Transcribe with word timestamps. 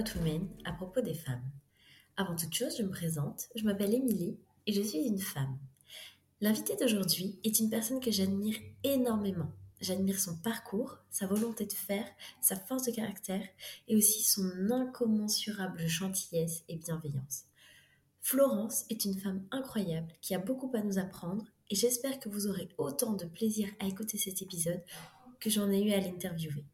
About 0.00 0.18
à 0.64 0.72
propos 0.72 1.02
des 1.02 1.12
femmes. 1.12 1.44
Avant 2.16 2.34
toute 2.34 2.54
chose, 2.54 2.74
je 2.78 2.82
me 2.82 2.90
présente, 2.90 3.48
je 3.54 3.64
m'appelle 3.64 3.92
Émilie 3.92 4.38
et 4.66 4.72
je 4.72 4.80
suis 4.80 5.00
une 5.00 5.18
femme. 5.18 5.58
L'invitée 6.40 6.74
d'aujourd'hui 6.76 7.38
est 7.44 7.58
une 7.58 7.68
personne 7.68 8.00
que 8.00 8.10
j'admire 8.10 8.56
énormément. 8.82 9.52
J'admire 9.82 10.18
son 10.18 10.38
parcours, 10.38 10.96
sa 11.10 11.26
volonté 11.26 11.66
de 11.66 11.74
faire, 11.74 12.06
sa 12.40 12.56
force 12.56 12.84
de 12.84 12.92
caractère 12.92 13.46
et 13.88 13.96
aussi 13.96 14.22
son 14.22 14.70
incommensurable 14.70 15.86
gentillesse 15.86 16.64
et 16.70 16.76
bienveillance. 16.76 17.42
Florence 18.22 18.86
est 18.88 19.04
une 19.04 19.18
femme 19.18 19.44
incroyable 19.50 20.14
qui 20.22 20.34
a 20.34 20.38
beaucoup 20.38 20.70
à 20.74 20.80
nous 20.80 20.98
apprendre 20.98 21.44
et 21.68 21.74
j'espère 21.74 22.20
que 22.20 22.30
vous 22.30 22.46
aurez 22.46 22.70
autant 22.78 23.12
de 23.12 23.26
plaisir 23.26 23.68
à 23.80 23.86
écouter 23.86 24.16
cet 24.16 24.40
épisode 24.40 24.82
que 25.40 25.50
j'en 25.50 25.70
ai 25.70 25.82
eu 25.82 25.92
à 25.92 26.00
l'interviewer. 26.00 26.64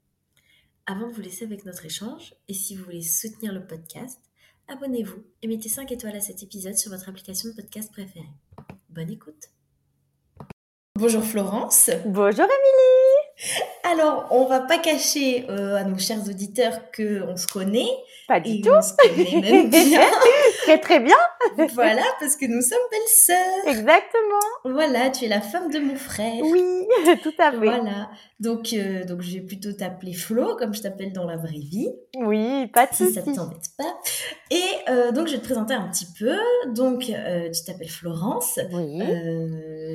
Avant 0.89 1.09
de 1.09 1.13
vous 1.13 1.21
laisser 1.21 1.45
avec 1.45 1.65
notre 1.65 1.85
échange, 1.85 2.35
et 2.47 2.55
si 2.55 2.77
vous 2.77 2.85
voulez 2.85 3.03
soutenir 3.03 3.53
le 3.53 3.67
podcast, 3.67 4.21
abonnez-vous 4.69 5.25
et 5.43 5.49
mettez 5.49 5.69
5 5.69 5.91
étoiles 5.91 6.15
à 6.15 6.21
cet 6.21 6.45
épisode 6.45 6.77
sur 6.77 6.93
votre 6.93 7.09
application 7.09 7.49
de 7.51 7.55
podcast 7.57 7.91
préférée. 7.91 8.31
Bonne 8.89 9.11
écoute. 9.11 9.51
Bonjour 10.95 11.25
Florence. 11.25 11.91
Bonjour 12.07 12.45
Émilie 12.45 13.06
Alors, 13.85 14.27
on 14.31 14.47
va 14.47 14.61
pas 14.61 14.79
cacher 14.79 15.47
euh, 15.49 15.77
à 15.77 15.85
nos 15.85 15.99
chers 15.99 16.27
auditeurs 16.29 16.81
qu'on 16.97 17.37
se 17.37 17.47
connaît. 17.47 17.89
Pas 18.27 18.41
du 18.41 18.51
et 18.51 18.61
tout 18.61 18.71
On 18.71 18.83
se 18.83 18.95
connaît 18.97 19.41
même 19.51 19.71
bien. 19.71 20.01
Très 20.63 20.79
très 20.81 21.01
bien 21.01 21.17
voilà, 21.75 22.03
parce 22.19 22.37
que 22.37 22.47
nous 22.47 22.61
sommes 22.61 22.79
belles-sœurs. 22.91 23.67
Exactement 23.69 24.41
Voilà, 24.65 25.11
tu 25.11 25.25
es 25.25 25.29
la 25.29 25.41
femme 25.41 25.71
de 25.71 25.79
mon 25.79 25.97
frère. 25.97 26.43
Oui, 26.43 26.63
tout 27.23 27.33
à 27.39 27.51
fait. 27.51 27.57
Voilà. 27.57 28.11
Donc, 28.41 28.73
euh, 28.73 29.05
donc 29.05 29.23
je 29.23 29.35
vais 29.35 29.41
plutôt 29.41 29.73
t'appeler 29.73 30.13
Flo, 30.13 30.57
comme 30.57 30.75
je 30.75 30.83
t'appelle 30.83 31.13
dans 31.13 31.25
la 31.25 31.37
vraie 31.37 31.53
vie. 31.53 31.89
Oui, 32.19 32.67
pas 32.69 32.87
de 32.87 32.95
si 32.95 33.13
ça 33.13 33.23
ne 33.23 33.35
t'embête 33.35 33.71
pas. 33.79 33.97
Et 34.51 34.61
euh, 34.91 35.13
donc, 35.13 35.29
je 35.29 35.33
vais 35.33 35.39
te 35.39 35.45
présenter 35.45 35.75
un 35.75 35.89
petit 35.89 36.07
peu. 36.19 36.37
Donc, 36.75 37.01
tu 37.05 37.65
t'appelles 37.65 37.89
Florence. 37.89 38.59
Oui. 38.73 39.01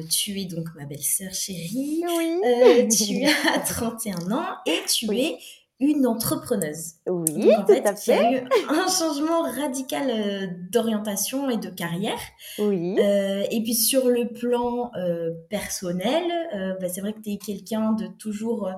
Tu 0.09 0.39
es 0.39 0.45
donc 0.45 0.67
ma 0.75 0.85
belle-sœur 0.85 1.33
chérie. 1.33 2.03
oui. 2.17 2.87
Tu 2.89 3.25
as 3.55 3.59
31 3.59 4.31
ans 4.31 4.45
et 4.65 4.79
tu 4.87 5.07
Oui. 5.09 5.19
es 5.21 5.37
une 5.83 6.05
entrepreneuse. 6.05 6.91
Oui, 7.07 7.25
Donc, 7.33 7.57
en 7.57 7.61
tout 7.65 7.73
fait, 7.73 7.79
à 7.79 7.79
il 7.79 7.83
y 7.83 7.87
a 7.87 7.95
fait. 7.95 8.33
eu 8.35 8.47
un 8.69 8.87
changement 8.87 9.41
radical 9.41 10.11
euh, 10.11 10.47
d'orientation 10.71 11.49
et 11.49 11.57
de 11.57 11.69
carrière. 11.69 12.19
Oui. 12.59 12.95
Euh, 12.99 13.43
et 13.49 13.63
puis 13.63 13.73
sur 13.73 14.07
le 14.07 14.27
plan 14.27 14.91
euh, 14.95 15.31
personnel, 15.49 16.23
bah, 16.79 16.87
c'est 16.87 17.01
vrai 17.01 17.13
que 17.13 17.21
tu 17.21 17.31
es 17.31 17.37
quelqu'un 17.37 17.93
de 17.93 18.05
toujours 18.05 18.69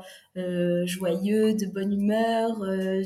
joyeux, 0.85 1.53
de 1.55 1.65
bonne 1.65 1.91
humeur, 1.91 2.51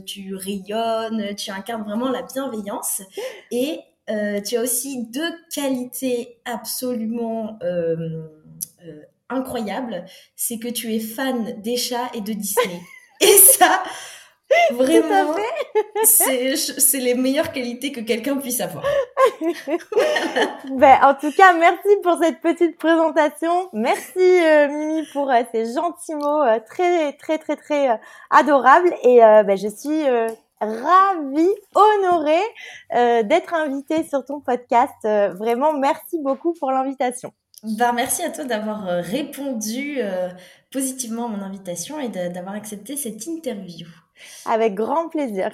tu 0.06 0.36
rayonnes, 0.36 1.34
tu 1.36 1.50
incarnes 1.50 1.84
vraiment 1.84 2.10
la 2.10 2.22
bienveillance. 2.22 3.02
Et 3.52 3.80
tu 4.08 4.58
as 4.58 4.62
aussi 4.62 5.08
deux 5.08 5.32
qualités 5.52 6.38
absolument 6.46 7.58
incroyables. 9.30 10.06
C'est 10.36 10.60
que 10.60 10.68
tu 10.68 10.94
es 10.94 11.00
fan 11.00 11.62
des 11.62 11.78
chats 11.78 12.10
et 12.14 12.22
de 12.22 12.34
Disney. 12.34 12.82
et 13.22 13.38
ça, 13.38 13.84
vraiment, 14.72 15.36
c'est 16.04 17.00
les 17.00 17.16
meilleures 17.16 17.52
qualités 17.52 17.92
que 17.92 18.02
quelqu'un 18.02 18.38
puisse 18.38 18.62
avoir. 18.62 18.84
Ben, 20.72 21.00
en 21.04 21.14
tout 21.16 21.32
cas, 21.32 21.54
merci 21.54 21.90
pour 22.04 22.18
cette 22.22 22.42
petite 22.42 22.78
présentation. 22.78 23.70
Merci 23.74 24.20
euh, 24.20 24.68
Mimi 24.68 25.08
pour 25.12 25.32
euh, 25.32 25.42
ces 25.52 25.74
gentils 25.74 26.16
mots 26.16 26.44
euh, 26.44 26.60
très 26.68 27.14
très 27.14 27.38
très 27.38 27.56
très 27.56 28.00
adorables. 28.30 28.94
Et 29.04 29.18
ben, 29.18 29.58
je 29.58 29.68
suis 29.68 30.04
ravie, 30.60 31.56
honorée 31.76 33.24
d'être 33.24 33.54
invitée 33.54 34.04
sur 34.04 34.26
ton 34.26 34.40
podcast. 34.40 34.96
Vraiment, 35.04 35.74
merci 35.74 36.20
beaucoup 36.20 36.54
pour 36.54 36.72
l'invitation. 36.72 37.32
Ben, 37.64 37.92
merci 37.94 38.22
à 38.24 38.30
toi 38.30 38.44
d'avoir 38.44 38.88
euh, 38.88 39.02
répondu 39.02 39.96
euh, 40.00 40.30
positivement 40.72 41.26
à 41.26 41.28
mon 41.30 41.42
invitation 41.44 42.00
et 42.00 42.10
d'avoir 42.10 42.54
accepté 42.56 42.96
cette 42.98 43.26
interview. 43.26 43.88
Avec 44.46 44.76
grand 44.76 45.10
plaisir. 45.10 45.52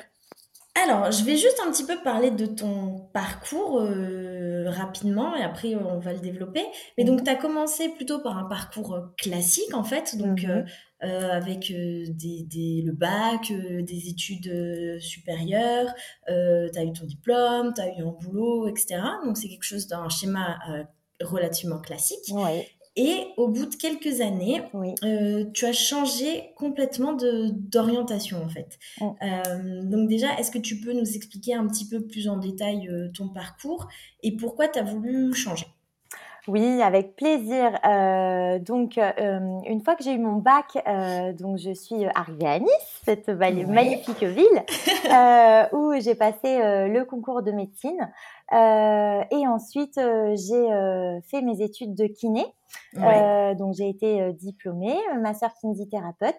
Alors, 0.83 1.11
je 1.11 1.23
vais 1.23 1.37
juste 1.37 1.61
un 1.65 1.71
petit 1.71 1.85
peu 1.85 2.01
parler 2.03 2.31
de 2.31 2.45
ton 2.45 3.07
parcours 3.13 3.79
euh, 3.79 4.65
rapidement 4.69 5.35
et 5.35 5.43
après 5.43 5.75
on 5.75 5.99
va 5.99 6.13
le 6.13 6.19
développer. 6.19 6.63
Mais 6.97 7.03
donc, 7.03 7.23
tu 7.23 7.29
as 7.29 7.35
commencé 7.35 7.89
plutôt 7.89 8.19
par 8.19 8.37
un 8.37 8.45
parcours 8.45 8.99
classique 9.17 9.73
en 9.73 9.83
fait, 9.83 10.17
donc 10.17 10.43
Mhm. 10.43 10.65
euh, 11.03 11.31
avec 11.31 11.67
des, 11.71 12.43
des- 12.43 12.81
le 12.85 12.91
bac, 12.93 13.51
euh, 13.51 13.81
des 13.83 14.09
études 14.09 14.99
supérieures, 14.99 15.93
tu 16.27 16.33
as 16.33 16.83
eu 16.83 16.91
ton 16.93 17.05
diplôme, 17.05 17.73
tu 17.75 17.81
as 17.81 17.89
eu 17.89 18.01
un 18.01 18.11
boulot, 18.19 18.67
etc. 18.67 19.01
Donc, 19.25 19.37
c'est 19.37 19.49
quelque 19.49 19.63
chose 19.63 19.87
d'un 19.87 20.09
schéma 20.09 20.57
relativement 21.21 21.79
classique. 21.79 22.31
Oui, 22.31 22.63
Et 22.95 23.27
au 23.37 23.47
bout 23.47 23.65
de 23.65 23.75
quelques 23.75 24.21
années, 24.21 24.61
oui. 24.73 24.93
euh, 25.03 25.45
tu 25.53 25.65
as 25.65 25.73
changé 25.73 26.51
complètement 26.55 27.13
d'orientation 27.13 28.43
en 28.43 28.49
fait. 28.49 28.77
Mm. 28.99 29.05
Euh, 29.23 29.81
donc 29.83 30.09
déjà, 30.09 30.27
est-ce 30.37 30.51
que 30.51 30.59
tu 30.59 30.77
peux 30.79 30.93
nous 30.93 31.15
expliquer 31.15 31.55
un 31.55 31.65
petit 31.67 31.87
peu 31.87 32.01
plus 32.05 32.27
en 32.29 32.37
détail 32.37 32.87
euh, 32.89 33.09
ton 33.15 33.29
parcours 33.29 33.87
et 34.21 34.35
pourquoi 34.35 34.67
tu 34.67 34.79
as 34.79 34.83
voulu 34.83 35.33
changer? 35.33 35.65
Oui, 36.49 36.81
avec 36.81 37.15
plaisir. 37.15 37.79
Euh, 37.85 38.59
donc, 38.59 38.97
euh, 38.97 39.39
une 39.65 39.81
fois 39.81 39.95
que 39.95 40.03
j'ai 40.03 40.11
eu 40.11 40.17
mon 40.19 40.33
bac, 40.39 40.77
euh, 40.85 41.31
donc 41.31 41.57
je 41.57 41.73
suis 41.73 42.03
arrivée 42.15 42.45
à 42.47 42.59
Nice, 42.59 43.01
cette 43.05 43.29
Ouais. 43.29 43.53
magnifique 43.65 44.21
ville, 44.21 44.63
où 45.71 45.93
j'ai 46.01 46.15
passé 46.15 46.57
le 46.89 47.03
concours 47.05 47.43
de 47.43 47.51
médecine. 47.53 48.11
Euh, 48.51 49.23
et 49.31 49.47
ensuite, 49.47 49.97
euh, 49.97 50.35
j'ai 50.35 50.71
euh, 50.71 51.19
fait 51.29 51.41
mes 51.41 51.61
études 51.61 51.95
de 51.95 52.05
kiné. 52.07 52.45
Ouais. 52.95 53.03
Euh, 53.03 53.55
donc, 53.55 53.73
j'ai 53.75 53.89
été 53.89 54.33
diplômée, 54.33 54.97
master 55.21 55.53
kinésithérapeute. 55.61 56.35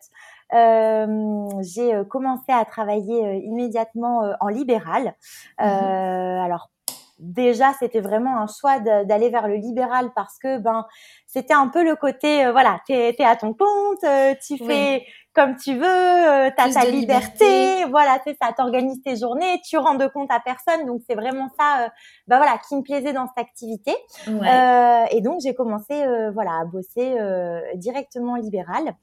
Euh, 0.53 1.48
j'ai 1.60 1.93
commencé 2.10 2.53
à 2.53 2.64
travailler 2.64 3.38
immédiatement 3.44 4.22
en 4.41 4.48
libéral. 4.48 5.14
Euh, 5.60 5.64
alors, 5.64 6.70
déjà, 7.19 7.72
c'était 7.78 8.00
vraiment 8.00 8.38
un 8.38 8.47
choix 8.47 8.78
d'aller 8.78 9.31
vers 9.31 9.48
le 9.48 9.56
libéral 9.56 10.10
parce 10.14 10.38
que 10.38 10.59
ben 10.59 10.87
c'était 11.26 11.54
un 11.54 11.69
peu 11.69 11.84
le 11.84 11.97
côté 11.97 12.44
euh, 12.44 12.53
voilà, 12.53 12.81
t'es 12.87 13.14
es 13.19 13.25
à 13.25 13.37
ton 13.37 13.54
compte, 13.54 14.04
euh, 14.04 14.34
tu 14.44 14.56
Oui. 14.60 15.03
Comme 15.34 15.56
tu 15.56 15.75
veux, 15.77 15.84
euh, 15.84 16.50
t'as 16.56 16.72
ta 16.72 16.84
liberté, 16.84 17.45
liberté. 17.45 17.84
voilà, 17.91 18.19
c'est 18.25 18.37
ça, 18.41 18.53
t'organises 18.56 19.03
tes 19.03 19.17
journées, 19.17 19.61
tu 19.69 19.77
rends 19.78 19.95
de 19.95 20.06
compte 20.06 20.31
à 20.31 20.41
personne, 20.41 20.87
donc 20.87 21.00
c'est 21.09 21.17
vraiment 21.17 21.49
ça, 21.59 21.84
euh, 21.84 21.89
ben 22.28 22.37
voilà, 22.37 22.56
qui 22.69 22.77
me 22.77 22.83
plaisait 22.83 23.12
dans 23.12 23.27
cette 23.27 23.39
activité. 23.44 23.94
Ouais. 24.28 24.49
Euh, 24.49 25.05
et 25.11 25.21
donc 25.21 25.41
j'ai 25.43 25.55
commencé 25.55 26.05
euh, 26.05 26.31
voilà 26.33 26.53
à 26.61 26.65
bosser 26.65 27.17
euh, 27.19 27.61
directement 27.75 28.37
libéral 28.37 28.94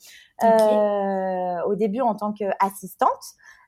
Ok. 0.41 0.49
euh, 0.49 1.61
au 1.67 1.75
début 1.75 2.01
en 2.01 2.15
tant 2.15 2.31
qu'assistante. 2.33 3.09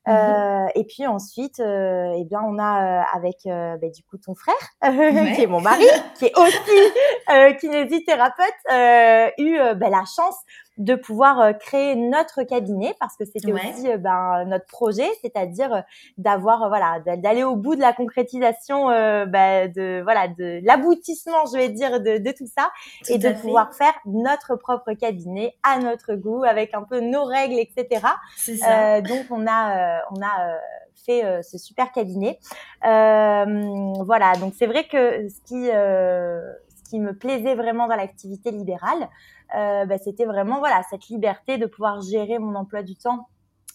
Mhm. 0.06 0.13
Euh, 0.13 0.66
et 0.75 0.84
puis 0.84 1.07
ensuite, 1.07 1.62
euh, 1.62 2.12
eh 2.18 2.25
bien, 2.25 2.41
on 2.46 2.59
a 2.59 3.02
euh, 3.03 3.03
avec 3.13 3.38
euh, 3.46 3.78
bah, 3.78 3.88
du 3.88 4.03
coup 4.03 4.18
ton 4.18 4.35
frère, 4.35 4.53
Ouais. 4.84 5.31
qui 5.35 5.44
est 5.44 5.47
mon 5.47 5.62
mari, 5.62 5.85
qui 6.16 6.25
est 6.25 6.38
aussi 6.38 6.57
euh, 7.34 7.53
kinésithérapeute, 7.53 8.53
euh, 8.72 9.29
eu 9.38 9.57
bah, 9.75 9.88
la 9.90 10.03
chance 10.03 10.35
de 10.78 10.95
pouvoir 10.95 11.39
euh, 11.39 11.53
créer 11.53 11.95
notre 11.95 12.41
cabinet 12.44 12.95
parce 13.00 13.16
que 13.16 13.25
c'était 13.25 13.51
Ouais. 13.53 13.61
aussi 13.75 13.91
euh, 13.91 13.97
ben, 13.97 14.45
notre 14.45 14.66
projet, 14.66 15.07
c'est-à-dire 15.22 15.73
euh, 15.73 15.81
d'avoir 16.17 16.67
voilà 16.69 17.00
d'a- 17.06 17.16
d'aller 17.17 17.44
au 17.44 17.56
bout 17.56 17.75
de 17.75 17.81
la 17.81 17.94
concrétisation 17.94 18.89
euh, 18.89 19.25
bah, 19.28 19.67
de 19.67 20.01
voilà 20.03 20.28
de 20.28 20.59
l'aboutissement, 20.66 21.46
je 21.52 21.58
vais 21.58 21.70
dire, 21.70 21.99
de, 21.99 22.17
de 22.17 22.31
tout 22.31 22.47
ça 22.47 22.72
Tout 23.05 23.11
et 23.14 23.17
de 23.20 23.28
fait. 23.29 23.34
pouvoir 23.41 23.73
faire 23.75 23.93
notre 24.05 24.55
propre 24.55 24.93
cabinet 24.93 25.53
à 25.64 25.78
notre 25.79 26.16
goût 26.16 26.43
avec 26.43 26.73
un 26.73 26.84
peu 26.84 26.99
nos 27.02 27.23
règles, 27.25 27.59
etc. 27.59 28.05
C'est 28.35 28.58
ça. 28.58 28.96
Euh, 28.97 29.02
donc 29.02 29.25
on 29.29 29.46
a 29.46 29.97
euh, 29.97 29.99
on 30.11 30.22
a 30.22 30.49
euh, 30.49 30.58
fait 31.05 31.23
euh, 31.25 31.41
ce 31.43 31.58
super 31.58 31.91
cabinet. 31.91 32.40
Euh, 32.85 33.93
voilà, 34.05 34.34
donc 34.40 34.53
c'est 34.58 34.67
vrai 34.67 34.85
que 34.85 35.28
ce 35.29 35.41
qui 35.46 35.70
euh, 35.72 36.41
qui 36.84 37.00
me 37.00 37.14
plaisait 37.14 37.56
vraiment 37.56 37.88
dans 37.88 37.96
l'activité 37.96 38.52
libérale, 38.52 39.09
euh, 39.56 39.85
bah, 39.85 39.97
c'était 39.97 40.26
vraiment 40.26 40.59
voilà 40.59 40.82
cette 40.90 41.08
liberté 41.08 41.58
de 41.58 41.66
pouvoir 41.66 42.02
gérer 42.02 42.40
mon 42.40 42.56
emploi 42.56 42.84
du 42.84 42.96
temps 42.96 43.28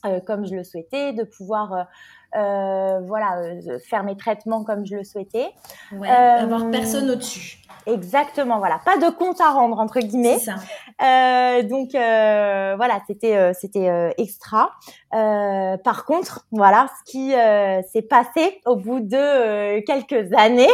euh, 0.05 0.21
comme 0.21 0.47
je 0.47 0.55
le 0.55 0.65
souhaitais, 0.65 1.13
de 1.13 1.25
pouvoir 1.25 1.89
euh, 2.37 3.01
voilà 3.05 3.39
euh, 3.39 3.79
faire 3.79 4.03
mes 4.05 4.17
traitements 4.17 4.65
comme 4.65 4.85
je 4.87 4.97
le 4.97 5.05
souhaitais. 5.05 5.49
Ouais. 5.93 6.09
euh, 6.09 6.43
Avoir 6.43 6.71
personne 6.71 7.11
au-dessus. 7.11 7.59
Exactement, 7.87 8.59
voilà, 8.59 8.81
pas 8.85 8.99
de 8.99 9.09
compte 9.11 9.41
à 9.41 9.51
rendre 9.51 9.79
entre 9.79 10.01
guillemets. 10.01 10.39
C'est 10.39 10.51
ça. 10.51 10.57
Euh, 11.03 11.63
donc 11.63 11.95
euh, 11.95 12.75
voilà, 12.77 13.01
c'était 13.07 13.35
euh, 13.37 13.53
c'était 13.59 13.89
euh, 13.89 14.11
extra. 14.19 14.73
Euh, 15.15 15.79
par 15.79 16.05
contre, 16.05 16.47
voilà, 16.53 16.89
ce 16.99 17.11
qui 17.11 17.35
euh, 17.35 17.81
s'est 17.91 18.03
passé 18.03 18.61
au 18.67 18.77
bout 18.77 19.01
de 19.01 19.17
euh, 19.17 19.81
quelques 19.87 20.33
années, 20.37 20.69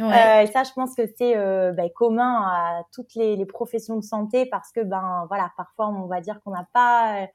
Ouais. 0.00 0.06
euh, 0.06 0.40
et 0.42 0.46
ça, 0.48 0.64
je 0.64 0.72
pense 0.72 0.94
que 0.96 1.02
c'est 1.16 1.36
euh, 1.36 1.70
ben, 1.72 1.88
commun 1.94 2.42
à 2.48 2.82
toutes 2.92 3.14
les, 3.14 3.36
les 3.36 3.46
professions 3.46 3.96
de 3.96 4.02
santé 4.02 4.44
parce 4.46 4.72
que 4.72 4.80
ben 4.80 5.24
voilà, 5.28 5.52
parfois 5.56 5.86
on 5.88 6.06
va 6.06 6.20
dire 6.20 6.40
qu'on 6.44 6.50
n'a 6.50 6.66
pas 6.72 7.22
euh, 7.22 7.26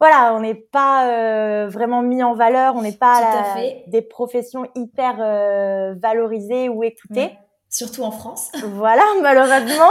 voilà, 0.00 0.34
on 0.34 0.40
n'est 0.40 0.54
pas 0.54 1.66
vraiment 1.68 2.02
mis 2.02 2.22
en 2.22 2.34
valeur, 2.34 2.76
on 2.76 2.82
n'est 2.82 2.92
pas 2.92 3.56
des 3.86 4.02
professions 4.02 4.66
hyper 4.74 5.16
valorisées 6.00 6.68
ou 6.68 6.84
écoutées. 6.84 7.32
Surtout 7.70 8.02
en 8.02 8.10
France. 8.10 8.50
Voilà, 8.64 9.02
malheureusement. 9.20 9.90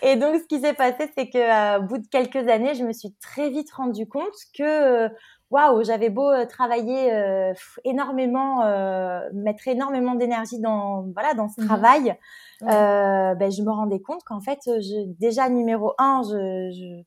Et 0.00 0.16
donc, 0.16 0.40
ce 0.40 0.46
qui 0.46 0.60
s'est 0.60 0.72
passé, 0.72 1.10
c'est 1.16 1.28
que 1.28 1.78
au 1.78 1.82
bout 1.82 1.98
de 1.98 2.06
quelques 2.06 2.48
années, 2.48 2.74
je 2.74 2.84
me 2.84 2.92
suis 2.92 3.12
très 3.20 3.50
vite 3.50 3.70
rendu 3.72 4.08
compte 4.08 4.32
que 4.56 5.10
waouh, 5.52 5.84
j'avais 5.84 6.08
beau 6.08 6.30
euh, 6.30 6.46
travailler 6.46 7.12
euh, 7.12 7.52
énormément, 7.84 8.64
euh, 8.64 9.20
mettre 9.34 9.68
énormément 9.68 10.14
d'énergie 10.14 10.58
dans 10.58 11.04
voilà 11.12 11.34
dans 11.34 11.48
ce 11.48 11.60
mmh 11.60 11.66
travail, 11.66 12.16
ben, 12.62 13.50
je 13.50 13.62
me 13.62 13.70
rendais 13.70 14.00
compte 14.00 14.24
qu'en 14.24 14.40
fait, 14.40 14.60
je, 14.64 15.04
déjà 15.20 15.48
numéro 15.48 15.92
un, 15.98 16.22
je, 16.22 16.70
je, 16.72 17.02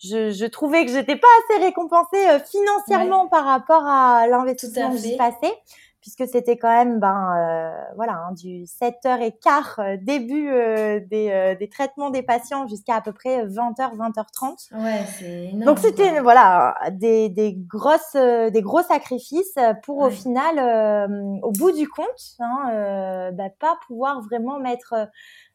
je, 0.00 0.46
trouvais 0.46 0.84
que 0.84 0.92
j'étais 0.92 1.16
pas 1.16 1.28
assez 1.48 1.62
récompensée 1.62 2.24
financièrement 2.50 3.28
par 3.28 3.44
rapport 3.44 3.86
à 3.86 4.26
l'investissement 4.26 4.90
que 4.90 4.96
j'y 4.96 5.16
passais 5.16 5.52
puisque 6.00 6.26
c'était 6.26 6.56
quand 6.56 6.70
même 6.70 6.98
ben 6.98 7.34
euh, 7.36 7.92
voilà 7.94 8.14
hein, 8.14 8.32
du 8.32 8.64
7h15 8.64 9.32
euh, 9.78 9.96
début 10.00 10.50
euh, 10.50 11.00
des, 11.00 11.56
des, 11.58 11.68
traitements 11.68 12.10
des 12.10 12.22
patients 12.22 12.66
jusqu'à 12.66 12.96
à 12.96 13.00
peu 13.00 13.12
près 13.12 13.44
20h 13.44 13.96
20h30. 13.96 14.74
Ouais, 14.82 15.04
c'est 15.18 15.48
énorme. 15.48 15.64
Donc 15.64 15.78
c'était 15.78 16.20
voilà 16.20 16.74
des, 16.92 17.28
des 17.28 17.54
grosses 17.54 18.14
des 18.14 18.62
gros 18.62 18.82
sacrifices 18.82 19.56
pour 19.82 19.98
au 19.98 20.10
final 20.10 21.40
au 21.42 21.52
bout 21.52 21.72
du 21.72 21.88
compte 21.88 22.06
hein, 22.38 23.30
bah, 23.32 23.50
pas 23.58 23.78
pouvoir 23.86 24.22
vraiment 24.22 24.58
mettre 24.58 24.94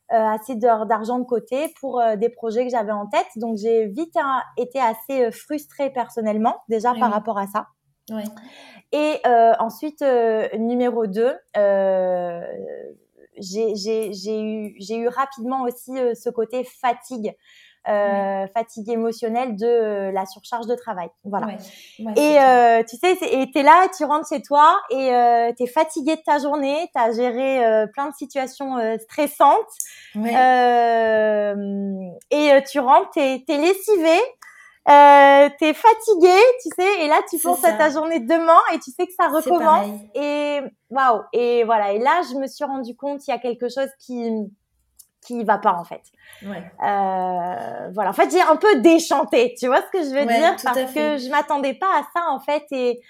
assez 0.10 0.56
d'argent 0.56 1.20
de 1.20 1.26
côté 1.26 1.74
pour 1.80 2.02
des 2.18 2.30
projets 2.30 2.66
que 2.66 2.72
j'avais 2.72 2.92
en 2.92 3.08
tête. 3.08 3.28
Donc 3.38 3.58
j'ai 3.58 3.88
vite 3.88 4.16
hein, 4.16 4.42
été 4.58 4.80
assez 4.80 5.32
frustrée 5.32 5.90
personnellement 5.90 6.58
déjà 6.70 6.94
par 6.94 7.12
rapport 7.12 7.38
à 7.38 7.48
ça. 7.48 7.68
Ouais. 8.12 8.24
Et 8.92 9.20
euh, 9.26 9.54
ensuite, 9.60 10.02
euh, 10.02 10.48
numéro 10.58 11.08
2, 11.08 11.34
euh, 11.58 12.42
j'ai 13.38 14.40
eu, 14.40 14.76
eu 14.78 15.08
rapidement 15.08 15.64
aussi 15.64 15.92
ce 16.14 16.30
côté 16.30 16.64
fatigue. 16.64 17.36
Euh, 17.88 18.48
fatigue 18.56 18.90
émotionnelle 18.90 19.56
de 19.56 20.10
la 20.12 20.26
surcharge 20.26 20.66
de 20.66 20.74
travail. 20.74 21.10
Voilà. 21.24 21.50
et 22.00 22.40
euh, 22.40 22.82
tu 22.84 22.98
sais, 22.98 23.16
et 23.22 23.52
t'es 23.52 23.62
là, 23.62 23.88
tu 23.96 24.04
rentres 24.06 24.28
chez 24.28 24.42
toi 24.42 24.80
et 24.90 25.14
euh, 25.14 25.52
t'es 25.56 25.68
fatigué 25.68 26.16
de 26.16 26.22
ta 26.22 26.40
journée, 26.40 26.90
t'as 26.96 27.12
géré 27.12 27.86
plein 27.94 28.10
de 28.10 28.16
situations 28.16 28.78
stressantes 29.00 29.70
et 32.32 32.64
tu 32.72 32.80
rentres, 32.80 33.12
t'es 33.14 33.44
es 33.48 33.58
lessivé, 33.58 34.20
euh, 34.88 35.50
t'es 35.58 35.74
fatigué, 35.74 36.38
tu 36.62 36.70
sais, 36.78 37.04
et 37.04 37.08
là 37.08 37.20
tu 37.28 37.40
penses 37.40 37.64
à 37.64 37.74
ta 37.74 37.90
journée 37.90 38.20
de 38.20 38.28
demain 38.28 38.60
et 38.72 38.80
tu 38.80 38.92
sais 38.92 39.08
que 39.08 39.14
ça 39.14 39.30
recommence. 39.30 39.88
Et 40.14 40.60
waouh 40.92 41.22
Et 41.34 41.64
voilà. 41.64 41.94
Et 41.94 42.00
là, 42.00 42.22
je 42.30 42.36
me 42.36 42.46
suis 42.46 42.64
rendu 42.64 42.96
compte 42.96 43.28
il 43.28 43.32
y 43.32 43.34
a 43.34 43.40
quelque 43.40 43.68
chose 43.68 43.90
qui 44.00 44.32
qui 45.26 45.44
va 45.44 45.58
pas 45.58 45.74
en 45.74 45.84
fait. 45.84 46.02
Ouais. 46.44 46.64
Euh, 46.84 47.90
voilà. 47.94 48.10
En 48.10 48.14
fait, 48.14 48.32
j'ai 48.32 48.42
un 48.42 48.56
peu 48.56 48.82
déchanté. 48.82 49.56
Tu 49.60 49.68
vois 49.68 49.82
ce 49.82 49.98
que 49.98 50.04
je 50.04 50.14
veux 50.14 50.26
dire? 50.26 50.56
Parce 50.64 50.94
que 50.94 51.18
je 51.18 51.30
m'attendais 51.30 51.74
pas 51.74 51.88
à 51.88 52.04
ça 52.14 52.30
en 52.30 52.40
fait 52.40 52.66
et 52.72 53.02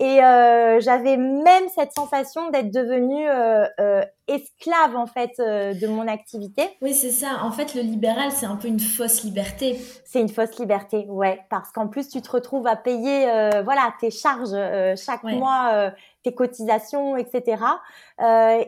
et 0.00 0.22
euh, 0.22 0.78
j'avais 0.80 1.16
même 1.16 1.64
cette 1.74 1.92
sensation 1.92 2.50
d'être 2.50 2.70
devenue 2.70 3.28
euh, 3.28 3.66
euh, 3.80 4.04
esclave 4.28 4.94
en 4.94 5.06
fait 5.06 5.32
de 5.38 5.86
mon 5.88 6.06
activité. 6.06 6.62
Oui, 6.80 6.94
c'est 6.94 7.10
ça. 7.10 7.40
En 7.42 7.50
fait, 7.50 7.74
le 7.74 7.80
libéral, 7.80 8.30
c'est 8.30 8.46
un 8.46 8.54
peu 8.54 8.68
une 8.68 8.78
fausse 8.78 9.24
liberté. 9.24 9.80
C'est 10.04 10.20
une 10.20 10.28
fausse 10.28 10.56
liberté, 10.58 11.06
ouais, 11.08 11.40
parce 11.50 11.72
qu'en 11.72 11.88
plus 11.88 12.08
tu 12.08 12.22
te 12.22 12.30
retrouves 12.30 12.66
à 12.68 12.76
payer, 12.76 13.26
voilà, 13.64 13.92
tes 14.00 14.10
charges 14.10 14.56
chaque 14.96 15.24
mois, 15.24 15.90
tes 16.28 16.34
cotisations, 16.34 17.16
etc. 17.16 17.62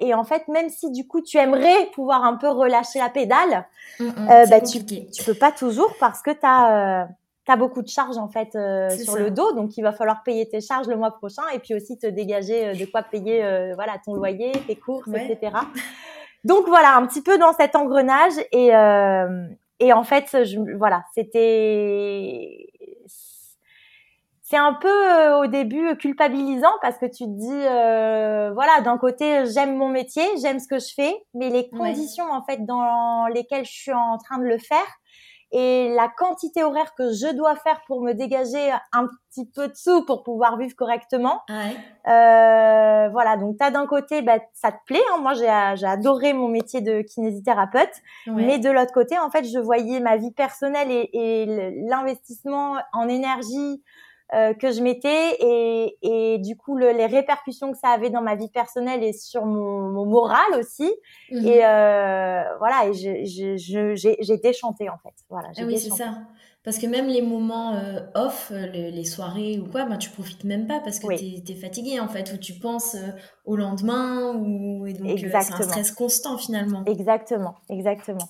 et 0.00 0.14
en 0.14 0.24
fait, 0.24 0.48
même 0.48 0.68
si 0.68 0.90
du 0.90 1.06
coup 1.06 1.20
tu 1.20 1.36
aimerais 1.36 1.86
pouvoir 1.94 2.24
un 2.24 2.36
peu 2.36 2.48
relâcher 2.48 2.98
la 2.98 3.08
pédale, 3.08 3.66
mm, 3.98 4.04
mm, 4.04 4.26
bah, 4.50 4.60
tu, 4.60 4.84
tu 4.84 5.24
peux 5.24 5.34
pas 5.34 5.52
toujours 5.52 5.92
parce 5.98 6.22
que 6.22 6.30
tu 6.30 6.46
as 6.46 7.08
tu 7.50 7.58
beaucoup 7.58 7.82
de 7.82 7.88
charges 7.88 8.18
en 8.18 8.28
fait 8.28 8.54
euh, 8.54 8.90
sur 8.90 9.16
le 9.16 9.30
dos, 9.30 9.52
donc 9.52 9.76
il 9.76 9.82
va 9.82 9.92
falloir 9.92 10.22
payer 10.22 10.48
tes 10.48 10.60
charges 10.60 10.86
le 10.88 10.96
mois 10.96 11.10
prochain 11.10 11.42
et 11.54 11.58
puis 11.58 11.74
aussi 11.74 11.98
te 11.98 12.06
dégager 12.06 12.68
euh, 12.68 12.74
de 12.74 12.84
quoi 12.84 13.02
payer 13.02 13.44
euh, 13.44 13.72
voilà 13.74 13.94
ton 14.04 14.14
loyer, 14.14 14.52
tes 14.66 14.76
courses, 14.76 15.08
etc. 15.08 15.56
Donc 16.44 16.66
voilà, 16.68 16.96
un 16.96 17.06
petit 17.06 17.22
peu 17.22 17.38
dans 17.38 17.52
cet 17.52 17.76
engrenage 17.76 18.34
et 18.52 18.70
et 19.82 19.94
en 19.94 20.04
fait, 20.04 20.44
je, 20.44 20.76
voilà, 20.76 21.04
c'était 21.14 22.69
c'est 24.50 24.56
un 24.56 24.74
peu 24.74 25.32
au 25.34 25.46
début 25.46 25.96
culpabilisant 25.96 26.72
parce 26.82 26.98
que 26.98 27.06
tu 27.06 27.24
te 27.24 27.38
dis 27.38 28.52
voilà 28.54 28.80
d'un 28.82 28.98
côté 28.98 29.46
j'aime 29.46 29.76
mon 29.76 29.88
métier 29.88 30.24
j'aime 30.42 30.58
ce 30.58 30.66
que 30.66 30.80
je 30.80 30.92
fais 30.92 31.14
mais 31.34 31.50
les 31.50 31.70
conditions 31.70 32.28
en 32.30 32.42
fait 32.42 32.66
dans 32.66 33.26
lesquelles 33.28 33.64
je 33.64 33.72
suis 33.72 33.92
en 33.92 34.18
train 34.18 34.38
de 34.38 34.44
le 34.44 34.58
faire 34.58 34.86
et 35.52 35.92
la 35.94 36.08
quantité 36.08 36.62
horaire 36.62 36.94
que 36.94 37.12
je 37.12 37.34
dois 37.34 37.56
faire 37.56 37.80
pour 37.86 38.02
me 38.02 38.12
dégager 38.12 38.70
un 38.92 39.08
petit 39.28 39.46
peu 39.46 39.66
de 39.66 39.74
sous 39.74 40.04
pour 40.04 40.22
pouvoir 40.22 40.56
vivre 40.56 40.76
correctement. 40.76 41.40
Ouais. 41.48 41.76
Euh, 42.06 43.08
voilà, 43.08 43.36
donc 43.36 43.56
tu 43.58 43.64
as 43.64 43.72
d'un 43.72 43.86
côté, 43.86 44.22
bah, 44.22 44.38
ça 44.52 44.70
te 44.70 44.78
plaît. 44.86 45.02
Hein. 45.12 45.18
Moi, 45.20 45.34
j'ai 45.34 45.48
adoré 45.48 46.34
mon 46.34 46.46
métier 46.46 46.82
de 46.82 47.02
kinésithérapeute. 47.02 47.90
Mais 48.28 48.58
de 48.58 48.70
l'autre 48.70 48.92
côté, 48.92 49.18
en 49.18 49.30
fait, 49.30 49.44
je 49.44 49.58
voyais 49.58 49.98
ma 49.98 50.16
vie 50.16 50.32
personnelle 50.32 50.90
et, 50.90 51.10
et 51.12 51.46
l'investissement 51.88 52.76
en 52.92 53.08
énergie, 53.08 53.82
euh, 54.34 54.54
que 54.54 54.70
je 54.70 54.80
mettais 54.80 55.36
et, 55.40 55.96
et 56.02 56.38
du 56.38 56.56
coup 56.56 56.76
le, 56.76 56.92
les 56.92 57.06
répercussions 57.06 57.72
que 57.72 57.78
ça 57.78 57.88
avait 57.88 58.10
dans 58.10 58.22
ma 58.22 58.36
vie 58.36 58.48
personnelle 58.48 59.02
et 59.02 59.12
sur 59.12 59.44
mon, 59.44 59.80
mon 59.90 60.06
moral 60.06 60.54
aussi. 60.58 60.90
Mmh 61.30 61.46
et 61.46 61.64
euh, 61.64 62.42
voilà 62.58 62.86
et 62.86 62.92
j'ai 62.92 63.24
j'ai 63.24 64.36
déchanté 64.38 64.88
en 64.88 64.98
fait. 64.98 65.14
Voilà 65.28 65.48
ah 65.56 65.62
oui 65.64 65.78
c'est 65.78 65.90
ça 65.90 66.14
parce 66.62 66.78
que 66.78 66.86
même 66.86 67.06
les 67.06 67.22
moments 67.22 67.74
euh, 67.74 68.00
off, 68.14 68.52
euh, 68.52 68.66
les, 68.66 69.04
soirées 69.04 69.58
ou 69.58 69.70
quoi, 69.70 69.86
ben, 69.86 69.96
tu 69.96 70.10
profites 70.10 70.44
même 70.44 70.66
pas 70.66 70.80
parce 70.80 70.98
que 70.98 71.06
tu 71.16 71.52
es, 71.52 71.54
fatigué 71.54 71.98
en 72.00 72.08
fait, 72.08 72.32
ou 72.34 72.36
tu 72.36 72.52
penses 72.52 72.96
euh, 72.96 73.12
au 73.46 73.56
lendemain, 73.56 74.34
ou 74.34 74.86
et 74.86 74.92
donc 74.92 75.18
c'est 75.18 75.34
un 75.34 75.40
stress 75.40 75.92
constant 75.92 76.36
finalement. 76.36 76.84
Exactement, 76.84 77.54
exactement. 77.70 78.28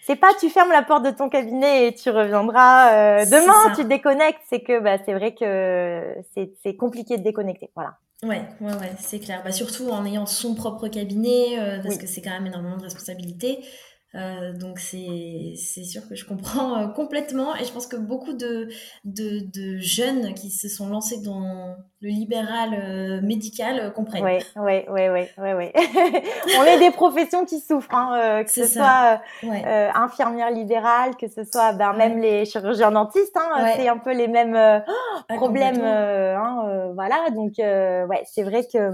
C'est 0.00 0.14
pas 0.14 0.28
tu 0.38 0.48
fermes 0.48 0.70
la 0.70 0.82
porte 0.82 1.04
de 1.04 1.10
ton 1.10 1.28
cabinet 1.28 1.88
et 1.88 1.94
tu 1.94 2.10
reviendras 2.10 3.24
demain, 3.26 3.74
tu 3.74 3.82
te 3.82 3.88
déconnectes, 3.88 4.40
c'est 4.48 4.60
que 4.60 4.78
bah, 4.78 4.98
c'est 5.04 5.14
vrai 5.14 5.34
que 5.34 6.14
c'est 6.62 6.76
compliqué 6.76 7.18
de 7.18 7.24
déconnecter. 7.24 7.70
Voilà. 7.74 7.94
Ouais, 8.22 8.42
ouais, 8.60 8.74
ouais, 8.74 8.92
c'est 9.00 9.18
clair. 9.18 9.42
Bah, 9.44 9.50
surtout 9.50 9.90
en 9.90 10.06
ayant 10.06 10.26
son 10.26 10.54
propre 10.54 10.86
cabinet, 10.86 11.58
parce 11.82 11.98
que 11.98 12.06
c'est 12.06 12.22
quand 12.22 12.30
même 12.30 12.46
énormément 12.46 12.76
de 12.76 12.84
responsabilités. 12.84 13.64
Euh, 14.14 14.52
donc 14.52 14.78
c'est 14.78 15.54
sûr 15.56 16.06
que 16.06 16.14
je 16.14 16.26
comprends 16.26 16.76
euh, 16.76 16.86
complètement 16.88 17.56
et 17.56 17.64
je 17.64 17.72
pense 17.72 17.86
que 17.86 17.96
beaucoup 17.96 18.34
de, 18.34 18.68
de, 19.04 19.40
de, 19.40 19.78
jeunes 19.78 20.34
qui 20.34 20.50
se 20.50 20.68
sont 20.68 20.86
lancés 20.90 21.22
dans 21.22 21.74
le 22.02 22.08
libéral 22.10 22.74
euh, 22.74 23.22
médical 23.22 23.90
comprennent. 23.94 24.22
Oui, 24.22 24.38
oui, 24.56 24.84
oui, 24.90 25.08
oui, 25.08 25.28
oui, 25.38 25.52
oui. 25.54 25.72
On 26.58 26.64
est 26.64 26.78
des 26.78 26.90
professions 26.90 27.46
qui 27.46 27.58
souffrent, 27.58 27.94
hein, 27.94 28.44
que 28.44 28.50
ce 28.50 28.66
soit 28.66 29.22
infirmière 29.42 30.50
libérale, 30.50 31.16
que 31.16 31.28
ce 31.28 31.44
soit 31.44 31.72
ben, 31.72 31.94
même 31.94 32.18
les 32.18 32.44
chirurgiens 32.44 32.90
dentistes, 32.90 33.36
hein, 33.36 33.72
c'est 33.76 33.88
un 33.88 33.98
peu 33.98 34.12
les 34.12 34.28
mêmes 34.28 34.56
ah, 34.56 34.82
problèmes. 35.28 35.82
Hein, 35.82 36.92
voilà, 36.94 37.30
donc 37.30 37.54
ouais, 37.56 38.24
c'est 38.26 38.42
vrai 38.42 38.66
que 38.70 38.90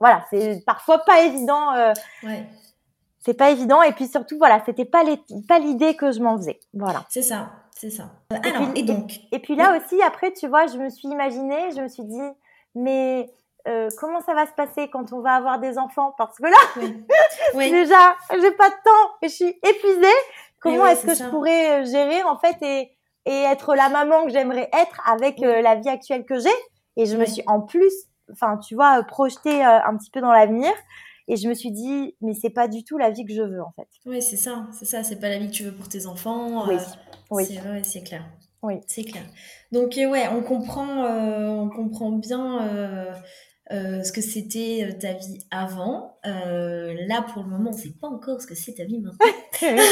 voilà, 0.00 0.24
c'est 0.30 0.64
parfois 0.66 1.04
pas 1.04 1.22
évident. 1.22 1.72
ouais 2.24 2.44
c'est 3.26 3.34
pas 3.34 3.50
évident. 3.50 3.82
Et 3.82 3.92
puis 3.92 4.06
surtout 4.06 4.38
voilà 4.38 4.62
c'était 4.64 4.84
pas 4.84 5.02
pas 5.48 5.58
l'idée 5.58 5.96
que 5.96 6.12
je 6.12 6.20
m'en 6.20 6.36
faisais. 6.38 6.60
Voilà. 6.72 7.04
C'est 7.10 7.22
ça 7.22 7.50
c'est 7.78 7.90
ça. 7.90 8.04
Et, 8.32 8.40
puis, 8.40 8.82
donc 8.84 9.12
et, 9.32 9.38
puis 9.38 9.54
là 9.54 9.76
aussi 9.76 10.00
après 10.00 10.32
tu 10.32 10.48
vois 10.48 10.66
je 10.66 10.78
me 10.78 10.88
suis 10.88 11.08
imaginée 11.08 11.72
je 11.76 11.82
me 11.82 11.88
suis 11.88 12.04
dit 12.04 12.22
mais 12.74 13.30
euh, 13.68 13.90
comment 13.98 14.22
ça 14.22 14.32
va 14.32 14.46
se 14.46 14.52
passer 14.52 14.88
quand 14.88 15.12
on 15.12 15.20
va 15.20 15.34
avoir 15.34 15.58
des 15.58 15.76
enfants? 15.76 16.14
Parce 16.16 16.38
que 16.38 16.44
là 16.44 16.56
oui. 17.54 17.70
déjà 17.70 18.16
j'ai 18.30 18.52
pas 18.52 18.70
de 18.70 18.74
temps 18.82 19.10
et 19.20 19.28
je 19.28 19.34
suis 19.34 19.60
épuisée. 19.62 20.16
Comment 20.60 20.86
est-ce 20.86 21.06
que 21.06 21.14
je 21.14 21.28
pourrais 21.28 21.82
euh, 21.82 21.84
gérer 21.84 22.22
en 22.22 22.38
fait 22.38 22.56
et 22.62 22.92
et 23.28 23.42
être 23.42 23.74
la 23.74 23.88
maman 23.88 24.24
que 24.24 24.30
j'aimerais 24.30 24.70
être 24.72 25.02
avec 25.04 25.42
euh, 25.42 25.60
la 25.60 25.74
vie 25.74 25.88
actuelle 25.88 26.24
que 26.24 26.38
j'ai? 26.38 26.48
Et 26.96 27.06
je 27.06 27.16
me 27.16 27.26
suis 27.26 27.42
en 27.46 27.60
plus 27.60 27.92
enfin 28.32 28.56
tu 28.56 28.74
vois 28.74 29.02
projetée 29.02 29.62
un 29.62 29.96
petit 29.96 30.10
peu 30.10 30.20
dans 30.20 30.32
l'avenir 30.32 30.72
et 31.28 31.36
je 31.36 31.48
me 31.48 31.54
suis 31.54 31.72
dit, 31.72 32.14
mais 32.20 32.34
c'est 32.34 32.50
pas 32.50 32.68
du 32.68 32.84
tout 32.84 32.98
la 32.98 33.10
vie 33.10 33.24
que 33.24 33.32
je 33.32 33.42
veux, 33.42 33.60
en 33.60 33.72
fait. 33.72 33.88
Oui, 34.04 34.22
c'est 34.22 34.36
ça, 34.36 34.68
c'est 34.72 34.84
ça, 34.84 35.02
c'est 35.02 35.16
pas 35.16 35.28
la 35.28 35.38
vie 35.38 35.48
que 35.48 35.52
tu 35.52 35.64
veux 35.64 35.72
pour 35.72 35.88
tes 35.88 36.06
enfants. 36.06 36.68
Oui, 36.68 36.76
euh, 36.76 36.78
oui. 37.30 37.44
C'est 37.82 38.02
clair. 38.02 38.24
Oui. 38.62 38.74
C'est 38.86 39.04
clair. 39.04 39.24
Donc, 39.72 39.98
euh, 39.98 40.08
ouais, 40.08 40.28
on 40.28 40.42
comprend, 40.42 41.04
euh, 41.04 41.48
on 41.48 41.68
comprend 41.68 42.12
bien 42.12 43.12
ce 43.70 44.12
que 44.12 44.20
c'était 44.20 44.96
ta 45.00 45.14
vie 45.14 45.40
avant. 45.50 46.16
là, 46.24 47.22
pour 47.32 47.42
le 47.42 47.48
moment, 47.48 47.70
on 47.70 47.76
sait 47.76 47.94
pas 48.00 48.08
encore 48.08 48.40
ce 48.40 48.46
que 48.46 48.54
c'est 48.54 48.74
ta 48.74 48.84
vie 48.84 49.00
maintenant. 49.00 49.18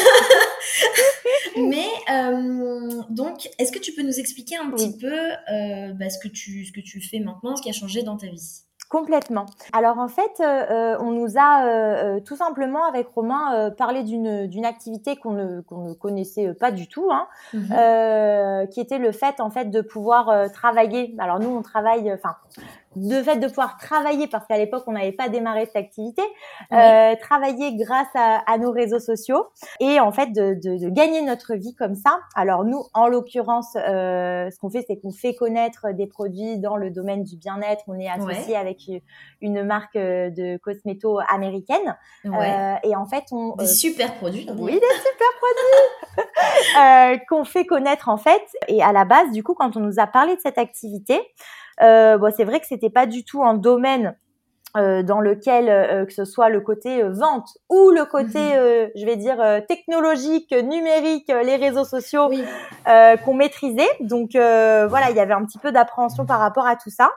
Mais 1.56 1.88
donc, 3.10 3.48
est-ce 3.58 3.72
que 3.72 3.80
tu 3.80 3.92
peux 3.92 4.02
nous 4.02 4.20
expliquer 4.20 4.56
un 4.56 4.70
petit 4.70 4.96
peu 4.98 5.30
bah, 5.98 6.10
ce, 6.10 6.18
que 6.20 6.28
tu, 6.28 6.64
ce 6.64 6.72
que 6.72 6.80
tu 6.80 7.00
fais 7.00 7.18
maintenant, 7.18 7.56
ce 7.56 7.62
qui 7.62 7.70
a 7.70 7.72
changé 7.72 8.04
dans 8.04 8.16
ta 8.16 8.28
vie? 8.28 8.62
Complètement. 8.94 9.46
Alors 9.72 9.98
en 9.98 10.06
fait, 10.06 10.38
euh, 10.38 10.44
euh, 10.44 10.96
on 11.00 11.10
nous 11.10 11.36
a 11.36 11.66
euh, 11.66 12.20
tout 12.20 12.36
simplement 12.36 12.84
avec 12.86 13.08
Romain 13.08 13.72
parlé 13.76 14.04
d'une 14.04 14.46
d'une 14.46 14.64
activité 14.64 15.16
qu'on 15.16 15.32
ne 15.32 15.62
qu'on 15.62 15.88
ne 15.88 15.94
connaissait 15.94 16.54
pas 16.54 16.70
du 16.70 16.86
tout, 16.86 17.10
hein, 17.10 17.26
mmh 17.54 18.68
qui 18.70 18.80
était 18.80 18.98
le 18.98 19.10
fait 19.10 19.40
en 19.40 19.50
fait 19.50 19.64
de 19.64 19.80
pouvoir 19.80 20.48
travailler. 20.52 21.16
Alors 21.18 21.40
nous 21.40 21.48
on 21.48 21.62
travaille, 21.62 22.12
enfin 22.12 22.36
de 22.96 23.22
fait 23.22 23.36
de 23.36 23.48
pouvoir 23.48 23.76
travailler, 23.78 24.26
parce 24.26 24.46
qu'à 24.46 24.58
l'époque, 24.58 24.84
on 24.86 24.92
n'avait 24.92 25.12
pas 25.12 25.28
démarré 25.28 25.66
cette 25.66 25.76
activité, 25.76 26.22
euh, 26.72 27.14
travailler 27.20 27.76
grâce 27.76 28.08
à, 28.14 28.42
à, 28.50 28.58
nos 28.58 28.70
réseaux 28.70 28.98
sociaux 28.98 29.46
et 29.80 30.00
en 30.00 30.12
fait 30.12 30.32
de, 30.32 30.54
de, 30.54 30.78
de, 30.78 30.88
gagner 30.90 31.22
notre 31.22 31.54
vie 31.54 31.74
comme 31.74 31.94
ça. 31.94 32.20
Alors 32.34 32.64
nous, 32.64 32.82
en 32.94 33.08
l'occurrence, 33.08 33.76
euh, 33.76 34.50
ce 34.50 34.58
qu'on 34.58 34.70
fait, 34.70 34.84
c'est 34.86 34.98
qu'on 34.98 35.12
fait 35.12 35.34
connaître 35.34 35.92
des 35.92 36.06
produits 36.06 36.58
dans 36.58 36.76
le 36.76 36.90
domaine 36.90 37.24
du 37.24 37.36
bien-être. 37.36 37.84
On 37.88 37.98
est 37.98 38.08
associé 38.08 38.56
avec 38.56 38.90
une 39.40 39.62
marque 39.62 39.96
euh, 39.96 40.30
de 40.30 40.56
cosméto 40.58 41.18
américaine. 41.28 41.96
Euh, 42.24 42.74
et 42.82 42.96
en 42.96 43.06
fait, 43.06 43.24
on... 43.32 43.54
Des 43.56 43.64
euh, 43.64 43.68
super 43.68 44.14
produits. 44.14 44.46
Oui, 44.56 44.72
des 44.72 44.80
super 44.80 45.28
produits 45.40 46.24
euh, 46.80 47.18
qu'on 47.28 47.44
fait 47.44 47.66
connaître 47.66 48.08
en 48.08 48.16
fait. 48.16 48.42
Et 48.68 48.82
à 48.82 48.92
la 48.92 49.04
base, 49.04 49.30
du 49.32 49.42
coup, 49.42 49.54
quand 49.54 49.76
on 49.76 49.80
nous 49.80 49.98
a 49.98 50.06
parlé 50.06 50.36
de 50.36 50.40
cette 50.40 50.58
activité, 50.58 51.20
bon, 51.80 52.32
c'est 52.36 52.44
vrai 52.44 52.60
que 52.60 52.66
c'était 52.66 52.90
pas 52.90 53.06
du 53.06 53.24
tout 53.24 53.42
un 53.42 53.54
domaine 53.54 54.16
euh, 54.76 55.04
dans 55.04 55.20
lequel 55.20 55.68
euh, 55.68 56.04
que 56.04 56.12
ce 56.12 56.24
soit 56.24 56.48
le 56.48 56.60
côté 56.60 57.00
euh, 57.00 57.12
vente 57.12 57.46
ou 57.70 57.90
le 57.90 58.04
côté, 58.06 58.40
mhm. 58.40 58.90
je 58.96 59.06
vais 59.06 59.14
dire 59.14 59.36
technologique, 59.68 60.50
numérique, 60.50 61.28
les 61.28 61.54
réseaux 61.54 61.84
sociaux 61.84 62.28
qu'on 63.24 63.34
maîtrisait. 63.34 63.88
Donc 64.00 64.30
voilà, 64.32 65.10
il 65.10 65.16
y 65.16 65.20
avait 65.20 65.32
un 65.32 65.44
petit 65.44 65.58
peu 65.58 65.70
d'appréhension 65.70 66.26
par 66.26 66.40
rapport 66.40 66.66
à 66.66 66.74
tout 66.74 66.90
ça. 66.90 67.12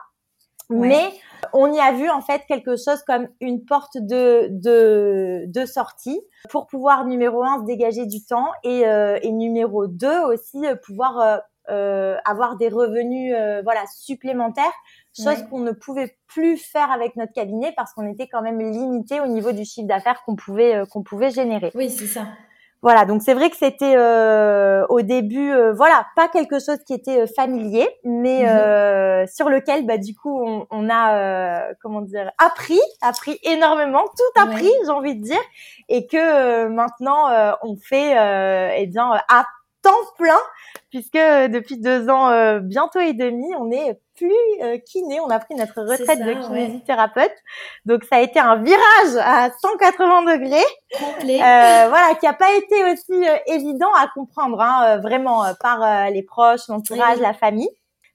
Mais 0.70 1.10
on 1.54 1.72
y 1.72 1.80
a 1.80 1.92
vu 1.92 2.10
en 2.10 2.20
fait 2.20 2.42
quelque 2.46 2.76
chose 2.76 3.02
comme 3.06 3.26
une 3.40 3.64
porte 3.64 3.96
de 3.96 4.48
de, 4.50 5.44
de 5.46 5.66
sortie 5.66 6.20
pour 6.50 6.66
pouvoir 6.66 7.06
numéro 7.06 7.42
un 7.42 7.60
se 7.60 7.64
dégager 7.64 8.04
du 8.04 8.22
temps 8.24 8.50
et, 8.62 8.82
et 8.82 9.32
numéro 9.32 9.86
deux 9.86 10.20
aussi 10.24 10.58
pouvoir 10.84 11.18
euh, 11.18 11.38
avoir 11.68 12.56
des 12.56 12.68
revenus 12.68 13.34
euh, 13.36 13.62
voilà 13.62 13.84
supplémentaires, 13.86 14.72
chose 15.16 15.42
qu'on 15.50 15.60
ne 15.60 15.72
pouvait 15.72 16.16
plus 16.26 16.56
faire 16.56 16.90
avec 16.90 17.16
notre 17.16 17.32
cabinet 17.32 17.72
parce 17.76 17.92
qu'on 17.92 18.06
était 18.10 18.28
quand 18.28 18.42
même 18.42 18.60
limité 18.60 19.20
au 19.20 19.26
niveau 19.26 19.52
du 19.52 19.64
chiffre 19.64 19.88
d'affaires 19.88 20.22
qu'on 20.24 20.36
pouvait 20.36 20.76
euh, 20.76 20.84
qu'on 20.86 21.02
pouvait 21.02 21.30
générer. 21.30 21.70
Oui, 21.74 21.90
c'est 21.90 22.06
ça. 22.06 22.26
Voilà, 22.80 23.04
donc 23.06 23.22
c'est 23.22 23.34
vrai 23.34 23.50
que 23.50 23.56
c'était 23.56 23.96
euh, 23.96 24.86
au 24.88 25.02
début, 25.02 25.50
euh, 25.50 25.72
voilà, 25.72 26.06
pas 26.14 26.28
quelque 26.28 26.60
chose 26.60 26.78
qui 26.86 26.94
était 26.94 27.26
familier, 27.26 27.88
mais 28.04 28.44
mhm. 28.44 29.26
sur 29.26 29.48
lequel, 29.48 29.84
bah, 29.84 29.98
du 29.98 30.14
coup, 30.14 30.40
on, 30.40 30.64
on 30.70 30.88
a, 30.88 31.74
comment 31.82 32.02
dire, 32.02 32.30
appris, 32.38 32.78
appris 33.02 33.36
énormément, 33.42 34.04
tout 34.04 34.40
appris, 34.40 34.70
j'ai 34.84 34.90
envie 34.90 35.16
de 35.16 35.24
dire, 35.24 35.40
et 35.88 36.06
que 36.06 36.68
maintenant 36.68 37.56
on 37.64 37.76
fait, 37.76 38.12
eh 38.80 38.86
bien, 38.86 39.10
à 39.28 39.44
temps 39.82 39.90
plein 40.16 40.38
puisque 40.90 41.16
euh, 41.16 41.48
depuis 41.48 41.78
deux 41.78 42.08
ans, 42.08 42.30
euh, 42.30 42.60
bientôt 42.60 43.00
et 43.00 43.12
demi, 43.12 43.46
on 43.58 43.70
est 43.70 44.00
plus 44.16 44.32
euh, 44.62 44.78
kiné. 44.78 45.20
On 45.20 45.28
a 45.28 45.38
pris 45.38 45.54
notre 45.54 45.82
retraite 45.82 46.20
de 46.20 46.46
kinésithérapeute. 46.46 47.34
Donc 47.84 48.04
ça 48.04 48.16
a 48.16 48.20
été 48.20 48.38
un 48.38 48.56
virage 48.56 49.16
à 49.20 49.50
180 49.60 50.22
degrés. 50.22 50.64
Complet. 50.98 51.36
Euh, 51.36 51.88
voilà, 51.88 52.14
qui 52.18 52.26
a 52.26 52.32
pas 52.32 52.52
été 52.54 52.84
aussi 52.92 53.24
évident 53.46 53.92
à 53.98 54.08
comprendre, 54.08 54.60
hein, 54.60 54.98
vraiment 54.98 55.44
par 55.60 56.10
les 56.10 56.22
proches, 56.22 56.68
l'entourage, 56.68 57.18
la 57.20 57.34
famille 57.34 57.70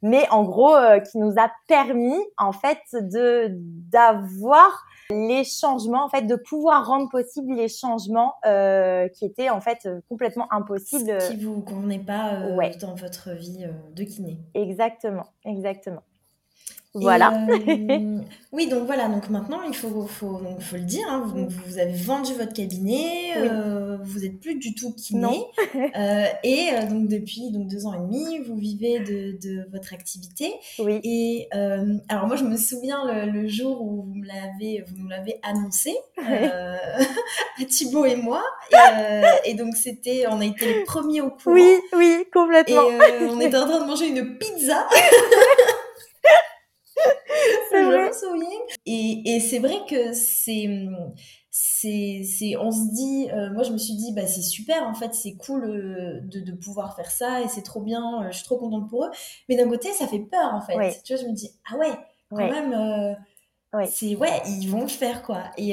mais 0.06 0.28
en 0.32 0.44
gros 0.44 0.76
qui 1.10 1.18
nous 1.18 1.36
a 1.38 1.50
permis 1.70 2.20
en 2.38 2.52
fait 2.52 2.82
de 2.92 3.48
d'avoir 3.90 4.84
les 5.14 5.44
changements, 5.44 6.04
en 6.04 6.10
fait, 6.10 6.24
de 6.24 6.36
pouvoir 6.36 6.86
rendre 6.88 7.10
possible 7.10 7.54
les 7.54 7.68
changements 7.68 8.34
euh, 8.46 9.08
qui 9.10 9.26
étaient 9.26 9.50
en 9.50 9.62
fait 9.62 9.88
complètement 10.10 10.52
impossibles. 10.52 11.18
Qui 11.30 11.38
vous 11.38 11.62
convenaient 11.62 12.00
pas 12.00 12.34
euh, 12.36 12.70
dans 12.82 12.96
votre 12.96 13.32
vie 13.32 13.64
euh, 13.64 13.72
de 13.96 14.04
kiné. 14.04 14.40
Exactement, 14.54 15.28
exactement. 15.46 16.04
Voilà. 16.94 17.34
Euh, 17.74 18.20
oui, 18.52 18.68
donc 18.68 18.86
voilà, 18.86 19.08
donc 19.08 19.30
maintenant 19.30 19.62
il 19.68 19.76
faut, 19.76 20.06
faut, 20.06 20.40
donc, 20.40 20.62
faut 20.62 20.76
le 20.76 20.84
dire, 20.84 21.06
hein, 21.10 21.24
vous, 21.26 21.48
vous, 21.48 21.80
avez 21.80 21.94
vendu 21.94 22.34
votre 22.34 22.54
cabinet, 22.54 23.36
euh, 23.38 23.98
vous 24.04 24.26
êtes 24.26 24.40
plus 24.40 24.56
du 24.56 24.76
tout 24.76 24.94
kiné, 24.94 25.44
euh, 25.76 26.26
et 26.44 26.70
donc 26.90 27.08
depuis 27.08 27.52
donc 27.52 27.68
deux 27.68 27.86
ans 27.86 27.94
et 27.94 28.00
demi, 28.00 28.40
vous 28.40 28.56
vivez 28.56 29.00
de, 29.00 29.38
de 29.42 29.68
votre 29.72 29.94
activité. 29.94 30.54
Oui. 30.80 31.00
Et 31.04 31.48
alors 32.10 32.28
moi 32.28 32.36
je 32.36 32.44
me 32.44 32.58
souviens 32.58 33.26
le, 33.26 33.32
le 33.32 33.48
jour 33.48 33.82
où 33.82 34.04
vous 34.04 34.14
me 34.16 34.28
l'avez, 34.28 34.84
vous 34.88 35.02
nous 35.02 35.08
l'avez 35.08 35.40
annoncé 35.44 35.96
à 36.18 37.66
Thibaut 37.68 38.06
et 38.06 38.16
moi, 38.16 38.44
et, 38.72 39.52
et 39.52 39.54
donc 39.56 39.76
c'était, 39.76 40.26
on 40.30 40.40
a 40.42 40.46
été 40.46 40.66
les 40.66 40.84
premiers 40.84 41.22
au 41.22 41.30
courant. 41.32 41.56
Oui, 41.56 41.76
oui, 41.96 42.26
complètement. 42.32 42.90
Et 42.90 43.26
on 43.26 43.40
était 43.40 43.58
en 43.58 43.68
train 43.68 43.82
de 43.82 43.86
manger 43.88 44.08
une 44.08 44.38
pizza. 44.38 44.88
C'est 47.74 47.84
vrai. 47.86 48.10
Et, 48.86 49.36
et 49.36 49.40
c'est 49.40 49.60
vrai 49.60 49.76
que 49.90 50.14
c'est, 50.14 50.70
c'est, 51.52 52.24
c'est, 52.24 52.58
on 52.58 52.72
se 52.72 52.94
dit, 52.94 53.30
euh, 53.32 53.52
moi 53.54 53.64
je 53.64 53.72
me 53.72 53.78
suis 53.78 53.96
dit, 53.96 54.14
bah 54.14 54.28
c'est 54.28 54.42
super, 54.42 54.84
en 54.88 54.94
fait, 54.94 55.14
c'est 55.16 55.36
cool 55.36 55.66
euh, 55.66 56.20
de, 56.24 56.40
de 56.42 56.52
pouvoir 56.54 56.96
faire 56.96 57.12
ça 57.12 57.42
et 57.42 57.48
c'est 57.50 57.64
trop 57.64 57.82
bien, 57.82 58.24
euh, 58.24 58.32
je 58.32 58.38
suis 58.38 58.46
trop 58.46 58.58
contente 58.58 58.90
pour 58.90 59.06
eux. 59.06 59.12
Mais 59.50 59.56
d'un 59.58 59.70
côté, 59.70 59.92
ça 59.94 60.08
fait 60.08 60.20
peur, 60.20 60.54
en 60.54 60.62
fait. 60.62 60.78
Tu 61.04 61.14
vois, 61.16 61.24
je 61.24 61.28
me 61.28 61.34
dis, 61.34 61.52
ah 61.72 61.78
ouais, 61.78 61.92
quand 62.36 62.48
même. 62.50 62.74
C'est 63.88 64.16
ouais, 64.16 64.42
ils 64.48 64.68
vont 64.70 64.82
le 64.84 64.88
faire 64.88 65.24
quoi. 65.24 65.46
Et, 65.58 65.72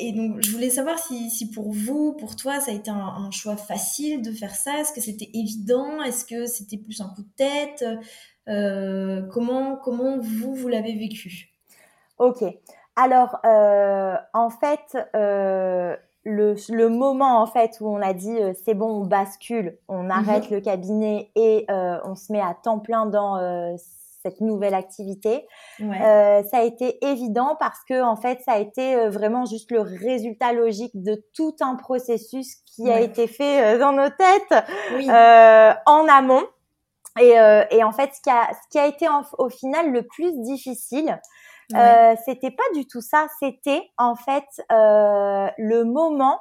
et 0.00 0.12
donc 0.12 0.42
je 0.42 0.50
voulais 0.50 0.70
savoir 0.70 0.98
si, 0.98 1.30
si 1.30 1.50
pour 1.50 1.72
vous, 1.72 2.14
pour 2.14 2.36
toi, 2.36 2.58
ça 2.58 2.70
a 2.70 2.74
été 2.74 2.90
un, 2.90 2.96
un 2.96 3.30
choix 3.30 3.56
facile 3.58 4.22
de 4.22 4.32
faire 4.32 4.54
ça? 4.54 4.80
Est-ce 4.80 4.92
que 4.94 5.02
c'était 5.02 5.28
évident? 5.34 6.02
Est-ce 6.02 6.24
que 6.24 6.46
c'était 6.46 6.78
plus 6.78 7.02
un 7.02 7.08
coup 7.10 7.22
de 7.22 7.28
tête? 7.36 7.84
Comment, 9.32 9.76
comment 9.76 10.18
vous, 10.18 10.54
vous 10.54 10.68
l'avez 10.68 10.94
vécu? 10.94 11.52
Ok. 12.18 12.42
Alors, 12.96 13.38
euh, 13.44 14.16
en 14.34 14.50
fait, 14.50 14.98
euh, 15.14 15.96
le, 16.24 16.56
le, 16.68 16.88
moment 16.88 17.40
en 17.40 17.46
fait 17.46 17.78
où 17.80 17.88
on 17.88 18.02
a 18.02 18.12
dit 18.12 18.36
c'est 18.64 18.74
bon, 18.74 19.02
on 19.02 19.04
bascule, 19.04 19.78
on 19.86 20.10
arrête 20.10 20.50
mhm. 20.50 20.56
le 20.56 20.60
cabinet 20.60 21.30
et 21.36 21.64
on 21.68 22.16
se 22.16 22.32
met 22.32 22.40
à 22.40 22.56
temps 22.60 22.80
plein 22.80 23.06
dans 23.06 23.38
cette 24.22 24.40
nouvelle 24.40 24.74
activité. 24.74 25.46
ça 25.78 26.58
a 26.58 26.62
été 26.62 26.98
évident 27.06 27.56
parce 27.60 27.78
que 27.88 28.02
en 28.02 28.16
fait, 28.16 28.40
ça 28.44 28.54
a 28.54 28.58
été 28.58 29.08
vraiment 29.08 29.44
juste 29.44 29.70
le 29.70 29.80
résultat 29.80 30.52
logique 30.52 31.00
de 31.00 31.22
tout 31.36 31.54
un 31.60 31.76
processus 31.76 32.56
qui 32.66 32.90
a 32.90 33.00
été 33.00 33.28
fait 33.28 33.78
dans 33.78 33.92
nos 33.92 34.08
têtes 34.08 34.64
en 35.86 36.08
amont. 36.08 36.42
Et, 37.20 37.38
euh, 37.38 37.64
et, 37.70 37.84
en 37.84 37.92
fait, 37.92 38.14
ce 38.14 38.20
qui 38.20 38.30
a, 38.30 38.48
ce 38.52 38.68
qui 38.70 38.78
a 38.78 38.86
été 38.86 39.06
au 39.38 39.48
final 39.48 39.90
le 39.90 40.02
plus 40.02 40.32
difficile, 40.42 41.20
euh, 41.74 42.14
c'était 42.24 42.50
pas 42.50 42.62
du 42.74 42.86
tout 42.86 43.00
ça. 43.02 43.26
C'était 43.40 43.82
en 43.98 44.14
fait 44.14 44.46
euh, 44.72 45.48
le 45.58 45.84
moment 45.84 46.40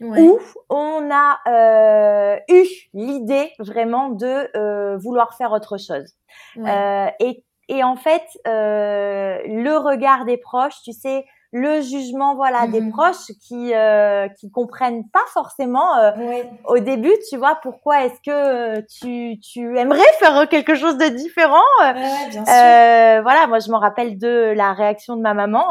où 0.00 0.38
on 0.68 1.08
a 1.12 1.38
euh, 1.46 2.38
eu 2.48 2.66
l'idée 2.92 3.52
vraiment 3.58 4.08
de 4.08 4.50
euh, 4.56 4.96
vouloir 4.98 5.34
faire 5.36 5.52
autre 5.52 5.78
chose. 5.78 6.12
Euh, 6.58 7.06
et, 7.20 7.44
et 7.68 7.84
en 7.84 7.96
fait, 7.96 8.24
le 8.44 9.76
regard 9.76 10.24
des 10.24 10.36
proches, 10.36 10.82
tu 10.84 10.92
sais, 10.92 11.24
le 11.56 11.80
jugement 11.82 12.34
voilà 12.34 12.66
des 12.66 12.80
mhm. 12.80 12.90
proches 12.90 13.30
qui 13.40 13.72
euh, 13.74 14.26
qui 14.40 14.50
comprennent 14.50 15.08
pas 15.08 15.22
forcément 15.28 15.96
euh, 15.98 16.10
au 16.66 16.80
début 16.80 17.14
tu 17.30 17.36
vois 17.36 17.54
pourquoi 17.62 18.04
est-ce 18.04 18.20
que 18.26 18.78
euh, 18.78 18.82
tu 19.00 19.38
tu 19.38 19.78
aimerais 19.78 20.02
faire 20.18 20.48
quelque 20.48 20.74
chose 20.74 20.98
de 20.98 21.06
différent 21.10 21.62
euh, 21.80 23.22
voilà 23.22 23.46
moi 23.46 23.60
je 23.60 23.70
me 23.70 23.76
rappelle 23.76 24.18
de 24.18 24.52
la 24.56 24.72
réaction 24.72 25.14
de 25.14 25.22
ma 25.22 25.32
maman 25.32 25.64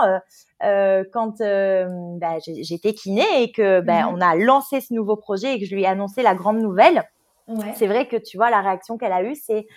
quand 1.12 1.40
bah, 1.42 2.38
j'étais 2.48 2.94
kiné 2.94 3.26
et 3.42 3.52
que 3.52 3.82
bah, 3.82 4.08
on 4.10 4.22
a 4.22 4.36
lancé 4.36 4.80
ce 4.80 4.94
nouveau 4.94 5.18
projet 5.18 5.56
et 5.56 5.60
que 5.60 5.66
je 5.66 5.76
lui 5.76 5.84
ai 5.84 5.88
annoncé 5.88 6.22
la 6.24 6.34
grande 6.34 6.60
nouvelle. 6.60 7.04
C'est 7.76 7.88
vrai 7.88 8.08
que 8.08 8.16
tu 8.16 8.38
vois 8.38 8.50
la 8.50 8.62
réaction 8.62 8.98
qu'elle 8.98 9.12
a 9.12 9.24
eue 9.24 9.36
c'est 9.36 9.68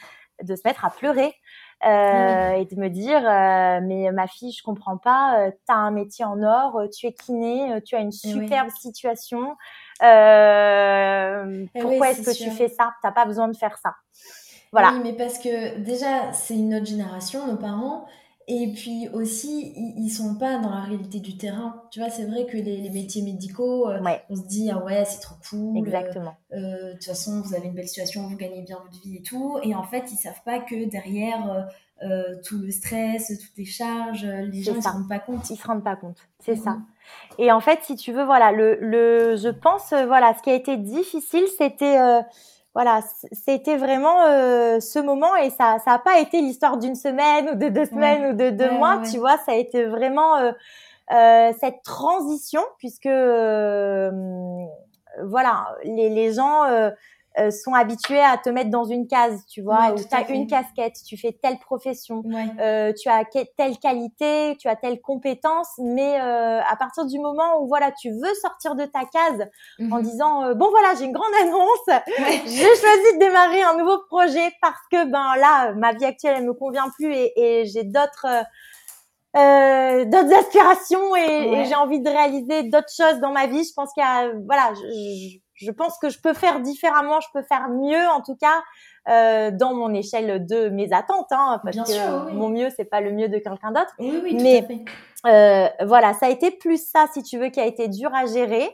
de 0.44 0.54
se 0.54 0.62
mettre 0.64 0.84
à 0.84 0.90
pleurer 0.90 1.34
euh, 1.84 2.50
et 2.52 2.64
de 2.64 2.74
me 2.80 2.88
dire 2.88 3.18
euh, 3.18 3.80
mais 3.82 4.10
ma 4.10 4.26
fille 4.26 4.50
je 4.50 4.62
comprends 4.62 4.96
pas 4.96 5.40
euh, 5.40 5.50
tu 5.50 5.72
as 5.72 5.76
un 5.76 5.90
métier 5.90 6.24
en 6.24 6.42
or 6.42 6.76
euh, 6.78 6.88
tu 6.88 7.06
es 7.06 7.12
kiné 7.12 7.74
euh, 7.74 7.80
tu 7.84 7.94
as 7.94 8.00
une 8.00 8.12
superbe 8.12 8.70
situation 8.70 9.56
euh, 10.02 11.66
pourquoi 11.78 12.10
est-ce 12.10 12.22
que 12.22 12.36
tu 12.36 12.50
fais 12.50 12.68
ça? 12.68 12.94
T'as 13.02 13.12
pas 13.12 13.26
besoin 13.26 13.48
de 13.48 13.56
faire 13.56 13.76
ça. 13.78 13.94
Voilà. 14.72 14.92
Oui 14.92 15.00
mais 15.02 15.12
parce 15.12 15.38
que 15.38 15.78
déjà 15.78 16.32
c'est 16.32 16.54
une 16.54 16.74
autre 16.74 16.86
génération 16.86 17.46
nos 17.46 17.56
parents 17.56 18.06
Et 18.48 18.72
puis 18.72 19.08
aussi, 19.12 19.72
ils, 19.76 20.08
sont 20.08 20.36
pas 20.36 20.58
dans 20.58 20.70
la 20.70 20.82
réalité 20.82 21.18
du 21.18 21.36
terrain. 21.36 21.82
Tu 21.90 21.98
vois, 21.98 22.10
c'est 22.10 22.26
vrai 22.26 22.46
que 22.46 22.56
les, 22.56 22.90
métiers 22.90 23.22
médicaux, 23.22 23.90
euh, 23.90 23.98
on 24.30 24.36
se 24.36 24.46
dit, 24.46 24.70
ah 24.70 24.78
ouais, 24.84 25.04
c'est 25.04 25.18
trop 25.18 25.34
cool. 25.50 25.78
Exactement. 25.78 26.36
Euh, 26.52 26.56
euh, 26.56 26.88
de 26.90 26.92
toute 26.92 27.06
façon, 27.06 27.40
vous 27.40 27.54
avez 27.54 27.66
une 27.66 27.74
belle 27.74 27.88
situation, 27.88 28.28
vous 28.28 28.36
gagnez 28.36 28.62
bien 28.62 28.78
votre 28.78 29.02
vie 29.02 29.16
et 29.16 29.22
tout. 29.22 29.58
Et 29.64 29.74
en 29.74 29.82
fait, 29.82 30.12
ils 30.12 30.16
savent 30.16 30.42
pas 30.44 30.60
que 30.60 30.88
derrière 30.88 31.66
tout 32.44 32.58
le 32.58 32.70
stress, 32.70 33.28
toutes 33.28 33.56
les 33.56 33.64
charges, 33.64 34.24
les 34.24 34.62
gens 34.62 34.76
ne 34.76 34.80
se 34.80 34.88
rendent 34.88 35.08
pas 35.08 35.18
compte. 35.18 35.50
Ils 35.50 35.56
se 35.56 35.66
rendent 35.66 35.84
pas 35.84 35.96
compte, 35.96 36.18
c'est 36.38 36.56
ça. 36.56 36.72
Mhm. 36.72 36.84
Et 37.38 37.50
en 37.50 37.60
fait, 37.60 37.80
si 37.82 37.96
tu 37.96 38.12
veux, 38.12 38.24
voilà, 38.24 38.52
le, 38.52 38.78
le 38.80 39.36
je 39.36 39.48
pense, 39.48 39.92
voilà, 39.92 40.34
ce 40.34 40.42
qui 40.42 40.50
a 40.50 40.54
été 40.54 40.76
difficile, 40.76 41.44
c'était 41.58 41.98
voilà, 42.76 43.00
c'était 43.32 43.78
vraiment 43.78 44.26
euh, 44.26 44.80
ce 44.80 44.98
moment 44.98 45.34
et 45.34 45.48
ça 45.48 45.78
ça 45.82 45.92
a 45.92 45.98
pas 45.98 46.18
été 46.18 46.42
l'histoire 46.42 46.76
d'une 46.76 46.94
semaine 46.94 47.48
ou 47.48 47.54
de 47.54 47.70
deux 47.70 47.86
semaines 47.86 48.34
ou 48.34 48.36
de 48.36 48.50
deux 48.50 48.70
mois, 48.70 49.00
tu 49.10 49.16
vois, 49.16 49.38
ça 49.46 49.52
a 49.52 49.54
été 49.54 49.86
vraiment 49.86 50.36
euh, 50.36 50.52
euh, 51.10 51.52
cette 51.58 51.82
transition 51.82 52.60
puisque 52.76 53.08
voilà, 55.24 55.74
les, 55.84 56.10
les 56.10 56.34
gens 56.34 56.64
euh, 57.38 57.50
sont 57.50 57.74
habitués 57.74 58.20
à 58.20 58.38
te 58.38 58.48
mettre 58.48 58.70
dans 58.70 58.84
une 58.84 59.06
case, 59.06 59.44
tu 59.48 59.62
vois, 59.62 59.92
où 59.92 59.96
tu 59.96 60.14
as 60.14 60.30
une 60.30 60.46
casquette, 60.46 60.94
tu 61.06 61.16
fais 61.16 61.38
telle 61.42 61.58
profession, 61.58 62.22
euh, 62.60 62.92
tu 62.92 63.08
as 63.08 63.24
telle 63.56 63.78
qualité, 63.78 64.56
tu 64.58 64.68
as 64.68 64.76
telle 64.76 65.00
compétence, 65.00 65.68
mais 65.78 66.20
euh, 66.20 66.60
à 66.60 66.76
partir 66.76 67.06
du 67.06 67.18
moment 67.18 67.60
où 67.60 67.68
voilà, 67.68 67.92
tu 67.92 68.10
veux 68.10 68.34
sortir 68.40 68.74
de 68.74 68.84
ta 68.84 69.04
case 69.04 69.48
en 69.80 69.96
mhm. 69.96 70.02
disant 70.02 70.44
euh, 70.44 70.54
bon 70.54 70.70
voilà, 70.70 70.94
j'ai 70.98 71.04
une 71.04 71.12
grande 71.12 71.34
annonce, 71.42 72.04
j'ai 72.46 72.62
choisi 72.80 73.14
de 73.14 73.18
démarrer 73.18 73.62
un 73.62 73.76
nouveau 73.76 73.98
projet 74.08 74.50
parce 74.60 74.80
que 74.90 75.04
ben 75.04 75.36
là, 75.38 75.72
ma 75.74 75.92
vie 75.92 76.04
actuelle 76.04 76.36
elle 76.38 76.46
me 76.46 76.54
convient 76.54 76.88
plus 76.98 77.12
et, 77.12 77.32
et 77.36 77.66
j'ai 77.66 77.84
d'autres 77.84 78.26
euh, 79.36 80.04
d'autres 80.06 80.34
aspirations 80.34 81.14
et, 81.14 81.60
et 81.60 81.64
j'ai 81.66 81.74
envie 81.74 82.00
de 82.00 82.08
réaliser 82.08 82.62
d'autres 82.62 82.92
choses 82.96 83.20
dans 83.20 83.32
ma 83.32 83.46
vie. 83.46 83.64
Je 83.64 83.72
pense 83.74 83.92
qu'il 83.92 84.02
y 84.02 84.06
a 84.06 84.30
voilà, 84.46 84.72
je, 84.74 85.38
je 85.56 85.70
pense 85.70 85.98
que 85.98 86.08
je 86.08 86.20
peux 86.20 86.34
faire 86.34 86.60
différemment, 86.60 87.20
je 87.20 87.28
peux 87.32 87.42
faire 87.42 87.68
mieux 87.68 88.06
en 88.08 88.20
tout 88.20 88.36
cas 88.36 88.62
euh, 89.08 89.50
dans 89.50 89.74
mon 89.74 89.92
échelle 89.94 90.46
de 90.46 90.68
mes 90.68 90.92
attentes, 90.92 91.32
hein, 91.32 91.60
parce 91.64 91.76
que 91.76 92.32
mon 92.32 92.48
mieux 92.48 92.68
c'est 92.76 92.84
pas 92.84 93.00
le 93.00 93.12
mieux 93.12 93.28
de 93.28 93.38
quelqu'un 93.38 93.72
d'autre. 93.72 93.94
Oui, 93.98 94.20
oui, 94.22 94.38
Mais 94.40 94.60
tout 94.60 94.64
à 94.64 94.68
fait. 94.68 94.84
Euh, 95.26 95.86
voilà, 95.86 96.12
ça 96.14 96.26
a 96.26 96.28
été 96.28 96.50
plus 96.50 96.88
ça, 96.88 97.06
si 97.12 97.22
tu 97.22 97.38
veux, 97.38 97.48
qui 97.48 97.60
a 97.60 97.66
été 97.66 97.88
dur 97.88 98.14
à 98.14 98.26
gérer. 98.26 98.68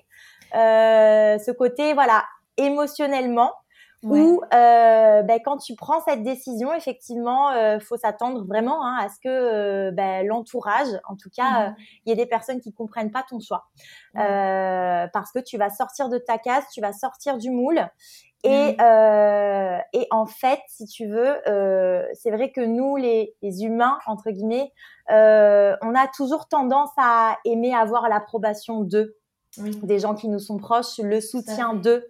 Euh, 0.54 1.38
ce 1.38 1.50
côté, 1.50 1.94
voilà, 1.94 2.24
émotionnellement, 2.56 3.52
ou 4.02 4.42
euh, 4.52 5.23
ben, 5.23 5.40
quand 5.44 5.59
tu 5.59 5.76
prends 5.76 6.00
cette 6.00 6.23
décision, 6.23 6.73
effectivement, 6.75 7.50
euh, 7.50 7.78
faut 7.78 7.97
s'attendre 7.97 8.44
vraiment 8.44 8.85
hein, 8.85 8.97
à 9.00 9.09
ce 9.09 9.21
que 9.23 9.28
euh, 9.28 9.90
ben, 9.92 10.26
l'entourage, 10.26 10.88
en 11.09 11.14
tout 11.16 11.30
cas, 11.35 11.71
mmh. 11.71 11.76
il 12.04 12.09
y 12.09 12.12
ait 12.12 12.16
des 12.16 12.26
personnes 12.26 12.61
qui 12.61 12.73
comprennent 12.73 13.12
pas 13.12 13.25
ton 13.28 13.38
choix, 13.38 13.66
euh, 14.16 15.06
parce 15.12 15.30
que 15.32 15.38
tu 15.38 15.56
vas 15.56 15.71
sortir 15.71 16.09
de 16.09 16.18
ta 16.18 16.38
case, 16.38 16.64
tu 16.73 16.80
vas 16.80 16.92
sortir 16.92 17.38
du 17.38 17.50
moule. 17.50 17.87
Et, 18.44 18.73
mmh. 18.73 19.82
et 19.92 20.09
en 20.11 20.26
fait, 20.26 20.59
si 20.66 20.87
tu 20.87 21.06
veux, 21.06 21.37
c'est 22.14 22.32
vrai 22.32 22.50
que 22.50 22.61
nous, 22.61 22.97
les, 22.97 23.37
les 23.40 23.62
humains, 23.62 23.99
entre 24.06 24.32
guillemets, 24.32 24.73
on 25.09 25.94
a 25.94 26.09
toujours 26.16 26.49
tendance 26.49 26.90
à 26.97 27.38
aimer 27.44 27.73
avoir 27.73 28.09
l'approbation 28.09 28.80
d'eux, 28.80 29.16
des 29.59 30.00
gens 30.00 30.16
qui 30.16 30.28
nous 30.28 30.40
sont 30.40 30.59
proches, 30.59 30.99
le 30.99 31.21
soutien 31.21 31.75
d'eux 31.75 32.09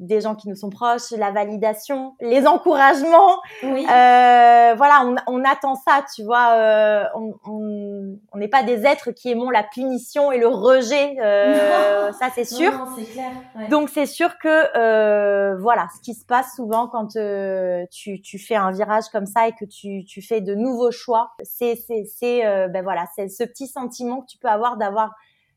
des 0.00 0.20
gens 0.20 0.34
qui 0.34 0.48
nous 0.48 0.56
sont 0.56 0.70
proches, 0.70 1.10
la 1.12 1.30
validation, 1.30 2.14
les 2.20 2.46
encouragements. 2.46 3.38
Oui. 3.62 3.86
Euh, 3.86 4.74
voilà, 4.76 5.04
on, 5.04 5.14
on, 5.26 5.44
attend 5.44 5.74
ça, 5.74 6.04
tu 6.14 6.24
vois. 6.24 6.52
Euh, 6.52 7.04
on 7.14 8.38
n'est 8.38 8.48
pas 8.48 8.62
des 8.62 8.84
êtres 8.84 9.12
qui 9.12 9.30
aimons 9.30 9.50
la 9.50 9.62
punition 9.62 10.32
et 10.32 10.38
le 10.38 10.48
rejet, 10.48 11.16
euh, 11.20 12.12
ça 12.12 12.28
c'est 12.34 12.44
sûr. 12.44 12.72
Non, 12.72 13.04
clair. 13.04 13.68
Donc 13.70 13.88
c'est 13.88 14.06
sûr 14.06 14.38
que 14.38 14.76
euh, 14.76 15.56
voilà, 15.58 15.86
ce 15.96 16.00
qui 16.02 16.14
se 16.14 16.24
passe 16.24 16.54
souvent 16.56 16.88
quand 16.88 17.16
euh, 17.16 17.84
tu, 17.90 18.20
tu 18.20 18.38
fais 18.38 18.56
un 18.56 18.72
virage 18.72 19.04
comme 19.12 19.26
ça 19.26 19.48
et 19.48 19.52
que 19.52 19.64
tu, 19.64 20.04
tu 20.04 20.22
fais 20.22 20.40
de 20.40 20.54
nouveaux 20.54 20.90
choix, 20.90 21.32
c'est 21.42 21.76
c'est 21.76 22.44
euh, 22.44 22.68
ben 22.68 22.82
voilà, 22.82 23.06
c'est 23.14 23.28
ce 23.28 23.44
petit 23.44 23.66
sentiment 23.66 24.22
que 24.22 24.26
tu 24.26 24.38
peux 24.38 24.48
avoir 24.48 24.76
d'avoir 24.76 25.14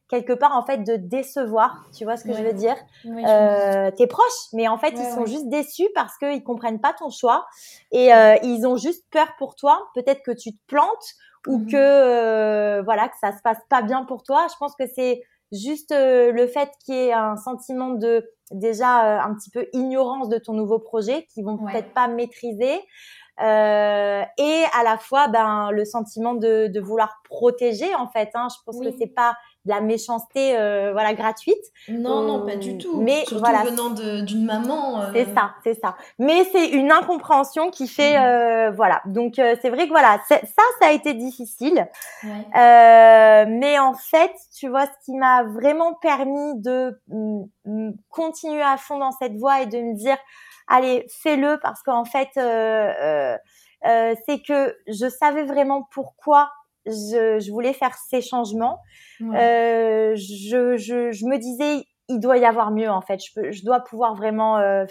quelque 0.10 0.34
part 0.34 0.56
en 0.56 0.66
fait 0.66 0.84
de 0.84 0.96
décevoir, 0.96 1.86
tu 1.96 2.06
vois 2.06 2.18
ce 2.18 2.24
que 2.24 2.34
je 2.34 2.42
veux 2.42 2.54
dire? 2.54 2.76
Euh, 3.06 3.92
T'es 3.92 4.08
proche, 4.08 4.52
mais 4.54 4.68
en 4.68 4.78
fait 4.78 4.94
ils 4.96 5.14
sont 5.14 5.26
juste 5.26 5.50
déçus 5.50 5.88
parce 5.96 6.18
qu'ils 6.18 6.44
comprennent 6.44 6.80
pas 6.80 6.94
ton 6.94 7.10
choix 7.10 7.46
et 7.92 8.14
euh, 8.14 8.36
ils 8.44 8.66
ont 8.66 8.78
juste 8.78 9.06
peur 9.12 9.28
pour 9.38 9.56
toi. 9.56 9.88
Peut-être 9.96 10.24
que 10.24 10.32
tu 10.32 10.54
te 10.54 10.60
plantes 10.68 11.16
ou 11.48 11.60
mhm. 11.60 11.72
que 11.72 11.78
euh, 11.78 12.82
voilà 12.84 13.10
que 13.10 13.18
ça 13.20 13.36
se 13.36 13.42
passe 13.42 13.60
pas 13.70 13.82
bien 13.82 14.06
pour 14.06 14.24
toi. 14.24 14.48
Je 14.52 14.56
pense 14.58 14.76
que 14.76 14.86
c'est 14.88 15.24
juste 15.52 15.92
euh, 15.92 16.32
le 16.32 16.48
fait 16.48 16.72
qu'il 16.86 16.96
y 16.96 17.08
ait 17.08 17.14
un 17.14 17.38
sentiment 17.38 17.90
de 17.90 18.30
déjà 18.52 19.22
un 19.24 19.34
petit 19.34 19.50
peu 19.50 19.68
ignorance 19.74 20.30
de 20.30 20.38
ton 20.38 20.54
nouveau 20.54 20.80
projet 20.80 21.28
qu'ils 21.34 21.44
vont 21.44 21.58
peut-être 21.58 21.94
pas 21.94 22.08
maîtriser. 22.08 22.80
Euh, 23.40 24.24
et 24.40 24.64
à 24.74 24.84
la 24.84 24.98
fois 24.98 25.28
ben 25.28 25.70
le 25.70 25.86
sentiment 25.86 26.34
de, 26.34 26.68
de 26.74 26.80
vouloir 26.80 27.22
protéger 27.24 27.94
en 27.94 28.08
fait 28.08 28.32
hein. 28.34 28.48
je 28.50 28.58
pense 28.66 28.82
que 28.82 28.90
c'est 28.98 29.14
pas 29.14 29.36
de 29.68 29.74
la 29.74 29.82
méchanceté 29.82 30.58
euh, 30.58 30.92
voilà 30.94 31.14
gratuite. 31.14 31.64
Non 31.90 32.22
non 32.22 32.46
pas 32.46 32.56
du 32.56 32.78
tout. 32.78 33.02
mais 33.02 33.26
Surtout 33.26 33.40
voilà. 33.40 33.64
venant 33.64 33.90
d'une 33.90 34.46
maman 34.46 35.02
euh. 35.02 35.06
c'est 35.14 35.34
ça 35.34 35.52
c'est 35.64 35.80
ça. 35.80 35.96
Mais 36.20 36.44
c'est 36.52 36.70
une 36.70 36.92
incompréhension 36.92 37.70
qui 37.70 37.88
fait 37.88 38.18
mhm. 38.18 38.76
voilà. 38.76 39.02
Donc 39.06 39.34
c'est 39.36 39.70
vrai 39.70 39.86
que 39.86 39.92
voilà 39.92 40.20
ça 40.28 40.40
ça 40.80 40.88
a 40.88 40.92
été 40.92 41.14
difficile. 41.14 41.88
Mais 42.24 43.80
en 43.80 43.94
fait 43.94 44.34
tu 44.58 44.70
vois 44.70 44.86
ce 44.86 45.06
qui 45.06 45.14
m'a 45.16 45.44
vraiment 45.44 45.94
permis 45.94 46.60
de 46.60 47.00
continuer 48.10 48.62
à 48.64 48.78
fond 48.78 48.98
dans 48.98 49.12
cette 49.12 49.36
voie 49.38 49.62
et 49.62 49.66
de 49.68 49.78
me 49.78 49.96
dire 49.96 50.18
allez, 50.68 51.06
fais-le 51.10 51.60
parce 51.62 51.82
qu'en 51.82 52.06
fait, 52.06 52.30
euh, 52.38 52.94
euh, 53.02 53.38
euh, 53.86 54.16
c'est 54.28 54.42
que 54.42 54.78
je 54.88 55.10
savais 55.10 55.44
vraiment 55.44 55.88
pourquoi 55.92 56.52
je, 56.88 57.40
je 57.40 57.52
voulais 57.52 57.74
faire 57.74 57.96
ces 58.10 58.22
changements. 58.22 58.80
Euh, 59.22 60.16
je, 60.16 60.78
je, 60.78 61.12
je, 61.12 61.26
me 61.26 61.38
disais, 61.38 61.86
il 62.08 62.20
doit 62.20 62.38
y 62.38 62.46
avoir 62.46 62.72
mieux 62.72 62.90
en 62.90 63.02
fait. 63.02 63.20
Je, 63.24 63.32
peux, 63.34 63.52
je 63.52 63.64
dois 63.64 63.82
pouvoir 63.82 64.16
vraiment 64.16 64.58
euh, 64.58 64.86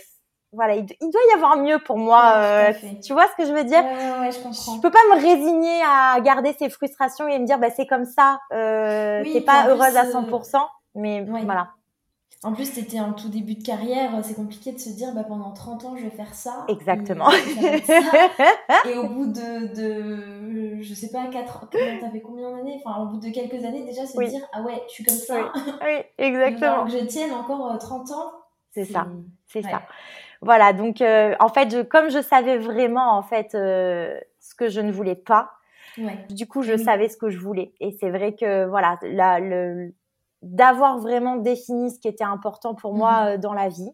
voilà, 0.52 0.74
il, 0.74 0.86
doit 0.86 1.20
y 1.30 1.34
avoir 1.34 1.58
mieux 1.58 1.78
pour 1.78 1.98
moi. 1.98 2.32
Euh, 2.36 2.72
tu 3.04 3.12
vois 3.12 3.26
ce 3.28 3.36
que 3.36 3.46
je 3.46 3.52
veux 3.52 3.64
dire? 3.64 3.84
Ouais, 3.84 4.20
ouais, 4.20 4.32
je 4.32 4.38
comprends. 4.42 4.76
Je 4.76 4.80
peux 4.80 4.90
pas 4.90 4.98
me 5.14 5.20
résigner 5.20 5.80
à 5.82 6.18
garder 6.20 6.54
ces 6.58 6.70
frustrations 6.70 7.28
et 7.28 7.38
me 7.38 7.46
dire 7.46 7.58
bah 7.58 7.70
c'est 7.70 7.86
comme 7.86 8.04
ça. 8.04 8.40
Euh, 8.52 9.22
T'es 9.24 9.42
pas 9.42 9.68
heureuse 9.68 9.96
à 9.96 10.04
100%, 10.04 10.66
mais 10.94 11.24
voilà. 11.44 11.68
En 12.44 12.52
plus, 12.52 12.72
tu 12.72 12.80
étais 12.80 13.00
en 13.00 13.12
tout 13.14 13.28
début 13.28 13.54
de 13.54 13.62
carrière, 13.62 14.10
c'est 14.22 14.34
compliqué 14.34 14.72
de 14.72 14.78
se 14.78 14.90
dire 14.90 15.14
bah, 15.14 15.24
pendant 15.24 15.52
30 15.52 15.84
ans, 15.86 15.96
je 15.96 16.04
vais 16.04 16.10
faire 16.10 16.34
ça. 16.34 16.66
Exactement. 16.68 17.30
Et, 18.84 18.94
au 18.94 19.08
bout 19.08 19.26
de, 19.26 19.74
de, 19.74 20.82
je 20.82 20.94
sais 20.94 21.10
pas, 21.10 21.26
4 21.28 21.64
ans, 21.64 21.68
t'avais 22.00 22.20
combien 22.20 22.50
d'années? 22.50 22.80
Enfin, 22.84 23.02
au 23.02 23.06
bout 23.06 23.18
de 23.18 23.30
quelques 23.30 23.64
années, 23.64 23.84
déjà, 23.84 24.06
se 24.06 24.22
dire 24.22 24.42
ah 24.52 24.62
ouais, 24.62 24.82
je 24.86 24.92
suis 24.92 25.04
comme 25.04 25.16
ça. 25.16 25.52
Oui, 25.82 26.02
exactement. 26.18 26.72
Alors 26.72 26.84
que 26.84 26.92
je 26.92 27.04
tienne 27.06 27.32
encore 27.32 27.76
30 27.78 28.10
euh, 28.10 28.14
ans. 28.14 28.32
C'est 28.72 28.84
ça, 28.84 29.06
c'est 29.46 29.62
ça. 29.62 29.82
Voilà, 30.42 30.74
donc 30.74 31.00
euh, 31.00 31.34
en 31.40 31.48
fait, 31.48 31.88
comme 31.88 32.10
je 32.10 32.20
savais 32.20 32.58
vraiment 32.58 33.16
en 33.16 33.22
fait 33.22 33.54
euh, 33.54 34.20
ce 34.38 34.54
que 34.54 34.68
je 34.68 34.80
ne 34.80 34.92
voulais 34.92 35.14
pas, 35.14 35.52
du 36.28 36.46
coup, 36.46 36.62
je 36.62 36.76
savais 36.76 37.08
ce 37.08 37.16
que 37.16 37.30
je 37.30 37.38
voulais. 37.38 37.72
Et 37.80 37.96
c'est 37.98 38.10
vrai 38.10 38.34
que 38.34 38.66
voilà, 38.66 38.98
la, 39.02 39.40
le, 39.40 39.94
d'avoir 40.42 40.98
vraiment 40.98 41.36
défini 41.36 41.90
ce 41.90 41.98
qui 41.98 42.08
était 42.08 42.24
important 42.24 42.74
pour 42.74 42.94
moi 42.94 43.22
mhm. 43.22 43.26
euh, 43.26 43.38
dans 43.38 43.54
la 43.54 43.68
vie. 43.68 43.90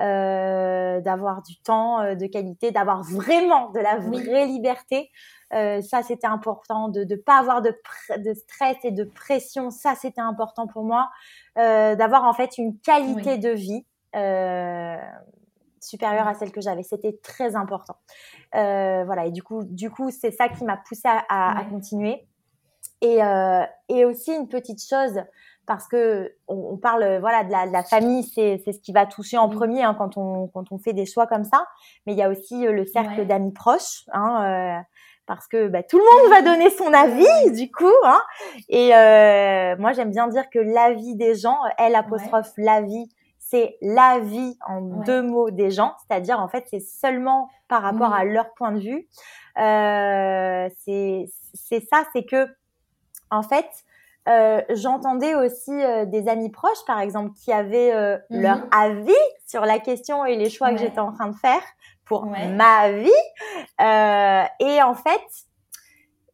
Euh, 0.00 1.00
d'avoir 1.02 1.40
du 1.42 1.56
temps 1.60 2.00
euh, 2.00 2.16
de 2.16 2.26
qualité, 2.26 2.72
d'avoir 2.72 3.04
vraiment 3.04 3.70
de 3.70 3.78
la 3.78 3.98
vraie 3.98 4.46
liberté. 4.46 5.08
Euh, 5.52 5.80
ça, 5.82 6.02
c'était 6.02 6.26
important 6.26 6.88
de 6.88 7.04
ne 7.04 7.14
pas 7.14 7.38
avoir 7.38 7.62
de, 7.62 7.72
de, 8.18 8.34
stress 8.34 8.76
et 8.82 8.90
de 8.90 9.04
pression. 9.04 9.70
Ça, 9.70 9.94
c'était 9.94 10.20
important 10.20 10.66
pour 10.66 10.82
moi. 10.82 11.10
D'avoir 11.54 12.24
en 12.24 12.32
fait 12.32 12.58
une 12.58 12.76
qualité 12.80 13.38
de 13.38 13.50
vie 13.50 13.86
supérieure 15.80 16.26
à 16.26 16.34
celle 16.34 16.50
que 16.50 16.60
j'avais. 16.60 16.82
C'était 16.82 17.16
très 17.22 17.54
important. 17.54 17.94
voilà. 18.52 19.26
Et 19.26 19.30
du 19.30 19.44
coup, 19.44 19.62
du 19.62 19.90
coup, 19.90 20.10
c'est 20.10 20.32
ça 20.32 20.48
qui 20.48 20.64
m'a 20.64 20.76
poussée 20.76 21.06
à, 21.06 21.24
à, 21.28 21.60
à, 21.60 21.64
continuer. 21.66 22.26
Et, 23.00 23.20
et 23.88 24.04
aussi 24.04 24.32
une 24.32 24.48
petite 24.48 24.82
chose 24.84 25.22
parce 25.66 25.88
que 25.88 26.32
on, 26.48 26.76
parle 26.76 27.18
voilà 27.20 27.44
de 27.44 27.50
la, 27.50 27.66
de 27.66 27.72
la 27.72 27.82
famille, 27.82 28.22
c'est 28.24 28.60
ce 28.66 28.78
qui 28.78 28.92
va 28.92 29.06
toucher 29.06 29.38
en 29.38 29.48
premier 29.48 29.82
hein, 29.82 29.94
quand 29.96 30.16
on 30.16 30.48
quand 30.48 30.72
on 30.72 30.78
fait 30.78 30.92
des 30.92 31.06
choix 31.06 31.26
comme 31.26 31.44
ça. 31.44 31.66
Mais 32.06 32.12
il 32.12 32.18
y 32.18 32.22
a 32.22 32.28
aussi 32.28 32.66
euh, 32.66 32.72
le 32.72 32.84
cercle 32.84 33.26
d'amis 33.26 33.52
proches, 33.52 34.04
hein, 34.12 34.44
euh, 34.44 34.82
parce 35.26 35.48
que 35.48 35.68
bah, 35.68 35.82
tout 35.82 35.98
le 35.98 36.04
monde 36.04 36.30
va 36.30 36.42
donner 36.42 36.70
son 36.70 36.92
avis 36.92 37.52
du 37.52 37.70
coup. 37.70 37.86
Hein, 38.04 38.20
et 38.68 38.94
euh, 38.94 39.76
moi 39.78 39.92
j'aime 39.92 40.10
bien 40.10 40.28
dire 40.28 40.50
que 40.50 40.58
l'avis 40.58 41.14
des 41.16 41.34
gens, 41.34 41.58
elle 41.78 41.94
apostrophe 41.94 42.52
l'avis, 42.56 43.08
c'est 43.38 43.76
la 43.80 44.18
vie 44.20 44.56
en 44.66 44.80
deux 44.80 45.22
mots 45.22 45.50
des 45.50 45.70
gens, 45.70 45.94
c'est-à-dire 46.06 46.40
en 46.40 46.48
fait 46.48 46.64
c'est 46.70 46.80
seulement 46.80 47.48
par 47.68 47.82
rapport 47.82 48.12
à 48.12 48.24
leur 48.24 48.52
point 48.54 48.72
de 48.72 48.80
vue. 48.80 49.08
Euh, 49.58 50.68
c'est 50.84 51.26
ça, 51.90 52.04
c'est 52.12 52.24
que 52.24 52.48
en 53.30 53.42
fait 53.42 53.68
euh, 54.28 54.62
j'entendais 54.70 55.34
aussi 55.34 55.70
euh, 55.70 56.06
des 56.06 56.28
amis 56.28 56.50
proches, 56.50 56.84
par 56.86 57.00
exemple, 57.00 57.32
qui 57.34 57.52
avaient 57.52 57.92
euh, 57.92 58.16
mhm. 58.30 58.40
leur 58.40 58.58
avis 58.70 59.12
sur 59.46 59.62
la 59.62 59.78
question 59.78 60.24
et 60.24 60.36
les 60.36 60.48
choix 60.48 60.70
que 60.70 60.78
j'étais 60.78 61.00
en 61.00 61.12
train 61.12 61.28
de 61.28 61.36
faire 61.36 61.62
pour 62.06 62.26
ma 62.26 62.92
vie. 62.92 63.10
et 63.80 64.82
en 64.82 64.94
fait, 64.94 65.22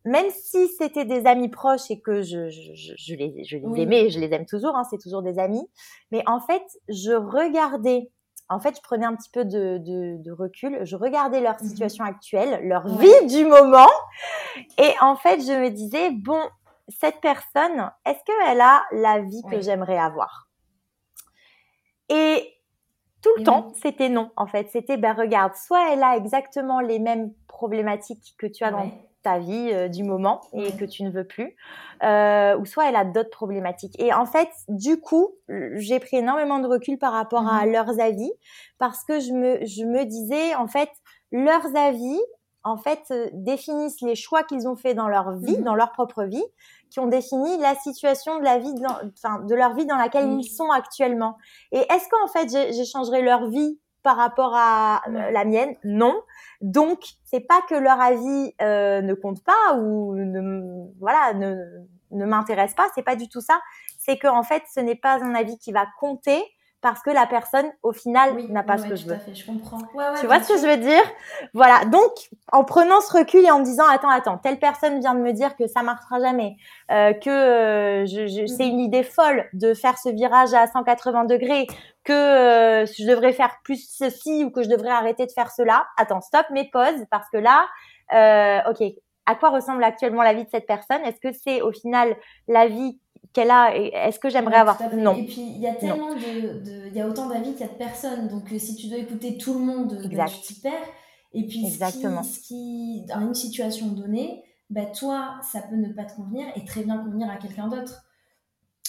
même 0.04 0.30
si 0.30 0.68
c'était 0.68 1.04
des 1.04 1.26
amis 1.26 1.48
proches 1.48 1.90
et 1.90 2.00
que 2.00 2.22
je, 2.22 2.48
je, 2.48 2.92
je, 2.96 3.14
les, 3.14 3.44
je 3.44 3.56
les 3.56 3.82
aimais, 3.82 4.10
je 4.10 4.18
les 4.18 4.32
aime 4.32 4.46
toujours, 4.46 4.74
hein, 4.76 4.82
c'est 4.90 4.98
toujours 4.98 5.22
des 5.22 5.38
amis, 5.38 5.64
mais 6.10 6.22
en 6.26 6.40
fait, 6.40 6.62
je 6.88 7.12
regardais 7.12 8.10
en 8.52 8.58
fait, 8.58 8.74
je 8.74 8.82
prenais 8.82 9.06
un 9.06 9.14
petit 9.14 9.30
peu 9.30 9.44
de, 9.44 9.78
de, 9.78 10.20
de 10.20 10.32
recul, 10.32 10.80
je 10.82 10.96
regardais 10.96 11.40
leur 11.40 11.62
mhm. 11.62 11.68
situation 11.68 12.04
actuelle, 12.04 12.66
leur 12.66 12.88
vie 12.98 13.26
du 13.28 13.44
moment, 13.44 13.90
et 14.76 14.92
en 15.00 15.14
fait, 15.14 15.40
je 15.40 15.52
me 15.52 15.70
disais, 15.70 16.10
bon, 16.10 16.40
cette 16.90 17.20
personne, 17.20 17.90
est-ce 18.04 18.18
qu'elle 18.24 18.60
a 18.60 18.82
la 18.92 19.20
vie 19.20 19.42
que 19.50 19.60
j'aimerais 19.60 19.98
avoir? 19.98 20.48
Et 22.08 22.60
tout 23.22 23.30
le 23.36 23.44
temps, 23.44 23.72
c'était 23.82 24.08
non, 24.08 24.30
en 24.36 24.46
fait. 24.46 24.68
C'était, 24.70 24.96
ben 24.96 25.12
regarde, 25.12 25.54
soit 25.54 25.92
elle 25.92 26.02
a 26.02 26.16
exactement 26.16 26.80
les 26.80 26.98
mêmes 26.98 27.32
problématiques 27.46 28.34
que 28.38 28.46
tu 28.46 28.64
as 28.64 28.70
dans 28.70 28.90
ta 29.22 29.38
vie 29.38 29.70
euh, 29.72 29.88
du 29.88 30.02
moment 30.02 30.40
et 30.54 30.72
que 30.72 30.86
tu 30.86 31.02
ne 31.02 31.10
veux 31.10 31.26
plus, 31.26 31.54
euh, 32.02 32.56
ou 32.56 32.64
soit 32.64 32.88
elle 32.88 32.96
a 32.96 33.04
d'autres 33.04 33.30
problématiques. 33.30 34.00
Et 34.00 34.14
en 34.14 34.24
fait, 34.24 34.48
du 34.68 34.98
coup, 34.98 35.34
j'ai 35.74 36.00
pris 36.00 36.16
énormément 36.16 36.58
de 36.58 36.66
recul 36.66 36.98
par 36.98 37.12
rapport 37.12 37.46
à 37.46 37.66
mmh 37.66 37.70
leurs 37.70 38.00
avis 38.00 38.32
parce 38.78 39.04
que 39.04 39.20
je 39.20 39.32
me, 39.32 39.64
je 39.66 39.84
me 39.84 40.04
disais, 40.04 40.54
en 40.54 40.66
fait, 40.66 40.88
leurs 41.32 41.76
avis, 41.76 42.18
en 42.64 42.76
fait, 42.76 43.00
euh, 43.10 43.28
définissent 43.32 44.00
les 44.02 44.14
choix 44.14 44.42
qu'ils 44.42 44.68
ont 44.68 44.76
fait 44.76 44.94
dans 44.94 45.08
leur 45.08 45.32
vie, 45.32 45.58
mmh 45.58 45.64
dans 45.64 45.74
leur 45.74 45.92
propre 45.92 46.24
vie, 46.24 46.44
qui 46.90 47.00
ont 47.00 47.06
défini 47.06 47.58
la 47.58 47.74
situation 47.76 48.38
de 48.38 48.44
la 48.44 48.58
vie, 48.58 48.72
enfin, 49.16 49.40
de 49.40 49.54
leur 49.54 49.74
vie 49.74 49.86
dans 49.86 49.96
laquelle 49.96 50.30
ils 50.32 50.44
sont 50.44 50.70
actuellement. 50.70 51.36
Et 51.72 51.78
est-ce 51.78 52.08
qu'en 52.08 52.28
fait, 52.28 52.48
j'échangerai 52.74 53.22
leur 53.22 53.48
vie 53.48 53.78
par 54.02 54.16
rapport 54.16 54.52
à 54.54 55.02
euh, 55.08 55.30
la 55.30 55.44
mienne? 55.44 55.74
Non. 55.84 56.20
Donc, 56.60 57.00
c'est 57.24 57.40
pas 57.40 57.60
que 57.68 57.74
leur 57.74 58.00
avis 58.00 58.54
euh, 58.60 59.00
ne 59.02 59.14
compte 59.14 59.42
pas 59.44 59.76
ou 59.76 60.14
ne, 60.16 60.86
voilà, 60.98 61.34
ne, 61.34 61.54
ne 62.10 62.24
m'intéresse 62.26 62.74
pas. 62.74 62.88
C'est 62.94 63.04
pas 63.04 63.16
du 63.16 63.28
tout 63.28 63.40
ça. 63.40 63.60
C'est 63.98 64.18
que 64.18 64.26
en 64.26 64.42
fait, 64.42 64.62
ce 64.74 64.80
n'est 64.80 64.96
pas 64.96 65.22
un 65.22 65.34
avis 65.34 65.58
qui 65.58 65.72
va 65.72 65.86
compter 65.98 66.42
parce 66.82 67.02
que 67.02 67.10
la 67.10 67.26
personne, 67.26 67.66
au 67.82 67.92
final, 67.92 68.36
n'a 68.48 68.62
pas 68.62 68.78
ce 68.78 68.86
que 68.86 68.96
je 68.96 69.06
veux. 69.06 69.16
Fait, 69.16 69.34
je 69.34 69.44
comprends. 69.44 69.78
tu 70.18 70.26
vois 70.26 70.40
ce 70.40 70.52
que 70.52 70.58
je 70.58 70.66
veux 70.66 70.76
dire? 70.78 71.02
Voilà. 71.52 71.84
Donc, 71.84 72.12
en 72.52 72.64
prenant 72.64 73.00
ce 73.00 73.18
recul 73.18 73.44
et 73.44 73.50
en 73.50 73.58
me 73.58 73.64
disant, 73.64 73.86
attends, 73.86 74.08
attends, 74.08 74.38
telle 74.38 74.58
personne 74.58 75.00
vient 75.00 75.14
de 75.14 75.20
me 75.20 75.32
dire 75.32 75.56
que 75.56 75.66
ça 75.66 75.82
marchera 75.82 76.20
jamais, 76.20 76.56
euh, 76.90 77.12
que 77.12 77.30
euh, 77.30 78.06
je, 78.06 78.26
je, 78.26 78.46
c'est 78.46 78.66
une 78.66 78.80
idée 78.80 79.02
folle 79.02 79.44
de 79.52 79.74
faire 79.74 79.98
ce 79.98 80.08
virage 80.08 80.54
à 80.54 80.66
180 80.66 81.24
degrés, 81.24 81.66
que 82.04 82.12
euh, 82.12 82.86
je 82.86 83.06
devrais 83.06 83.32
faire 83.32 83.56
plus 83.62 83.88
ceci 83.88 84.44
ou 84.44 84.50
que 84.50 84.62
je 84.62 84.68
devrais 84.68 84.90
arrêter 84.90 85.26
de 85.26 85.32
faire 85.32 85.50
cela. 85.50 85.86
Attends, 85.96 86.20
stop, 86.20 86.46
mais 86.50 86.68
pause, 86.72 87.04
parce 87.10 87.28
que 87.30 87.38
là, 87.38 87.68
euh, 88.14 88.70
ok, 88.70 88.82
à 89.26 89.34
quoi 89.34 89.50
ressemble 89.50 89.84
actuellement 89.84 90.22
la 90.22 90.34
vie 90.34 90.44
de 90.44 90.50
cette 90.50 90.66
personne? 90.66 91.02
Est-ce 91.04 91.20
que 91.20 91.32
c'est 91.32 91.60
au 91.60 91.72
final 91.72 92.16
la 92.48 92.66
vie 92.66 92.98
qu'elle 93.32 93.50
a 93.50 93.76
Est-ce 93.76 94.18
que 94.18 94.28
j'aimerais 94.28 94.56
avoir 94.56 94.78
Non. 94.94 95.14
Et 95.14 95.26
puis 95.26 95.40
il 95.40 95.60
y 95.60 95.66
a 95.66 95.74
tellement 95.74 96.14
de, 96.14 96.88
il 96.88 96.94
y 96.94 97.00
a 97.00 97.06
autant 97.06 97.28
d'avis 97.28 97.52
qu'il 97.52 97.60
y 97.60 97.68
a 97.68 97.72
de 97.72 97.78
personnes. 97.78 98.28
Donc 98.28 98.52
euh, 98.52 98.58
si 98.58 98.76
tu 98.76 98.88
dois 98.88 98.98
écouter 98.98 99.36
tout 99.36 99.54
le 99.54 99.60
monde, 99.60 99.94
bah, 99.94 100.04
exact. 100.04 100.32
tu 100.42 100.54
t'y 100.54 100.60
perds. 100.60 100.88
Et 101.32 101.46
puis 101.46 101.64
Exactement. 101.64 102.22
Ce, 102.22 102.40
qui, 102.40 103.04
dans 103.06 103.20
une 103.20 103.34
situation 103.34 103.88
donnée, 103.88 104.42
bah, 104.68 104.86
toi, 104.86 105.40
ça 105.52 105.62
peut 105.62 105.76
ne 105.76 105.92
pas 105.92 106.04
te 106.04 106.16
convenir 106.16 106.46
et 106.56 106.64
très 106.64 106.82
bien 106.82 106.98
convenir 106.98 107.30
à 107.30 107.36
quelqu'un 107.36 107.68
d'autre. 107.68 108.02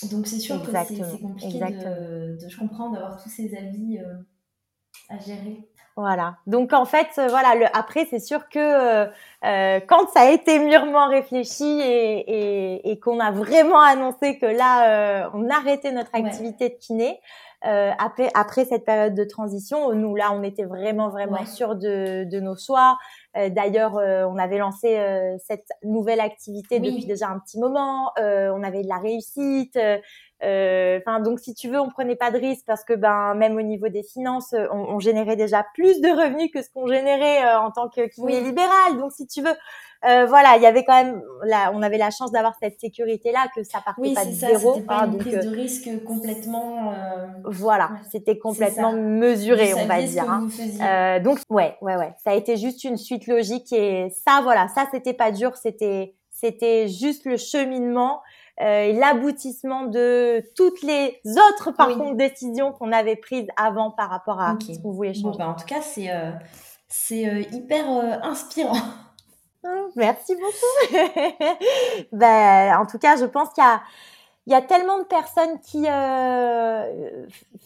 Donc 0.10 0.26
c'est 0.26 0.40
sûr 0.40 0.62
que 0.64 0.72
c'est 0.88 1.20
compliqué 1.22 1.60
de, 1.60 2.44
de, 2.44 2.50
je 2.50 2.58
comprends, 2.58 2.90
d'avoir 2.90 3.22
tous 3.22 3.30
ces 3.30 3.56
avis 3.56 4.00
euh, 4.00 4.16
à 5.10 5.18
gérer. 5.18 5.68
Voilà. 5.98 6.38
Donc 6.48 6.72
en 6.74 6.86
fait, 6.86 7.08
euh, 7.18 7.28
voilà. 7.28 7.56
Le, 7.56 7.66
après, 7.78 8.08
c'est 8.10 8.20
sûr 8.20 8.48
que 8.50 8.60
euh, 8.60 9.06
euh, 9.44 9.80
quand 9.88 10.08
ça 10.10 10.22
a 10.22 10.32
été 10.32 10.58
mûrement 10.60 11.10
réfléchi 11.10 11.66
et, 11.66 12.20
et, 12.80 12.92
et 12.92 13.00
qu'on 13.00 13.20
a 13.20 13.32
vraiment 13.32 13.82
annoncé 13.82 14.38
que 14.40 14.46
là, 14.46 15.30
on 15.34 15.50
arrêtait 15.50 15.92
notre 15.92 16.12
activité 16.14 16.70
de 16.70 16.76
kiné. 16.76 17.20
après, 17.62 18.30
après 18.34 18.66
cette 18.66 18.86
période 18.86 19.14
de 19.14 19.24
transition, 19.26 19.94
nous 19.94 20.16
là, 20.16 20.32
on 20.34 20.44
était 20.44 20.64
vraiment 20.64 21.10
vraiment 21.10 21.46
sûrs 21.46 21.76
de, 21.76 22.24
de 22.24 22.40
nos 22.40 22.56
choix. 22.56 22.98
D'ailleurs, 23.36 23.96
on 23.96 24.38
avait 24.38 24.58
lancé 24.58 24.98
cette 25.46 25.68
nouvelle 25.84 26.22
activité 26.22 26.80
depuis 26.80 27.06
déjà 27.06 27.28
un 27.28 27.40
petit 27.40 27.60
moment. 27.60 28.12
on 28.18 28.64
avait 28.64 28.84
de 28.84 28.90
la 28.90 28.98
réussite. 28.98 29.78
Euh, 30.44 31.00
enfin, 31.00 31.20
donc 31.20 31.40
si 31.40 31.54
tu 31.54 31.70
veux, 31.70 31.80
on 31.80 31.90
prenait 31.90 32.16
pas 32.16 32.32
de 32.32 32.38
risque 32.38 32.66
parce 32.66 32.84
que 32.84 32.94
ben 32.94 33.36
même 33.36 33.56
au 33.58 33.62
niveau 33.62 33.90
des 33.90 34.02
finances, 34.02 34.56
on, 34.72 34.78
on 34.78 35.00
générait 35.00 35.36
déjà 35.36 35.64
plus 35.76 36.02
de 36.02 36.10
revenus 36.10 36.50
que 36.52 36.64
ce 36.64 36.70
qu'on 36.74 36.88
générait 36.88 37.46
euh, 37.46 37.60
en 37.60 37.72
tant 37.72 37.90
que 37.90 38.08
kiné 38.08 38.42
libéral. 38.42 38.98
Donc 38.98 39.12
si 39.12 39.28
tu 39.28 39.44
veux, 39.44 39.54
euh, 40.08 40.26
voilà, 40.26 40.58
il 40.58 40.64
y 40.64 40.66
avait 40.66 40.84
quand 40.84 40.96
même, 40.96 41.22
là, 41.44 41.72
on 41.76 41.84
avait 41.84 42.00
la 42.00 42.10
chance 42.10 42.32
d'avoir 42.32 42.56
cette 42.60 42.80
sécurité-là, 42.80 43.50
que 43.56 43.64
ça 43.64 43.82
partait 43.86 44.16
pas 44.16 44.26
de 44.26 44.32
ça, 44.32 44.48
zéro. 44.48 44.80
Pas 44.80 45.06
une 45.06 45.20
prise 45.20 45.46
de 45.46 45.56
risque 45.56 45.90
complètement. 46.06 46.94
Voilà, 47.46 47.92
c'était 48.12 48.40
complètement 48.40 48.94
mesuré, 48.94 49.76
on 49.76 49.86
va 49.86 50.02
dire. 50.02 50.26
Hein. 50.28 51.20
donc 51.20 51.38
ouais, 51.50 51.76
ouais, 51.82 51.98
ouais, 51.98 52.14
ça 52.24 52.32
a 52.32 52.34
été 52.34 52.58
juste 52.58 52.84
une 52.84 52.98
suite 52.98 53.28
logique 53.28 53.72
et 53.74 54.10
ça, 54.26 54.42
voilà, 54.42 54.68
ça 54.70 54.88
c'était 54.92 55.14
pas 55.14 55.32
dur, 55.32 55.56
c'était 55.56 56.16
c'était 56.32 56.88
juste 56.88 57.26
le 57.26 57.38
cheminement 57.38 58.22
euh, 58.62 58.94
l'aboutissement 58.94 59.86
de 59.86 60.44
toutes 60.56 60.84
les 60.84 61.20
autres 61.26 61.72
par 61.72 61.88
contre 61.90 62.16
décisions 62.16 62.72
qu'on 62.72 62.92
avait 62.92 63.16
prises 63.16 63.48
avant 63.58 63.90
par 63.92 64.10
rapport 64.10 64.40
à 64.40 64.56
ce 64.60 64.80
qu'on 64.80 64.92
voulait 64.92 65.14
changer. 65.14 65.40
Bah, 65.40 65.50
en 65.50 65.56
tout 65.56 65.66
cas, 65.66 65.82
c'est 65.82 66.12
euh, 66.12 66.32
c'est 66.88 67.28
euh, 67.28 67.42
hyper 67.52 67.88
inspirant. 68.24 68.78
Oh, 69.64 69.90
merci 69.96 70.36
beaucoup. 70.36 71.04
ben, 72.12 72.78
en 72.78 72.86
tout 72.86 73.00
cas, 73.00 73.16
je 73.18 73.26
pense 73.26 73.50
qu'il 73.50 73.64
y 73.64 73.68
a 73.68 73.82
il 74.48 74.54
y 74.54 74.56
a 74.56 74.62
tellement 74.62 74.98
de 74.98 75.04
personnes 75.04 75.60
qui 75.62 75.86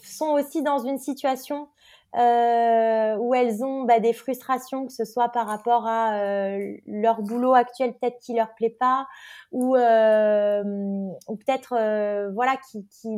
sont 0.04 0.32
aussi 0.32 0.62
dans 0.62 0.80
une 0.80 1.00
situation 1.00 1.70
euh, 2.15 3.15
où 3.18 3.34
elles 3.34 3.63
ont 3.63 3.84
bah, 3.84 4.00
des 4.00 4.13
frustrations, 4.13 4.86
que 4.86 4.94
ce 4.94 5.06
soit 5.06 5.30
par 5.30 5.48
rapport 5.48 5.86
à 5.86 6.20
euh, 6.20 6.78
leur 6.86 7.22
boulot 7.22 7.54
actuel 7.54 7.94
peut-être 7.94 8.20
qui 8.20 8.34
leur 8.34 8.54
plaît 8.56 8.76
pas, 8.80 9.08
ou, 9.52 9.76
euh, 9.76 10.63
ou 11.28 11.36
peut-être 11.36 11.76
euh, 11.78 12.32
voilà 12.34 12.56
qui, 12.70 12.88
qui, 12.88 13.10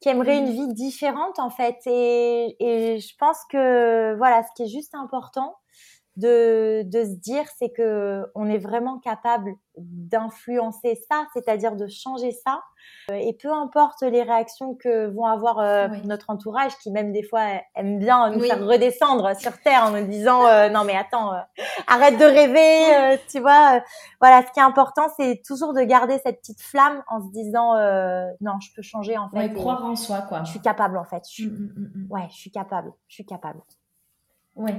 qui 0.00 0.08
aimeraient 0.08 0.38
une 0.38 0.50
vie 0.50 0.72
différente 0.72 1.38
en 1.38 1.50
fait. 1.50 1.76
Et, 1.86 2.56
et 2.58 2.98
je 3.00 3.14
pense 3.18 3.38
que 3.50 4.14
voilà, 4.16 4.42
ce 4.42 4.48
qui 4.56 4.62
est 4.62 4.72
juste 4.74 4.94
important, 4.94 5.54
de, 6.16 6.82
de 6.84 7.04
se 7.04 7.16
dire, 7.16 7.44
c'est 7.58 7.70
que 7.70 8.24
on 8.34 8.48
est 8.48 8.58
vraiment 8.58 8.98
capable 8.98 9.52
d'influencer 9.76 11.00
ça, 11.10 11.26
c'est-à-dire 11.34 11.74
de 11.74 11.86
changer 11.88 12.30
ça. 12.30 12.60
Euh, 13.10 13.14
et 13.14 13.32
peu 13.32 13.52
importe 13.52 14.02
les 14.02 14.22
réactions 14.22 14.74
que 14.74 15.06
vont 15.06 15.24
avoir 15.24 15.58
euh, 15.58 15.88
notre 16.04 16.30
entourage, 16.30 16.76
qui 16.78 16.90
même 16.92 17.12
des 17.12 17.22
fois 17.22 17.42
aime 17.74 17.98
bien 17.98 18.30
nous 18.30 18.40
faire 18.40 18.64
redescendre 18.64 19.34
sur 19.36 19.58
terre 19.62 19.84
en 19.84 19.90
nous 19.90 20.06
disant 20.06 20.46
euh, 20.46 20.68
non 20.68 20.84
mais 20.84 20.96
attends, 20.96 21.32
arrête 21.88 22.18
de 22.18 22.24
rêver, 22.24 23.18
tu 23.28 23.40
vois. 23.40 23.82
voilà, 24.20 24.46
ce 24.46 24.52
qui 24.52 24.60
est 24.60 24.64
important, 24.64 25.06
c'est 25.18 25.42
toujours 25.44 25.72
de 25.72 25.80
garder 25.80 26.18
cette 26.24 26.40
petite 26.40 26.62
flamme 26.62 27.02
en 27.08 27.20
se 27.20 27.32
disant 27.32 27.74
non, 28.40 28.60
je 28.60 28.68
peux 28.76 28.82
changer 28.82 29.18
en 29.18 29.28
fait. 29.30 29.38
Ouais, 29.38 29.52
croire 29.52 29.84
en 29.84 29.96
soi 29.96 30.22
quoi. 30.22 30.44
Je 30.44 30.50
suis 30.50 30.60
capable 30.60 30.96
en 30.98 31.04
fait. 31.04 31.24
Je 31.30 31.46
mmh, 31.46 31.50
mmh, 31.50 31.90
mmh, 31.94 32.12
Ouais, 32.12 32.28
je 32.30 32.36
suis 32.36 32.50
capable. 32.50 32.92
Je 33.08 33.14
suis 33.14 33.26
capable. 33.26 33.60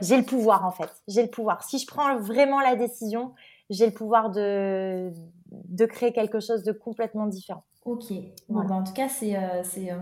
J'ai 0.01 0.17
le 0.17 0.23
pouvoir 0.23 0.65
en 0.65 0.71
fait. 0.71 0.89
J'ai 1.07 1.23
le 1.23 1.29
pouvoir. 1.29 1.63
Si 1.63 1.79
je 1.79 1.87
prends 1.87 2.17
vraiment 2.17 2.61
la 2.61 2.75
décision, 2.75 3.33
j'ai 3.69 3.85
le 3.85 3.93
pouvoir 3.93 4.31
de, 4.31 5.11
de 5.51 5.85
créer 5.85 6.13
quelque 6.13 6.39
chose 6.39 6.63
de 6.63 6.71
complètement 6.71 7.27
différent. 7.27 7.63
Ok. 7.83 8.11
Bon, 8.49 8.63
bah, 8.63 8.75
en 8.75 8.83
tout 8.83 8.93
cas, 8.93 9.09
c'est, 9.09 9.35
euh, 9.37 9.63
c'est, 9.63 9.91
euh, 9.91 9.97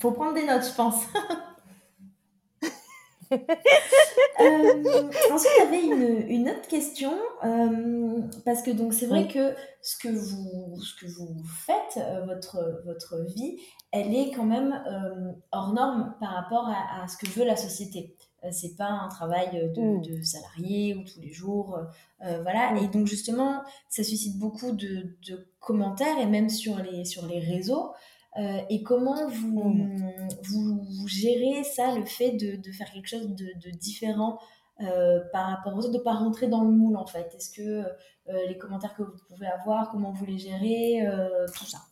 faut 0.00 0.12
prendre 0.12 0.34
des 0.34 0.46
notes, 0.46 0.64
je 0.64 0.74
pense. 0.74 1.04
euh, 3.32 3.38
ensuite, 5.30 5.52
j'avais 5.58 5.82
une, 5.84 6.26
une 6.30 6.48
autre 6.48 6.66
question 6.68 7.12
euh, 7.44 8.22
parce 8.46 8.62
que 8.62 8.70
donc 8.70 8.94
c'est 8.94 9.04
vrai 9.04 9.28
que 9.28 9.54
ce 9.82 9.98
que 9.98 10.08
vous 10.08 10.80
ce 10.80 10.94
que 10.98 11.12
vous 11.12 11.36
faites, 11.44 12.02
votre 12.24 12.82
votre 12.86 13.18
vie, 13.34 13.60
elle 13.92 14.14
est 14.14 14.30
quand 14.30 14.46
même 14.46 14.82
hors 15.52 15.74
norme 15.74 16.14
par 16.20 16.30
rapport 16.30 16.66
à, 16.68 17.02
à, 17.02 17.08
ce 17.08 17.18
que 17.18 17.26
veut 17.30 17.44
la 17.44 17.56
société. 17.56 18.16
Euh, 18.44 18.48
c'est 18.52 18.76
pas 18.76 18.88
un 18.88 19.08
travail 19.08 19.50
de, 19.74 19.80
mm. 19.80 20.02
de, 20.02 20.22
salarié 20.22 20.94
ou 20.94 21.02
tous 21.02 21.20
les 21.20 21.32
jours, 21.32 21.78
euh, 22.24 22.42
voilà. 22.42 22.72
Mm. 22.72 22.76
Et 22.78 22.88
donc 22.88 23.06
justement, 23.06 23.62
ça 23.88 24.04
suscite 24.04 24.38
beaucoup 24.38 24.72
de, 24.72 25.16
de, 25.26 25.48
commentaires 25.58 26.18
et 26.18 26.26
même 26.26 26.48
sur 26.48 26.78
les 26.78 27.04
sur 27.04 27.26
les 27.26 27.40
réseaux. 27.40 27.92
et 28.70 28.82
comment 28.84 29.28
vous, 29.28 29.64
mmh. 29.64 30.28
vous, 30.44 31.08
gérez 31.08 31.64
ça, 31.64 31.98
le 31.98 32.04
fait 32.04 32.32
de, 32.32 32.54
de 32.56 32.70
faire 32.70 32.88
quelque 32.92 33.08
chose 33.08 33.28
de, 33.34 33.46
de 33.64 33.70
différent 33.70 34.38
par 35.32 35.48
rapport 35.50 35.74
aux 35.74 35.80
autres, 35.80 35.90
de 35.90 35.98
ne 35.98 36.02
pas 36.02 36.14
rentrer 36.14 36.46
dans 36.46 36.62
le 36.62 36.70
moule 36.70 36.96
en 36.96 37.06
fait? 37.06 37.34
Est-ce 37.34 37.50
que 37.50 37.84
les 38.48 38.56
commentaires 38.56 38.94
que 38.94 39.02
vous 39.02 39.18
pouvez 39.28 39.48
avoir, 39.48 39.90
comment 39.90 40.12
vous 40.12 40.24
les 40.24 40.38
gérez, 40.38 41.04
tout 41.56 41.66
ça? 41.66 41.87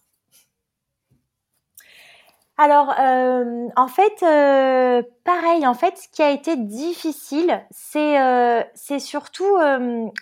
Alors, 2.58 2.94
euh, 2.98 3.68
en 3.76 3.86
fait, 3.86 4.22
euh, 4.22 5.02
pareil, 5.24 5.66
en 5.66 5.74
fait, 5.74 5.98
ce 5.98 6.08
qui 6.08 6.22
a 6.22 6.30
été 6.30 6.56
difficile, 6.56 7.62
c'est 7.70 8.18
euh, 8.18 8.62
c'est 8.74 8.98
surtout 8.98 9.44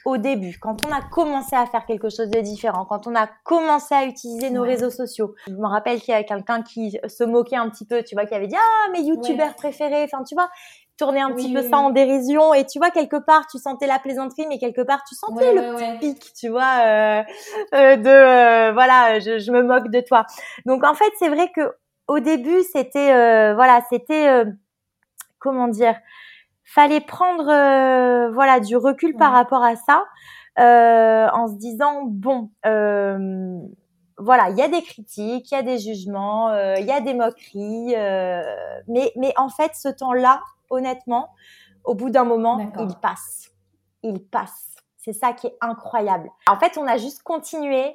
au 0.05 0.17
début, 0.17 0.59
quand 0.61 0.85
on 0.85 0.93
a 0.93 1.01
commencé 1.01 1.55
à 1.55 1.65
faire 1.67 1.87
quelque 1.87 2.11
chose 2.11 2.31
de 2.31 2.41
différent, 2.41 2.87
quand 2.87 3.07
on 3.07 3.15
a 3.15 3.29
commencé 3.45 3.95
à 3.95 4.05
utiliser 4.05 4.51
nos 4.51 4.63
réseaux 4.63 4.91
sociaux. 4.91 5.37
Je 5.47 5.53
me 5.53 5.67
rappelle 5.67 6.01
qu'il 6.01 6.13
y 6.13 6.17
a 6.17 6.25
quelqu'un 6.25 6.63
qui 6.63 6.99
se 7.07 7.23
moquait 7.23 7.57
un 7.57 7.71
petit 7.71 7.87
peu, 7.87 8.03
tu 8.03 8.17
vois, 8.17 8.27
qui 8.27 8.35
avait 8.35 8.49
dit 8.49 8.57
ah 8.57 8.91
mes 8.91 9.03
youtubeurs 9.03 9.55
préférés, 9.55 10.03
enfin 10.03 10.25
tu 10.25 10.35
vois, 10.35 10.49
tourner 10.99 11.21
un 11.21 11.31
petit 11.31 11.53
peu 11.53 11.63
ça 11.63 11.79
en 11.79 11.91
dérision 11.91 12.53
et 12.53 12.67
tu 12.67 12.79
vois 12.81 12.91
quelque 12.91 13.17
part 13.17 13.47
tu 13.49 13.59
sentais 13.59 13.89
la 13.89 13.99
plaisanterie 13.99 14.47
mais 14.49 14.59
quelque 14.59 14.81
part 14.83 15.03
tu 15.09 15.17
sentais 15.17 15.53
le 15.53 15.75
petit 15.75 15.99
pic 15.99 16.33
tu 16.35 16.49
vois 16.51 17.25
de 17.73 18.73
voilà 18.73 19.19
je, 19.19 19.39
je, 19.39 19.53
me 19.53 19.63
moque 19.63 19.89
de 19.91 20.01
toi. 20.01 20.25
Donc 20.67 20.85
en 20.85 20.95
fait 20.95 21.13
c'est 21.19 21.29
vrai 21.29 21.51
que 21.55 21.63
au 22.09 22.21
début, 22.21 22.63
c'était 22.73 23.13
euh, 23.13 23.55
voilà, 23.55 23.81
c'était 23.89 24.29
euh, 24.29 24.45
comment 25.39 25.69
dire, 25.69 25.97
fallait 26.65 27.01
prendre 27.01 27.49
euh, 27.49 28.31
voilà 28.33 28.61
du 28.61 28.77
recul 28.77 29.17
par 29.17 29.33
rapport 29.33 29.63
à 29.63 29.77
ça, 29.77 30.05
en 30.57 31.49
se 31.49 31.55
disant 31.55 32.03
bon, 32.05 32.51
voilà, 34.17 34.51
il 34.51 34.57
y 34.57 34.63
a 34.63 34.69
des 34.69 34.83
critiques, 34.83 35.51
il 35.51 35.55
y 35.55 35.59
a 35.59 35.63
des 35.63 35.79
jugements, 35.79 36.55
il 36.77 36.85
y 36.85 36.93
a 36.93 37.01
des 37.01 37.15
moqueries, 37.15 37.95
mais 38.89 39.13
mais 39.17 39.33
en 39.37 39.49
fait, 39.49 39.73
ce 39.75 39.89
temps-là, 39.89 40.41
honnêtement, 40.71 41.31
au 41.85 41.95
bout 41.95 42.11
d'un 42.11 42.25
moment, 42.25 42.59
il 42.59 42.95
passe, 43.01 43.51
il 44.03 44.23
passe. 44.25 44.77
C'est 44.99 45.13
ça 45.13 45.35
qui 45.35 45.49
est 45.49 45.57
incroyable. 45.61 46.31
En 46.49 46.59
fait, 46.59 46.79
on 46.79 46.87
a 46.87 46.97
juste 46.97 47.23
continué 47.23 47.95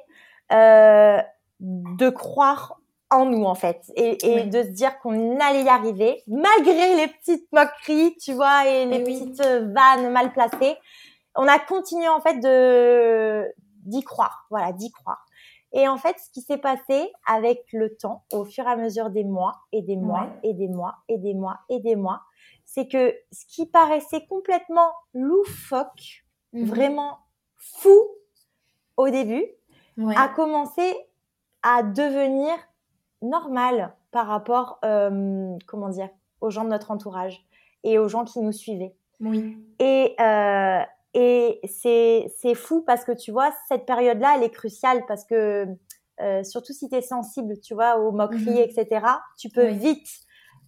de 0.50 2.08
croire 2.10 2.79
en 3.10 3.26
nous 3.26 3.44
en 3.44 3.54
fait. 3.54 3.90
Et, 3.96 4.18
et 4.24 4.44
de 4.44 4.62
se 4.62 4.68
dire 4.68 4.98
qu'on 5.00 5.38
allait 5.40 5.64
y 5.64 5.68
arriver 5.68 6.22
malgré 6.26 6.96
les 6.96 7.08
petites 7.08 7.50
moqueries 7.52 8.16
tu 8.20 8.32
vois 8.32 8.66
et 8.66 8.86
les 8.86 9.02
petites 9.02 9.40
euh, 9.40 9.72
vannes 9.72 10.12
mal 10.12 10.32
placées 10.32 10.76
on 11.36 11.46
a 11.46 11.58
continué 11.58 12.08
en 12.08 12.20
fait 12.20 12.40
de 12.40 13.52
d'y 13.84 14.02
croire. 14.02 14.46
Voilà 14.50 14.72
d'y 14.72 14.90
croire. 14.90 15.24
Et 15.72 15.88
en 15.88 15.96
fait 15.96 16.16
ce 16.18 16.30
qui 16.30 16.42
s'est 16.42 16.58
passé 16.58 17.12
avec 17.26 17.64
le 17.72 17.96
temps 17.96 18.24
au 18.32 18.44
fur 18.44 18.64
et 18.66 18.70
à 18.70 18.76
mesure 18.76 19.10
des 19.10 19.24
mois 19.24 19.52
et 19.72 19.82
des 19.82 19.96
mois 19.96 20.28
et 20.42 20.54
des 20.54 20.68
mois 20.68 20.96
et 21.08 21.18
des 21.18 21.34
mois 21.34 21.60
et 21.68 21.80
des 21.80 21.96
mois 21.96 22.22
c'est 22.64 22.86
que 22.86 23.14
ce 23.32 23.46
qui 23.46 23.66
paraissait 23.66 24.26
complètement 24.26 24.92
loufoque 25.12 26.24
mhm. 26.52 26.66
vraiment 26.66 27.18
fou 27.56 28.00
au 28.96 29.08
début 29.08 29.44
a 30.16 30.28
commencé 30.28 30.96
à 31.62 31.82
devenir 31.82 32.52
normal 33.22 33.94
par 34.10 34.26
rapport, 34.26 34.78
euh, 34.84 35.56
comment 35.66 35.88
dire, 35.88 36.08
aux 36.40 36.50
gens 36.50 36.64
de 36.64 36.70
notre 36.70 36.90
entourage 36.90 37.44
et 37.84 37.98
aux 37.98 38.08
gens 38.08 38.24
qui 38.24 38.40
nous 38.40 38.52
suivaient. 38.52 38.94
Oui. 39.20 39.58
Et, 39.78 40.14
euh, 40.20 40.82
et 41.14 41.60
c'est, 41.68 42.32
c'est 42.38 42.54
fou 42.54 42.82
parce 42.86 43.04
que 43.04 43.12
tu 43.12 43.30
vois, 43.30 43.52
cette 43.68 43.86
période-là, 43.86 44.34
elle 44.36 44.42
est 44.42 44.50
cruciale 44.50 45.04
parce 45.06 45.24
que, 45.24 45.66
euh, 46.20 46.42
surtout 46.44 46.72
si 46.72 46.88
tu 46.88 46.96
es 46.96 47.02
sensible, 47.02 47.60
tu 47.60 47.74
vois, 47.74 47.98
aux 47.98 48.12
moqueries, 48.12 48.44
mhm. 48.44 48.56
etc., 48.58 49.06
tu 49.38 49.48
peux 49.48 49.68
vite 49.68 50.08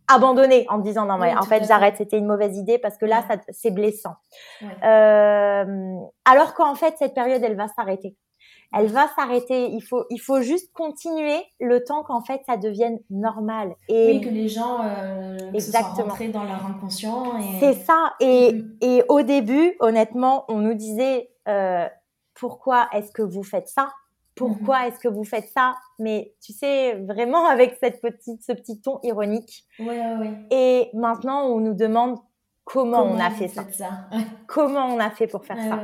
abandonner 0.09 0.67
en 0.69 0.79
disant 0.79 1.07
non 1.07 1.17
mais 1.17 1.35
en 1.37 1.43
fait 1.43 1.65
j'arrête 1.65 1.97
c'était 1.97 2.19
une 2.19 2.27
mauvaise 2.27 2.57
idée 2.59 2.79
parce 2.79 2.99
que 2.99 3.07
là 3.07 3.25
ça 3.29 3.37
c'est 3.51 3.71
blessant 3.71 4.17
euh, 4.63 5.97
alors 6.25 6.55
qu'en 6.55 6.75
fait 6.75 6.97
cette 6.99 7.15
période 7.15 7.43
elle 7.43 7.57
va 7.57 7.69
s'arrêter 7.69 8.17
elle 8.73 8.87
va 8.87 9.09
s'arrêter. 9.17 9.71
Il 9.71 9.83
faut, 9.83 10.05
il 10.11 10.19
faut 10.19 10.41
juste 10.41 10.73
continuer 10.73 11.37
le 11.61 11.85
temps 11.85 12.03
qu'en 12.03 12.23
fait 12.23 12.43
ça 12.47 12.57
devienne 12.57 12.99
normal. 13.11 13.75
Et 13.89 14.13
oui, 14.13 14.21
que 14.21 14.31
les 14.31 14.49
gens 14.49 14.79
euh, 14.83 15.37
exactement 15.53 16.15
soient 16.15 16.29
dans 16.29 16.45
leur 16.45 16.67
inconscient. 16.67 17.39
Et... 17.39 17.61
C'est 17.61 17.75
ça. 17.75 18.15
Et, 18.21 18.53
mm-hmm. 18.53 18.77
et 18.81 19.05
au 19.09 19.23
début, 19.23 19.77
honnêtement, 19.81 20.45
on 20.49 20.59
nous 20.59 20.75
disait 20.75 21.31
euh, 21.49 21.87
pourquoi 22.35 22.89
est-ce 22.93 23.13
que 23.13 23.23
vous 23.23 23.43
faites 23.43 23.69
ça? 23.69 23.93
Pourquoi 24.35 24.79
mm-hmm. 24.79 24.89
est-ce 24.89 24.99
que 24.99 25.09
vous 25.09 25.25
faites 25.25 25.49
ça? 25.49 25.75
Mais 25.99 26.35
tu 26.41 26.53
sais, 26.53 26.95
vraiment 26.95 27.47
avec 27.51 27.77
cette 27.81 28.01
petite, 28.01 28.43
ce 28.43 28.53
petit 28.53 28.81
ton 28.81 29.01
ironique. 29.03 29.65
Oui, 29.79 29.97
oui. 30.21 30.29
Et 30.51 30.91
maintenant, 30.95 31.45
on 31.47 31.61
nous 31.61 31.75
demande 31.75 32.19
comment, 32.65 33.03
on 33.03 33.19
a 33.19 33.31
fait 33.31 33.49
ça. 33.49 33.65
Comment 34.47 34.87
on 34.87 34.99
a 34.99 35.11
fait 35.11 35.27
pour 35.27 35.45
faire 35.45 35.59
ça 35.59 35.79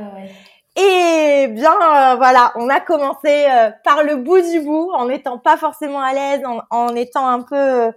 et 0.75 1.47
bien, 1.47 1.73
euh, 1.73 2.15
voilà, 2.15 2.51
on 2.55 2.69
a 2.69 2.79
commencé 2.79 3.45
euh, 3.49 3.71
par 3.83 4.03
le 4.03 4.17
bout 4.17 4.41
du 4.41 4.61
bout, 4.61 4.91
en 4.93 5.07
n'étant 5.07 5.37
pas 5.37 5.57
forcément 5.57 6.01
à 6.01 6.13
l'aise, 6.13 6.41
en, 6.69 6.95
étant 6.95 7.27
un 7.27 7.41
peu, 7.41 7.91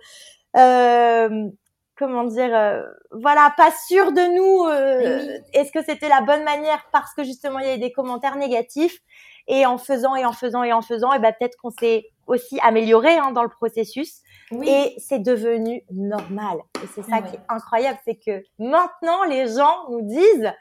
euh, 0.57 1.49
comment 1.97 2.25
dire, 2.25 2.85
voilà, 3.11 3.53
pas 3.57 3.71
sûr 3.87 4.13
de 4.13 4.37
nous. 4.37 5.43
Est-ce 5.53 5.71
que 5.71 5.85
c'était 5.85 6.09
la 6.09 6.23
bonne 6.23 6.45
manière 6.45 6.85
parce 6.93 7.15
que 7.15 7.25
justement 7.25 7.59
il 7.59 7.67
y 7.67 7.69
avait 7.69 7.79
des 7.79 7.93
commentaires 7.93 8.37
négatifs 8.37 8.99
et 9.49 9.67
en 9.67 9.79
faisant 9.79 10.15
et 10.15 10.25
en 10.25 10.33
faisant 10.33 10.63
et 10.63 10.73
en 10.73 10.83
faisant, 10.83 11.13
et 11.13 11.19
ben 11.19 11.33
peut-être 11.39 11.57
qu'on 11.57 11.71
s'est 11.71 12.07
aussi 12.27 12.59
amélioré 12.61 13.17
hein, 13.17 13.33
dans 13.33 13.43
le 13.43 13.49
processus. 13.49 14.23
Et 14.65 14.95
c'est 14.99 15.21
devenu 15.21 15.83
normal. 15.91 16.59
Et 16.83 16.87
c'est 16.95 17.03
ça 17.03 17.23
qui 17.23 17.37
est 17.37 17.41
incroyable, 17.49 17.99
c'est 18.05 18.17
que 18.17 18.43
maintenant 18.59 19.25
les 19.25 19.49
gens 19.49 19.89
nous 19.89 20.03
disent, 20.03 20.53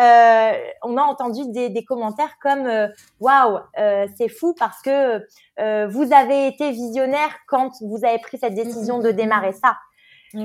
euh, 0.00 0.52
on 0.82 0.96
a 0.96 1.02
entendu 1.02 1.42
des, 1.52 1.68
des 1.68 1.84
commentaires 1.84 2.38
comme 2.42 2.66
euh, 2.66 2.88
waouh, 3.20 3.60
euh, 3.78 4.06
c'est 4.16 4.28
fou 4.28 4.52
parce 4.58 4.82
que 4.82 5.24
euh, 5.60 5.86
vous 5.86 6.12
avez 6.12 6.48
été 6.48 6.72
visionnaire 6.72 7.36
quand 7.46 7.70
vous 7.82 8.04
avez 8.04 8.18
pris 8.18 8.36
cette 8.38 8.54
décision 8.54 8.98
de 8.98 9.12
démarrer 9.12 9.52
ça. 9.52 9.76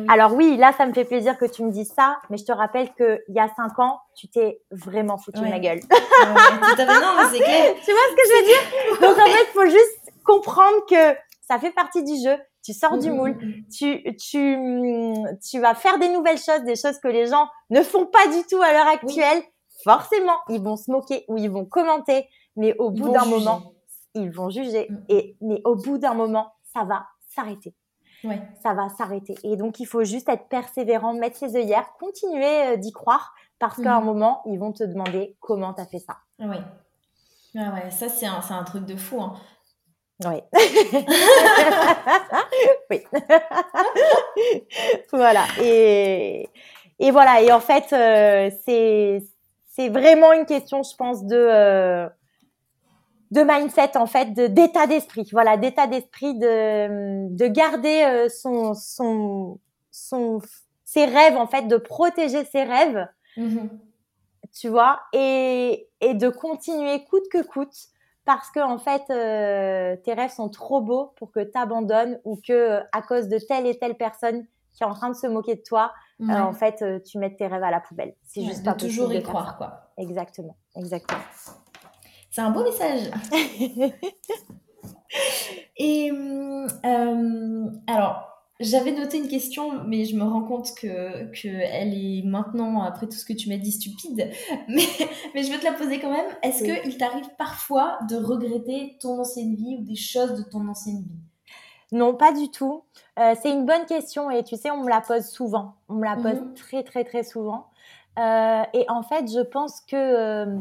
Alors 0.08 0.34
oui, 0.34 0.58
là, 0.58 0.74
ça 0.78 0.86
me 0.86 0.94
fait 0.94 1.06
plaisir 1.06 1.38
que 1.38 1.46
tu 1.46 1.64
me 1.64 1.72
dises 1.72 1.92
ça, 1.96 2.18
mais 2.30 2.38
je 2.38 2.46
te 2.46 2.52
rappelle 2.52 2.94
que 2.94 3.22
il 3.28 3.36
y 3.36 3.40
a 3.40 3.50
cinq 3.56 3.80
ans, 3.80 4.00
tu 4.16 4.28
t'es 4.30 4.62
vraiment 4.72 5.18
foutu 5.18 5.40
de 5.42 5.48
ma 5.48 5.60
gueule. 5.60 5.80
non, 7.00 7.16
mais 7.18 7.30
c'est 7.32 7.44
clair. 7.44 7.76
tu 7.86 7.92
vois 7.92 8.08
ce 8.10 8.16
que 8.16 8.22
je 8.26 8.40
veux 8.40 8.46
dire? 8.46 9.02
Donc 9.02 9.18
en 9.18 9.26
fait, 9.26 9.48
il 9.50 9.54
faut 9.54 9.66
juste 9.66 10.14
comprendre 10.24 10.86
que 10.90 11.18
ça 11.42 11.60
fait 11.60 11.72
partie 11.72 12.04
du 12.04 12.14
jeu. 12.24 12.38
Tu 12.64 12.74
sors 12.74 12.98
du 13.00 13.10
mmh, 13.10 13.14
mmh, 13.14 13.16
moule, 13.16 13.32
mmh, 13.32 13.54
tu, 13.76 14.16
tu, 14.18 14.58
tu 15.50 15.60
vas 15.60 15.74
faire 15.74 15.98
des 15.98 16.10
nouvelles 16.10 16.38
choses, 16.38 16.64
des 16.64 16.76
choses 16.76 17.00
que 17.00 17.08
les 17.08 17.26
gens 17.26 17.48
ne 17.72 17.82
font 17.82 18.06
pas 18.06 18.28
du 18.28 18.46
tout 18.48 18.62
à 18.62 18.72
l'heure 18.72 18.88
actuelle. 18.88 19.42
Forcément, 19.84 20.38
ils 20.48 20.62
vont 20.62 20.78
se 20.78 20.92
moquer 20.92 21.26
ou 21.28 21.40
ils 21.40 21.50
vont 21.50 21.66
commenter, 21.66 22.28
mais 22.56 22.76
au 22.78 22.92
bout 22.92 23.10
d'un 23.10 23.26
moment, 23.26 23.74
ils 24.14 24.30
vont 24.30 24.52
juger. 24.52 24.90
Et 25.10 25.36
mais 25.42 25.60
au 25.66 25.76
bout 25.76 25.98
d'un 25.98 26.14
moment, 26.14 26.54
ça 26.72 26.84
va 26.84 27.08
s'arrêter. 27.34 27.74
Ouais. 28.24 28.42
Ça 28.62 28.74
va 28.74 28.90
s'arrêter. 28.90 29.36
Et 29.44 29.56
donc, 29.56 29.80
il 29.80 29.86
faut 29.86 30.04
juste 30.04 30.30
être 30.30 30.48
persévérant, 30.48 31.14
mettre 31.14 31.38
ses 31.38 31.56
œillères, 31.56 31.92
continuer 32.00 32.74
euh, 32.74 32.76
d'y 32.78 32.92
croire, 32.92 33.34
parce 33.60 33.82
qu'à 33.82 33.96
un 33.96 34.02
moment, 34.02 34.42
ils 34.46 34.60
vont 34.60 34.72
te 34.72 34.84
demander 34.84 35.36
comment 35.40 35.74
tu 35.74 35.82
as 35.82 35.86
fait 35.86 36.00
ça. 36.00 36.18
Oui. 36.40 36.58
Ah 37.58 37.74
ouais, 37.74 37.92
ça, 37.92 38.10
c'est 38.10 38.26
un, 38.26 38.42
un, 38.50 38.64
truc 38.64 38.86
de 38.86 38.96
fou. 38.96 39.22
Hein. 39.22 39.34
Oui. 40.24 40.40
oui. 42.92 43.04
voilà. 45.12 45.46
Et, 45.60 46.48
et 47.00 47.10
voilà. 47.10 47.42
Et 47.42 47.52
en 47.52 47.60
fait, 47.60 47.92
euh, 47.92 48.52
c'est 48.64 49.24
c'est 49.72 49.90
vraiment 49.90 50.32
une 50.34 50.46
question, 50.46 50.84
je 50.84 50.96
pense, 50.96 51.24
de 51.26 51.36
euh, 51.36 52.08
de 53.32 53.42
mindset 53.42 53.98
en 53.98 54.06
fait, 54.06 54.34
de 54.34 54.48
d'état 54.48 54.88
d'esprit. 54.88 55.28
Voilà, 55.32 55.58
d'état 55.58 55.88
d'esprit 55.88 56.36
de 56.38 57.34
de 57.36 57.48
garder 57.48 58.04
euh, 58.04 58.30
son 58.30 58.74
son 58.74 59.60
son 59.90 60.40
ses 60.86 61.06
rêves 61.06 61.38
en 61.38 61.48
fait, 61.48 61.68
de 61.68 61.78
protéger 61.78 62.44
ses 62.46 62.64
rêves. 62.64 63.08
Mm-hmm. 63.38 63.70
Tu 64.54 64.68
vois, 64.68 65.00
et 65.14 65.88
et 66.02 66.14
de 66.14 66.30
continuer 66.30 67.04
coûte 67.06 67.28
que 67.32 67.42
coûte 67.42 67.92
parce 68.26 68.52
que 68.52 68.60
en 68.60 68.78
fait 68.78 69.04
euh, 69.10 69.96
tes 70.04 70.14
rêves 70.14 70.32
sont 70.32 70.50
trop 70.50 70.82
beaux 70.82 71.14
pour 71.18 71.32
que 71.32 71.40
tu 71.40 71.58
abandonnes 71.58 72.20
ou 72.24 72.36
que 72.36 72.54
euh, 72.54 72.82
à 72.92 73.02
cause 73.02 73.28
de 73.28 73.38
telle 73.40 73.66
et 73.66 73.78
telle 73.78 73.96
personne 73.96 74.46
qui 74.74 74.84
est 74.84 74.86
en 74.86 74.94
train 74.94 75.10
de 75.10 75.16
se 75.16 75.28
moquer 75.28 75.56
de 75.56 75.62
toi, 75.62 75.92
euh, 76.22 76.34
en 76.34 76.54
fait 76.54 76.84
tu 77.04 77.18
mettes 77.18 77.38
tes 77.38 77.48
rêves 77.48 77.64
à 77.64 77.72
la 77.72 77.82
poubelle. 77.82 78.16
C'est 78.24 78.44
juste 78.44 78.64
pas 78.64 78.74
toujours 78.74 79.12
y 79.14 79.22
croire 79.22 79.58
quoi. 79.58 79.92
Exactement, 79.98 80.56
exactement. 80.76 81.20
C'est 82.32 82.42
un 82.42 82.50
beau 82.50 82.64
message. 82.64 83.12
et 85.78 86.12
alors 87.88 88.28
j'avais 88.60 88.92
noté 88.92 89.18
une 89.18 89.28
question, 89.28 89.84
mais 89.88 90.06
je 90.06 90.16
me 90.16 90.24
rends 90.24 90.44
compte 90.44 90.70
que, 90.76 91.32
que 91.32 91.48
elle 91.48 91.94
est 91.96 92.22
maintenant, 92.24 92.84
après 92.84 93.08
tout 93.08 93.18
ce 93.18 93.26
que 93.26 93.34
tu 93.34 93.50
m'as 93.50 93.58
dit, 93.58 93.72
stupide. 93.72 94.30
Mais, 94.68 94.84
mais 95.34 95.42
je 95.44 95.52
veux 95.52 95.58
te 95.58 95.66
la 95.66 95.74
poser 95.74 96.00
quand 96.00 96.12
même. 96.12 96.28
Est-ce 96.44 96.64
qu'il 96.64 96.96
t'arrive 96.98 97.28
parfois 97.40 97.98
de 98.08 98.16
regretter 98.18 98.98
ton 99.02 99.20
ancienne 99.20 99.56
vie 99.56 99.78
ou 99.80 99.84
des 99.84 99.96
choses 99.96 100.36
de 100.36 100.44
ton 100.44 100.68
ancienne 100.68 101.02
vie? 101.02 101.20
Non, 101.92 102.14
pas 102.14 102.32
du 102.34 102.50
tout. 102.52 102.84
Euh, 103.20 103.34
c'est 103.42 103.52
une 103.52 103.66
bonne 103.66 103.86
question 103.88 104.30
et 104.30 104.44
tu 104.44 104.56
sais, 104.56 104.70
on 104.70 104.84
me 104.84 104.90
la 104.90 105.02
pose 105.02 105.26
souvent. 105.26 105.74
On 105.90 105.96
me 105.96 106.06
la 106.06 106.16
pose 106.16 106.40
Mhm. 106.40 106.54
très, 106.54 106.84
très, 106.84 107.04
très 107.04 107.24
souvent. 107.24 107.66
Euh, 108.20 108.62
et 108.74 108.86
en 108.90 109.02
fait, 109.02 109.26
je 109.32 109.42
pense 109.42 109.82
que 109.82 109.96
euh, 109.96 110.56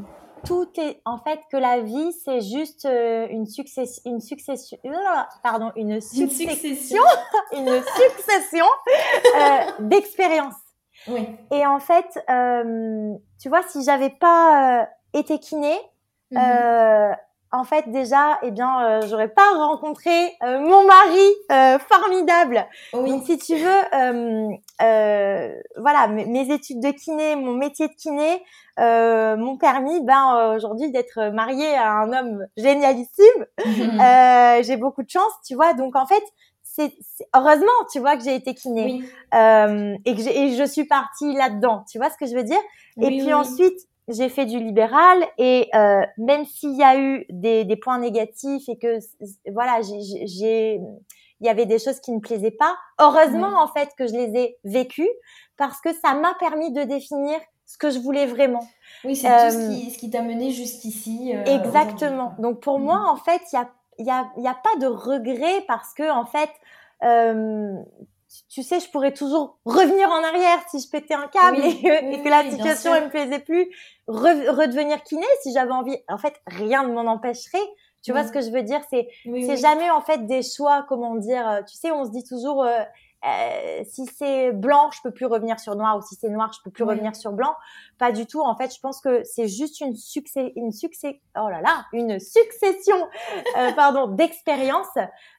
tout 0.44 0.68
est, 0.78 1.00
en 1.04 1.18
fait, 1.18 1.40
que 1.50 1.56
la 1.56 1.80
vie, 1.80 2.12
c'est 2.24 2.40
juste 2.40 2.84
euh, 2.84 3.26
une 3.30 3.46
succession, 3.46 4.02
une 4.06 4.20
succession, 4.20 4.78
euh, 4.84 4.90
pardon, 5.42 5.72
une 5.76 5.92
Une 5.92 6.00
succession, 6.00 6.48
succession. 6.54 7.02
une 7.52 7.82
succession 7.82 8.66
euh, 9.36 9.58
d'expériences. 9.80 10.54
Oui. 11.08 11.26
Et 11.52 11.64
en 11.66 11.78
fait, 11.80 12.06
euh, 12.28 13.12
tu 13.40 13.48
vois, 13.48 13.62
si 13.68 13.82
j'avais 13.84 14.10
pas 14.10 14.82
euh, 14.82 14.84
été 15.14 15.38
kiné, 15.38 15.74
Mhm. 16.32 16.38
euh, 16.38 17.12
en 17.52 17.64
fait, 17.64 17.90
déjà, 17.90 18.38
eh 18.42 18.50
bien, 18.50 18.84
euh, 18.84 19.00
j'aurais 19.08 19.28
pas 19.28 19.50
rencontré 19.54 20.10
euh, 20.42 20.60
mon 20.60 20.84
mari 20.86 21.28
euh, 21.50 21.78
formidable. 21.80 22.66
oui. 22.92 23.10
Donc, 23.10 23.24
si 23.24 23.38
tu 23.38 23.56
veux, 23.56 23.94
euh, 23.94 24.48
euh, 24.82 25.54
voilà, 25.76 26.06
mes, 26.08 26.52
études 26.52 26.80
de 26.80 26.90
kiné, 26.92 27.34
mon 27.36 27.52
métier 27.54 27.88
de 27.88 27.94
kiné 27.94 28.42
euh, 28.78 29.36
m'ont 29.36 29.56
permis, 29.58 30.00
ben, 30.04 30.54
aujourd'hui, 30.54 30.90
d'être 30.92 31.30
mariée 31.32 31.74
à 31.74 31.92
un 31.92 32.12
homme 32.12 32.46
génialissime. 32.56 33.46
Mhm. 33.64 34.00
Euh, 34.00 34.62
j'ai 34.62 34.76
beaucoup 34.76 35.02
de 35.02 35.10
chance, 35.10 35.32
tu 35.44 35.54
vois. 35.56 35.74
Donc, 35.74 35.96
en 35.96 36.06
fait, 36.06 36.22
c'est 36.62 36.92
heureusement, 37.34 37.66
tu 37.92 37.98
vois, 37.98 38.16
que 38.16 38.22
j'ai 38.22 38.34
été 38.36 38.54
kiné 38.54 38.84
oui. 38.84 39.04
euh, 39.34 39.94
et 40.04 40.14
que 40.14 40.22
j'ai- 40.22 40.38
et 40.44 40.56
je 40.56 40.64
suis 40.64 40.84
partie 40.84 41.32
là-dedans. 41.34 41.84
Tu 41.90 41.98
vois 41.98 42.10
ce 42.10 42.16
que 42.16 42.26
je 42.26 42.34
veux 42.34 42.44
dire? 42.44 42.60
Et 43.00 43.06
Oui, 43.06 43.18
puis 43.18 43.26
oui. 43.26 43.34
ensuite, 43.34 43.78
j'ai 44.12 44.28
fait 44.28 44.46
du 44.46 44.58
libéral 44.58 45.24
et 45.38 45.68
euh, 45.74 46.02
même 46.18 46.44
s'il 46.44 46.76
y 46.76 46.82
a 46.82 46.98
eu 46.98 47.26
des, 47.30 47.64
des 47.64 47.76
points 47.76 47.98
négatifs 47.98 48.68
et 48.68 48.78
que 48.78 48.98
voilà, 49.52 49.80
j'ai- 49.82 50.80
il 51.42 51.46
y 51.46 51.48
avait 51.48 51.66
des 51.66 51.78
choses 51.78 52.00
qui 52.00 52.12
ne 52.12 52.20
plaisaient 52.20 52.50
pas. 52.50 52.76
Heureusement 53.00 53.62
en 53.62 53.68
fait 53.68 53.90
que 53.96 54.06
je 54.06 54.12
les 54.12 54.38
ai 54.38 54.58
vécues 54.64 55.08
parce 55.56 55.80
que 55.80 55.92
ça 55.94 56.14
m'a 56.14 56.34
permis 56.38 56.72
de 56.72 56.82
définir 56.82 57.38
ce 57.66 57.78
que 57.78 57.90
je 57.90 57.98
voulais 57.98 58.26
vraiment. 58.26 58.66
Oui, 59.04 59.16
c'est 59.16 59.28
Euh, 59.28 59.50
tout 59.50 59.50
ce 59.50 59.80
qui, 59.80 59.90
ce 59.92 59.98
qui 59.98 60.10
t'a 60.10 60.22
mené 60.22 60.50
jusqu'ici. 60.50 61.32
euh, 61.34 61.44
Exactement. 61.46 62.34
Donc 62.38 62.60
pour 62.60 62.78
moi, 62.78 62.98
en 63.10 63.16
fait, 63.16 63.40
il 63.52 63.56
y 63.56 63.58
a, 63.58 63.68
il 63.98 64.06
y, 64.06 64.10
a, 64.10 64.30
il 64.36 64.42
y 64.44 64.48
a 64.48 64.54
pas 64.54 64.76
de 64.80 64.86
regret 64.86 65.64
parce 65.66 65.94
que 65.94 66.10
en 66.10 66.26
fait, 66.26 66.50
euh, 67.04 67.72
tu- 68.48 68.62
sais, 68.62 68.80
je 68.80 68.90
pourrais 68.90 69.12
toujours 69.12 69.58
revenir 69.64 70.08
en 70.08 70.22
arrière 70.22 70.58
si 70.70 70.80
je 70.80 70.88
pétais 70.90 71.14
un 71.14 71.28
câble 71.28 71.58
Oui, 71.58 71.76
et, 71.80 71.82
que, 71.82 72.04
oui, 72.06 72.14
et 72.14 72.22
que 72.22 72.28
la 72.28 72.42
oui, 72.42 72.50
situation 72.50 72.94
ne 72.94 73.00
me 73.06 73.10
plaisait 73.10 73.38
plus, 73.40 73.68
re- 74.10 74.50
redevenir 74.50 75.02
kiné 75.02 75.26
si 75.42 75.52
j'avais 75.52 75.72
envie. 75.72 75.96
En 76.08 76.18
fait, 76.18 76.34
rien 76.46 76.82
ne 76.84 76.92
m'en 76.92 77.10
empêcherait. 77.10 77.58
Tu 78.02 78.12
vois 78.12 78.22
Oui. 78.22 78.26
ce 78.28 78.32
que 78.32 78.40
je 78.40 78.50
veux 78.50 78.62
dire? 78.62 78.80
C'est 78.90 79.08
Oui, 79.26 79.44
c'est 79.44 79.52
oui. 79.52 79.56
jamais 79.58 79.90
en 79.90 80.00
fait 80.00 80.26
des 80.26 80.42
choix, 80.42 80.84
comment 80.88 81.14
dire. 81.16 81.46
euh, 81.48 81.62
Tu 81.68 81.76
sais, 81.76 81.90
on 81.90 82.04
se 82.04 82.10
dit 82.10 82.24
toujours. 82.24 82.64
euh, 82.64 82.80
euh, 83.26 83.84
si 83.84 84.06
c'est 84.06 84.50
blanc, 84.52 84.90
je 84.92 85.00
peux 85.02 85.10
plus 85.10 85.26
revenir 85.26 85.60
sur 85.60 85.76
noir, 85.76 85.98
ou 85.98 86.00
si 86.00 86.14
c'est 86.14 86.30
noir, 86.30 86.50
je 86.54 86.60
peux 86.64 86.70
plus 86.70 86.84
revenir 86.84 87.14
sur 87.14 87.32
blanc. 87.32 87.54
Pas 87.98 88.12
du 88.12 88.24
tout. 88.24 88.40
En 88.40 88.56
fait, 88.56 88.74
je 88.74 88.80
pense 88.80 89.02
que 89.02 89.22
c'est 89.24 89.46
juste 89.46 89.80
une 89.82 89.94
succès, 89.94 90.54
une 90.56 90.72
succès, 90.72 91.20
oh 91.38 91.50
là 91.50 91.60
là, 91.60 91.84
une 91.92 92.18
succession, 92.18 92.96
euh, 93.58 93.72
pardon, 93.76 94.06
d'expériences 94.06 94.96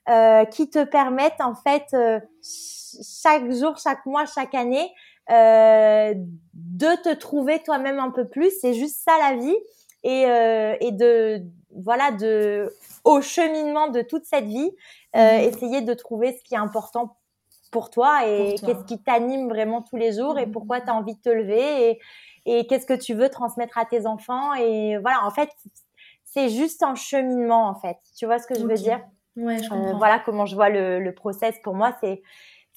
euh, 0.09 0.45
qui 0.45 0.69
te 0.69 0.83
permettent 0.83 1.41
en 1.41 1.55
fait 1.55 1.85
euh, 1.95 2.19
ch- 2.43 3.03
chaque 3.23 3.49
jour, 3.51 3.75
chaque 3.77 4.05
mois, 4.05 4.27
chaque 4.27 4.53
année 4.53 4.93
euh, 5.31 6.13
de 6.53 7.01
te 7.03 7.13
trouver 7.15 7.61
toi-même 7.63 7.99
un 7.99 8.11
peu 8.11 8.27
plus. 8.27 8.51
C'est 8.61 8.73
juste 8.73 9.01
ça 9.03 9.17
la 9.19 9.37
vie 9.37 9.55
et 10.03 10.25
euh, 10.25 10.75
et 10.81 10.91
de 10.91 11.43
voilà 11.75 12.11
de 12.11 12.77
au 13.03 13.21
cheminement 13.21 13.87
de 13.89 14.01
toute 14.01 14.25
cette 14.25 14.45
vie, 14.45 14.71
euh, 15.15 15.37
Mhm. 15.37 15.39
essayer 15.39 15.81
de 15.81 15.93
trouver 15.93 16.33
ce 16.37 16.43
qui 16.43 16.53
est 16.55 16.57
important 16.57 17.17
pour 17.71 17.89
toi 17.89 18.27
et 18.27 18.61
qu'est-ce 18.65 18.83
qui 18.85 19.01
t'anime 19.01 19.47
vraiment 19.49 19.81
tous 19.81 19.95
les 19.97 20.13
jours 20.13 20.37
et 20.39 20.45
Mhm. 20.45 20.51
pourquoi 20.51 20.81
tu 20.81 20.89
as 20.89 20.95
envie 20.95 21.15
de 21.15 21.21
te 21.21 21.29
lever 21.29 21.91
et, 21.91 21.99
et 22.45 22.67
qu'est-ce 22.67 22.85
que 22.85 22.93
tu 22.93 23.13
veux 23.13 23.29
transmettre 23.29 23.77
à 23.77 23.85
tes 23.85 24.05
enfants 24.05 24.53
et 24.55 24.97
voilà 24.97 25.25
en 25.25 25.31
fait 25.31 25.49
c'est 26.23 26.49
juste 26.49 26.83
un 26.83 26.95
cheminement 26.95 27.67
en 27.69 27.75
fait 27.75 27.97
tu 28.17 28.25
vois 28.25 28.39
ce 28.39 28.47
que 28.47 28.57
je 28.57 28.65
veux 28.67 28.77
dire? 28.77 28.99
Ouais, 29.35 29.61
je 29.61 29.69
Euh, 29.71 29.73
comprends. 29.73 29.97
voilà 29.97 30.19
comment 30.19 30.45
je 30.45 30.55
vois 30.55 30.69
le, 30.69 30.99
le 30.99 31.13
process 31.15 31.55
pour 31.63 31.75
moi 31.75 31.95
c'est 32.01 32.21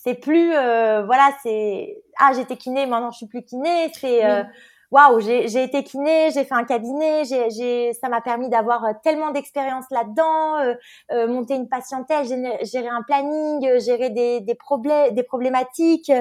c'est 0.05 0.14
plus 0.14 0.53
euh, 0.55 1.03
voilà 1.05 1.31
c'est 1.43 1.97
ah 2.19 2.33
j'étais 2.35 2.57
kiné 2.57 2.87
maintenant 2.87 3.11
je 3.11 3.17
suis 3.17 3.27
plus 3.27 3.43
kiné 3.43 3.90
c'est 3.99 4.25
euh, 4.25 4.43
Oui. 4.43 4.49
waouh 4.90 5.21
j'ai 5.21 5.49
j'ai 5.49 5.62
été 5.64 5.83
kiné 5.83 6.31
j'ai 6.33 6.45
fait 6.45 6.55
un 6.55 6.64
cabinet 6.64 7.25
j'ai 7.25 7.51
j'ai 7.51 7.93
ça 7.95 8.09
m'a 8.09 8.21
permis 8.21 8.49
d'avoir 8.51 8.85
euh, 8.85 8.93
tellement 9.03 9.31
d'expérience 9.31 9.87
là-dedans 9.90 10.59
euh, 10.59 10.75
euh, 11.11 11.27
monter 11.27 11.55
une 11.55 11.69
patientèle 11.69 12.27
gérer, 12.27 12.59
gérer 12.64 12.88
un 12.88 13.03
planning 13.03 13.79
gérer 13.81 14.11
des 14.11 14.40
des 14.40 14.55
problèmes 14.55 15.14
des 15.14 15.23
problématiques 15.23 16.12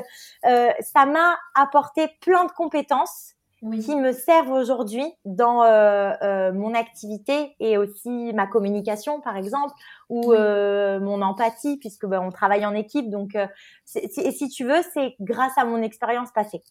euh, 0.45 0.69
ça 0.79 1.05
m'a 1.05 1.37
apporté 1.53 2.07
plein 2.21 2.45
de 2.45 2.51
compétences 2.51 3.33
Oui. 3.65 3.79
qui 3.79 3.95
me 3.95 4.11
servent 4.11 4.51
aujourd'hui 4.51 5.05
dans 5.23 5.63
euh, 5.63 6.11
euh, 6.21 6.51
mon 6.51 6.73
activité 6.73 7.55
et 7.61 7.77
aussi 7.77 8.33
ma 8.33 8.45
communication 8.45 9.21
par 9.21 9.37
exemple 9.37 9.73
ou 10.09 10.31
Oui. 10.31 10.37
euh, 10.37 10.99
mon 10.99 11.21
empathie 11.21 11.77
puisque 11.77 12.05
ben, 12.05 12.19
on 12.21 12.29
travaille 12.29 12.65
en 12.65 12.75
équipe 12.75 13.09
donc 13.09 13.35
et 13.35 14.31
si 14.31 14.49
tu 14.49 14.65
veux 14.65 14.81
c'est 14.93 15.15
grâce 15.21 15.57
à 15.57 15.63
mon 15.63 15.81
expérience 15.81 16.29
passée 16.33 16.61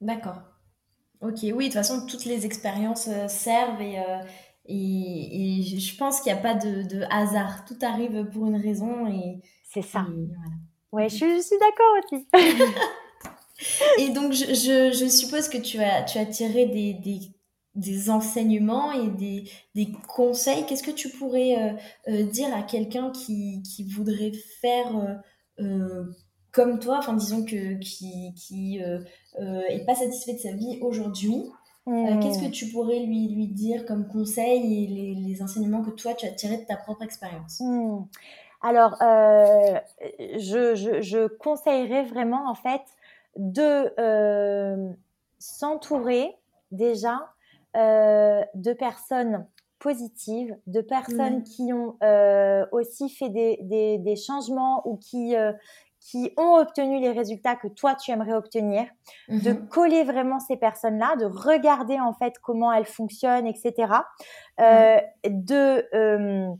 D'accord. 0.00 0.42
Ok, 1.20 1.38
oui, 1.42 1.52
de 1.52 1.62
toute 1.64 1.72
façon, 1.74 2.04
toutes 2.06 2.24
les 2.26 2.44
expériences 2.44 3.08
servent 3.28 3.80
et, 3.80 4.02
et, 4.66 5.60
et 5.60 5.62
je 5.62 5.96
pense 5.96 6.20
qu'il 6.20 6.32
n'y 6.32 6.38
a 6.38 6.42
pas 6.42 6.54
de, 6.54 6.82
de 6.82 7.04
hasard. 7.10 7.64
Tout 7.64 7.78
arrive 7.80 8.24
pour 8.30 8.46
une 8.46 8.60
raison 8.60 9.06
et, 9.06 9.40
c'est 9.62 9.82
ça 9.82 10.00
et 10.10 10.26
voilà. 10.26 10.50
ouais 10.92 11.08
je 11.08 11.14
suis, 11.14 11.36
je 11.36 11.42
suis 11.42 11.56
d'accord 11.58 11.94
aussi 12.04 12.28
Et 13.98 14.10
donc, 14.10 14.32
je, 14.32 14.46
je, 14.46 14.92
je 14.92 15.06
suppose 15.08 15.48
que 15.48 15.58
tu 15.58 15.80
as, 15.80 16.02
tu 16.02 16.18
as 16.18 16.26
tiré 16.26 16.66
des, 16.66 16.94
des, 16.94 17.20
des 17.74 18.10
enseignements 18.10 18.92
et 18.92 19.08
des, 19.08 19.44
des 19.74 19.88
conseils. 20.08 20.64
Qu'est-ce 20.66 20.82
que 20.82 20.90
tu 20.90 21.08
pourrais 21.08 21.56
euh, 21.56 21.72
euh, 22.08 22.22
dire 22.24 22.54
à 22.54 22.62
quelqu'un 22.62 23.10
qui, 23.10 23.62
qui 23.62 23.84
voudrait 23.84 24.32
faire 24.60 25.22
euh, 25.60 26.04
comme 26.52 26.78
toi, 26.78 26.98
enfin, 26.98 27.14
disons 27.14 27.44
que 27.44 27.74
qui, 27.78 28.32
qui 28.34 28.82
euh, 28.82 29.00
euh, 29.40 29.62
est 29.68 29.84
pas 29.84 29.94
satisfait 29.94 30.34
de 30.34 30.38
sa 30.40 30.52
vie 30.52 30.78
aujourd'hui 30.80 31.44
Hmm. 31.86 32.18
Qu'est-ce 32.18 32.38
que 32.38 32.50
tu 32.50 32.68
pourrais 32.68 33.00
lui, 33.00 33.28
lui 33.28 33.46
dire 33.46 33.84
comme 33.84 34.08
conseil 34.08 34.84
et 34.84 34.86
les, 34.86 35.14
les 35.14 35.42
enseignements 35.42 35.82
que 35.82 35.90
toi 35.90 36.14
tu 36.14 36.24
as 36.24 36.30
tirés 36.30 36.56
de 36.56 36.64
ta 36.64 36.76
propre 36.76 37.02
expérience? 37.02 37.60
Hmm. 37.60 38.04
Alors, 38.62 38.96
je, 38.98 40.74
je 40.74 41.26
conseillerais 41.26 42.04
vraiment 42.04 42.48
en 42.48 42.54
fait 42.54 42.80
de 43.36 43.92
euh, 43.98 44.90
s'entourer 45.38 46.36
déjà 46.70 47.32
euh, 47.76 48.42
de 48.54 48.72
personnes 48.72 49.46
positives, 49.78 50.56
de 50.66 50.80
personnes 50.80 51.42
qui 51.42 51.72
ont 51.72 51.96
euh, 52.02 52.64
aussi 52.72 53.10
fait 53.10 53.28
des, 53.28 53.58
des, 53.62 53.98
des 53.98 54.16
changements 54.16 54.86
ou 54.86 54.96
qui, 54.96 55.34
qui 56.00 56.32
ont 56.38 56.56
obtenu 56.56 57.00
les 57.00 57.10
résultats 57.10 57.54
que 57.56 57.68
toi 57.68 57.94
tu 57.94 58.10
aimerais 58.10 58.32
obtenir 58.34 58.86
de 59.28 59.52
Mhm. 59.52 59.68
coller 59.68 60.04
vraiment 60.04 60.38
ces 60.40 60.56
personnes-là, 60.56 61.16
de 61.16 61.26
regarder 61.26 62.00
en 62.00 62.14
fait 62.14 62.34
comment 62.42 62.72
elles 62.72 62.86
fonctionnent, 62.86 63.46
etc. 63.46 63.92
De 64.58 66.56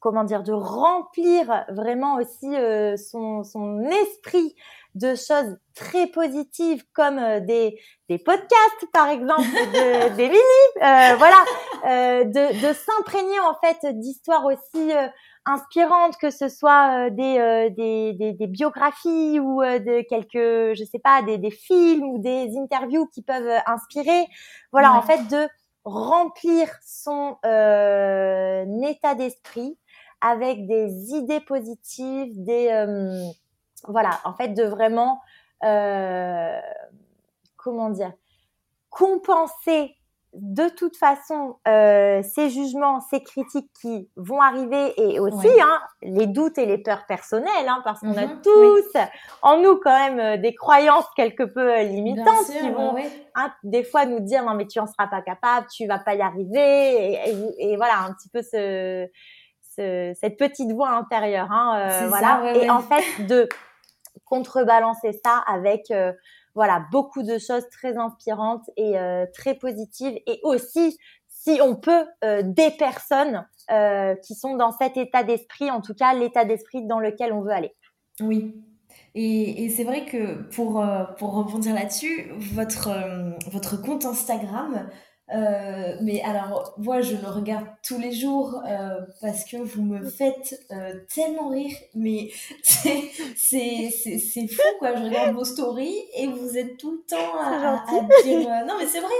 comment 0.00 0.24
dire, 0.24 0.42
de 0.42 0.52
remplir 0.52 1.64
vraiment 1.70 2.16
aussi 2.16 2.54
euh, 2.54 2.96
son, 2.96 3.42
son 3.42 3.80
esprit 3.80 4.54
de 4.98 5.14
choses 5.14 5.56
très 5.74 6.06
positives 6.08 6.82
comme 6.92 7.18
euh, 7.18 7.40
des, 7.40 7.78
des 8.08 8.18
podcasts 8.18 8.84
par 8.92 9.08
exemple, 9.08 9.42
de, 9.42 10.08
des 10.16 10.28
mini, 10.28 10.38
euh, 10.76 11.14
voilà, 11.16 11.44
euh, 11.86 12.24
de, 12.24 12.68
de 12.68 12.72
s'imprégner 12.74 13.38
en 13.40 13.54
fait 13.62 13.86
d'histoires 13.98 14.44
aussi 14.44 14.92
euh, 14.92 15.06
inspirantes, 15.46 16.16
que 16.18 16.30
ce 16.30 16.48
soit 16.48 17.06
euh, 17.06 17.10
des, 17.10 17.38
euh, 17.38 17.70
des, 17.70 18.12
des, 18.14 18.32
des 18.32 18.46
biographies 18.46 19.40
ou 19.40 19.62
euh, 19.62 19.78
de 19.78 20.02
quelques, 20.08 20.76
je 20.78 20.84
sais 20.84 20.98
pas, 20.98 21.22
des, 21.22 21.38
des 21.38 21.50
films 21.50 22.04
ou 22.04 22.18
des 22.18 22.50
interviews 22.58 23.06
qui 23.06 23.22
peuvent 23.22 23.60
inspirer. 23.66 24.26
Voilà, 24.72 24.92
Ouais. 24.92 24.98
en 24.98 25.02
fait, 25.02 25.26
de 25.28 25.48
remplir 25.84 26.68
son 26.84 27.36
euh, 27.46 28.64
état 28.82 29.14
d'esprit 29.14 29.78
avec 30.20 30.66
des 30.66 31.14
idées 31.14 31.40
positives, 31.40 32.32
des 32.44 32.68
euh, 32.70 33.22
voilà, 33.86 34.10
en 34.24 34.32
fait, 34.34 34.48
de 34.48 34.64
vraiment 34.64 35.20
euh, 35.64 36.58
comment 37.56 37.90
dire 37.90 38.12
compenser 38.90 39.94
de 40.34 40.68
toute 40.68 40.96
façon 40.96 41.56
euh, 41.66 42.22
ces 42.22 42.50
jugements, 42.50 43.00
ces 43.00 43.22
critiques 43.22 43.70
qui 43.80 44.10
vont 44.16 44.40
arriver 44.42 44.92
et 45.00 45.18
aussi 45.20 45.36
Ouais. 45.48 45.62
hein, 45.62 45.80
les 46.02 46.26
doutes 46.26 46.58
et 46.58 46.66
les 46.66 46.76
peurs 46.78 47.06
personnelles, 47.06 47.66
hein, 47.66 47.80
parce 47.82 48.00
qu'on 48.00 48.16
a 48.16 48.26
Mhm, 48.26 48.42
tous 48.42 49.00
en 49.42 49.56
nous 49.62 49.76
quand 49.82 49.98
même 49.98 50.20
euh, 50.20 50.36
des 50.36 50.54
croyances 50.54 51.06
quelque 51.16 51.44
peu 51.44 51.72
euh, 51.72 51.82
limitantes 51.82 52.44
sûr, 52.44 52.60
qui 52.60 52.70
vont 52.70 52.92
ouais, 52.94 53.10
hein, 53.34 53.50
des 53.62 53.82
fois 53.84 54.04
nous 54.04 54.20
dire 54.20 54.44
non 54.44 54.54
mais 54.54 54.66
tu 54.66 54.78
en 54.80 54.86
seras 54.86 55.06
pas 55.08 55.22
capable, 55.22 55.66
tu 55.74 55.86
vas 55.86 55.98
pas 55.98 56.14
y 56.14 56.20
arriver 56.20 56.60
et, 56.60 57.30
et, 57.30 57.72
et 57.72 57.76
voilà 57.76 57.94
un 58.06 58.12
petit 58.12 58.28
peu 58.28 58.42
ce, 58.42 59.08
cette 60.14 60.36
petite 60.36 60.72
voix 60.72 60.90
intérieure. 60.90 61.50
Hein, 61.50 62.06
voilà. 62.08 62.52
et 62.54 62.68
en 62.70 62.80
fait, 62.80 63.04
de 63.26 63.48
contrebalancer 64.28 65.18
ça 65.24 65.42
avec 65.46 65.92
voilà 66.54 66.84
beaucoup 66.90 67.22
de 67.22 67.38
choses 67.38 67.68
très 67.70 67.96
inspirantes 67.96 68.68
et 68.76 68.94
très 69.34 69.54
positives 69.54 70.18
et 70.26 70.40
aussi 70.42 70.98
si 71.28 71.60
on 71.62 71.76
peut 71.76 72.04
des 72.42 72.70
personnes 72.72 73.46
qui 74.22 74.34
sont 74.34 74.56
dans 74.56 74.72
cet 74.72 74.96
état 74.96 75.22
d'esprit, 75.22 75.70
en 75.70 75.80
tout 75.80 75.94
cas 75.94 76.14
l'état 76.14 76.44
d'esprit 76.44 76.86
dans 76.86 76.98
lequel 76.98 77.32
on 77.32 77.42
veut 77.42 77.52
aller. 77.52 77.74
Oui, 78.20 78.54
et, 79.14 79.68
c'est 79.70 79.84
vrai 79.84 80.04
que 80.04 80.42
pour, 80.54 80.84
pour 81.18 81.34
rebondir 81.34 81.74
là-dessus, 81.74 82.30
votre, 82.52 82.90
votre 83.50 83.80
compte 83.80 84.04
Instagram, 84.04 84.88
euh, 85.34 85.96
mais 86.00 86.22
alors, 86.22 86.74
moi, 86.78 87.02
je 87.02 87.14
le 87.14 87.28
regarde 87.28 87.66
tous 87.86 87.98
les 87.98 88.12
jours 88.12 88.62
euh, 88.66 89.00
parce 89.20 89.44
que 89.44 89.58
vous 89.58 89.82
me 89.82 90.08
faites 90.08 90.58
euh, 90.72 90.94
tellement 91.14 91.48
rire. 91.48 91.76
Mais 91.94 92.30
c'est, 92.62 93.10
c'est, 93.36 93.90
c'est, 93.90 94.18
c'est 94.18 94.48
fou, 94.48 94.62
quoi. 94.78 94.96
Je 94.96 95.02
regarde 95.04 95.34
vos 95.34 95.44
stories 95.44 95.98
et 96.16 96.26
vous 96.28 96.56
êtes 96.56 96.78
tout 96.78 96.92
le 96.92 97.02
temps 97.06 97.38
à, 97.38 97.84
à, 97.86 98.22
dire. 98.22 98.48
non, 98.66 98.74
mais 98.78 98.86
c'est 98.86 99.00
vrai. 99.00 99.12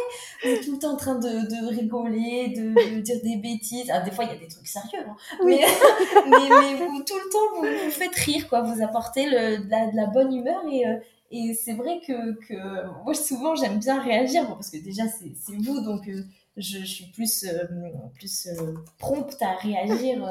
Vous 0.42 0.50
êtes 0.50 0.64
tout 0.64 0.72
le 0.72 0.78
temps 0.78 0.92
en 0.92 0.96
train 0.96 1.16
de, 1.16 1.28
de 1.28 1.68
rigoler, 1.68 2.48
de, 2.48 2.96
de, 2.96 3.00
dire 3.00 3.20
des 3.22 3.36
bêtises. 3.36 3.90
Ah, 3.92 4.00
des 4.00 4.10
fois, 4.10 4.24
il 4.24 4.30
y 4.30 4.36
a 4.36 4.38
des 4.38 4.48
trucs 4.48 4.66
sérieux. 4.66 5.04
Hein. 5.06 5.16
Mais, 5.44 5.60
mais, 6.26 6.48
mais 6.48 6.74
vous, 6.74 7.02
tout 7.02 7.16
le 7.16 7.30
temps, 7.30 7.56
vous, 7.56 7.84
vous 7.84 7.90
faites 7.90 8.14
rire, 8.14 8.48
quoi. 8.48 8.62
Vous 8.62 8.82
apportez 8.82 9.26
le, 9.26 9.58
de, 9.58 9.70
la, 9.70 9.90
de 9.90 9.96
la 9.96 10.06
bonne 10.06 10.34
humeur 10.34 10.62
et 10.70 10.84
et 11.30 11.54
c'est 11.54 11.74
vrai 11.74 12.00
que, 12.06 13.02
moi, 13.04 13.14
souvent, 13.14 13.54
j'aime 13.54 13.78
bien 13.78 14.00
réagir, 14.00 14.46
parce 14.48 14.70
que 14.70 14.78
déjà, 14.78 15.04
c'est 15.08 15.54
vous, 15.56 15.80
donc 15.80 16.08
euh, 16.08 16.22
je, 16.56 16.78
suis 16.84 17.06
plus, 17.06 17.44
euh, 17.44 17.66
plus 18.14 18.46
euh, 18.46 18.74
prompte 18.98 19.40
à 19.42 19.54
réagir 19.56 20.24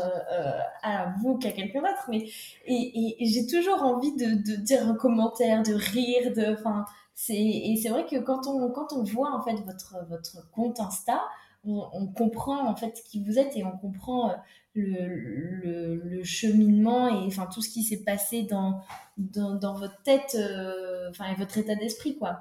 à 0.81 1.13
vous 1.21 1.37
qu'à 1.37 1.51
quelqu'un 1.51 1.81
d'autre. 1.81 2.05
Mais, 2.09 2.27
et, 2.65 3.15
j'ai 3.21 3.45
toujours 3.45 3.83
envie 3.83 4.15
de, 4.15 4.55
dire 4.55 4.87
un 4.87 4.95
commentaire, 4.95 5.61
de 5.61 5.73
rire, 5.73 6.33
de, 6.33 6.53
enfin, 6.53 6.85
et 7.29 7.79
c'est 7.81 7.89
vrai 7.89 8.05
que 8.05 8.17
quand 8.17 8.47
on, 8.47 8.71
quand 8.71 8.93
on 8.93 9.03
voit 9.03 9.33
en 9.33 9.43
fait 9.43 9.55
votre, 9.65 9.97
votre 10.09 10.49
compte 10.51 10.79
Insta, 10.79 11.21
on, 11.63 11.87
on 11.93 12.07
comprend 12.07 12.67
en 12.67 12.75
fait 12.75 13.03
qui 13.07 13.23
vous 13.23 13.37
êtes 13.37 13.55
et 13.55 13.63
on 13.63 13.77
comprend 13.77 14.33
le, 14.77 16.01
le, 16.03 16.23
cheminement 16.23 17.07
et 17.07 17.25
enfin 17.27 17.47
tout 17.51 17.61
ce 17.61 17.69
qui 17.69 17.83
s'est 17.83 18.03
passé 18.03 18.43
dans, 18.43 18.81
dans, 19.17 19.73
votre 19.73 20.01
tête, 20.03 20.35
euh, 20.39 21.09
enfin 21.09 21.25
et 21.31 21.35
votre 21.35 21.57
état 21.57 21.75
d'esprit 21.75 22.17
quoi. 22.17 22.37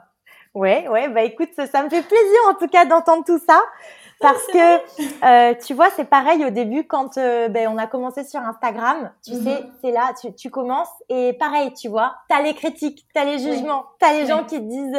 Ouais, 0.54 0.88
ouais, 0.88 1.08
bah 1.08 1.22
écoute, 1.22 1.50
ça, 1.54 1.82
me 1.82 1.90
fait 1.90 2.02
plaisir 2.02 2.38
en 2.48 2.54
tout 2.54 2.68
cas 2.68 2.86
d'entendre 2.86 3.24
tout 3.24 3.38
ça. 3.46 3.60
Parce 4.18 4.46
que 4.46 5.20
euh, 5.26 5.54
tu 5.66 5.74
vois, 5.74 5.90
c'est 5.90 6.06
pareil 6.06 6.42
au 6.42 6.48
début 6.48 6.84
quand 6.84 7.18
euh, 7.18 7.48
ben, 7.48 7.68
on 7.68 7.76
a 7.76 7.86
commencé 7.86 8.24
sur 8.24 8.40
Instagram. 8.40 9.12
Tu 9.22 9.34
mhm. 9.34 9.44
sais, 9.44 9.64
c'est 9.82 9.90
là, 9.90 10.14
tu, 10.18 10.34
tu, 10.34 10.48
commences 10.48 10.88
et 11.10 11.34
pareil, 11.34 11.74
tu 11.74 11.88
vois, 11.88 12.16
t'as 12.30 12.40
les 12.40 12.54
critiques, 12.54 13.06
t'as 13.12 13.24
les 13.24 13.38
jugements, 13.38 13.84
t'as 13.98 14.14
les 14.14 14.26
gens 14.26 14.44
qui 14.44 14.56
te 14.56 14.64
disent, 14.64 14.96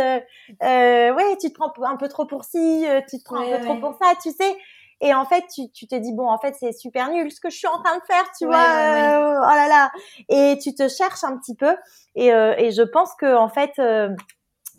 ouais, 0.61 1.37
tu 1.41 1.51
te 1.51 1.55
prends 1.55 1.73
un 1.83 1.97
peu 1.97 2.07
trop 2.07 2.25
pour 2.25 2.43
ci, 2.43 2.85
tu 3.09 3.17
te 3.17 3.23
prends 3.23 3.37
un 3.37 3.57
peu 3.57 3.65
trop 3.65 3.75
pour 3.77 3.97
ça, 3.99 4.13
tu 4.21 4.29
sais. 4.29 4.55
Et 5.01 5.13
en 5.13 5.25
fait, 5.25 5.43
tu, 5.53 5.69
tu 5.71 5.87
te 5.87 5.95
dis 5.95 6.13
bon, 6.13 6.27
en 6.27 6.39
fait, 6.39 6.55
c'est 6.59 6.71
super 6.71 7.11
nul 7.11 7.31
ce 7.31 7.39
que 7.39 7.49
je 7.49 7.57
suis 7.57 7.67
en 7.67 7.81
train 7.81 7.97
de 7.97 8.03
faire, 8.03 8.25
tu 8.37 8.45
vois. 8.45 8.55
Euh, 8.57 9.35
oh 9.37 9.55
là 9.55 9.67
là. 9.67 9.91
Et 10.29 10.57
tu 10.61 10.73
te 10.73 10.87
cherches 10.87 11.23
un 11.23 11.37
petit 11.37 11.55
peu. 11.55 11.75
Et, 12.15 12.33
euh, 12.33 12.55
et 12.57 12.71
je 12.71 12.81
pense 12.81 13.13
que 13.15 13.35
en 13.35 13.49
fait, 13.49 13.71
euh, 13.79 14.09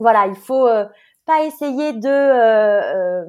voilà, 0.01 0.27
il 0.27 0.37
faut 0.37 0.69
pas 1.25 1.43
essayer 1.43 1.93
de 1.93 3.25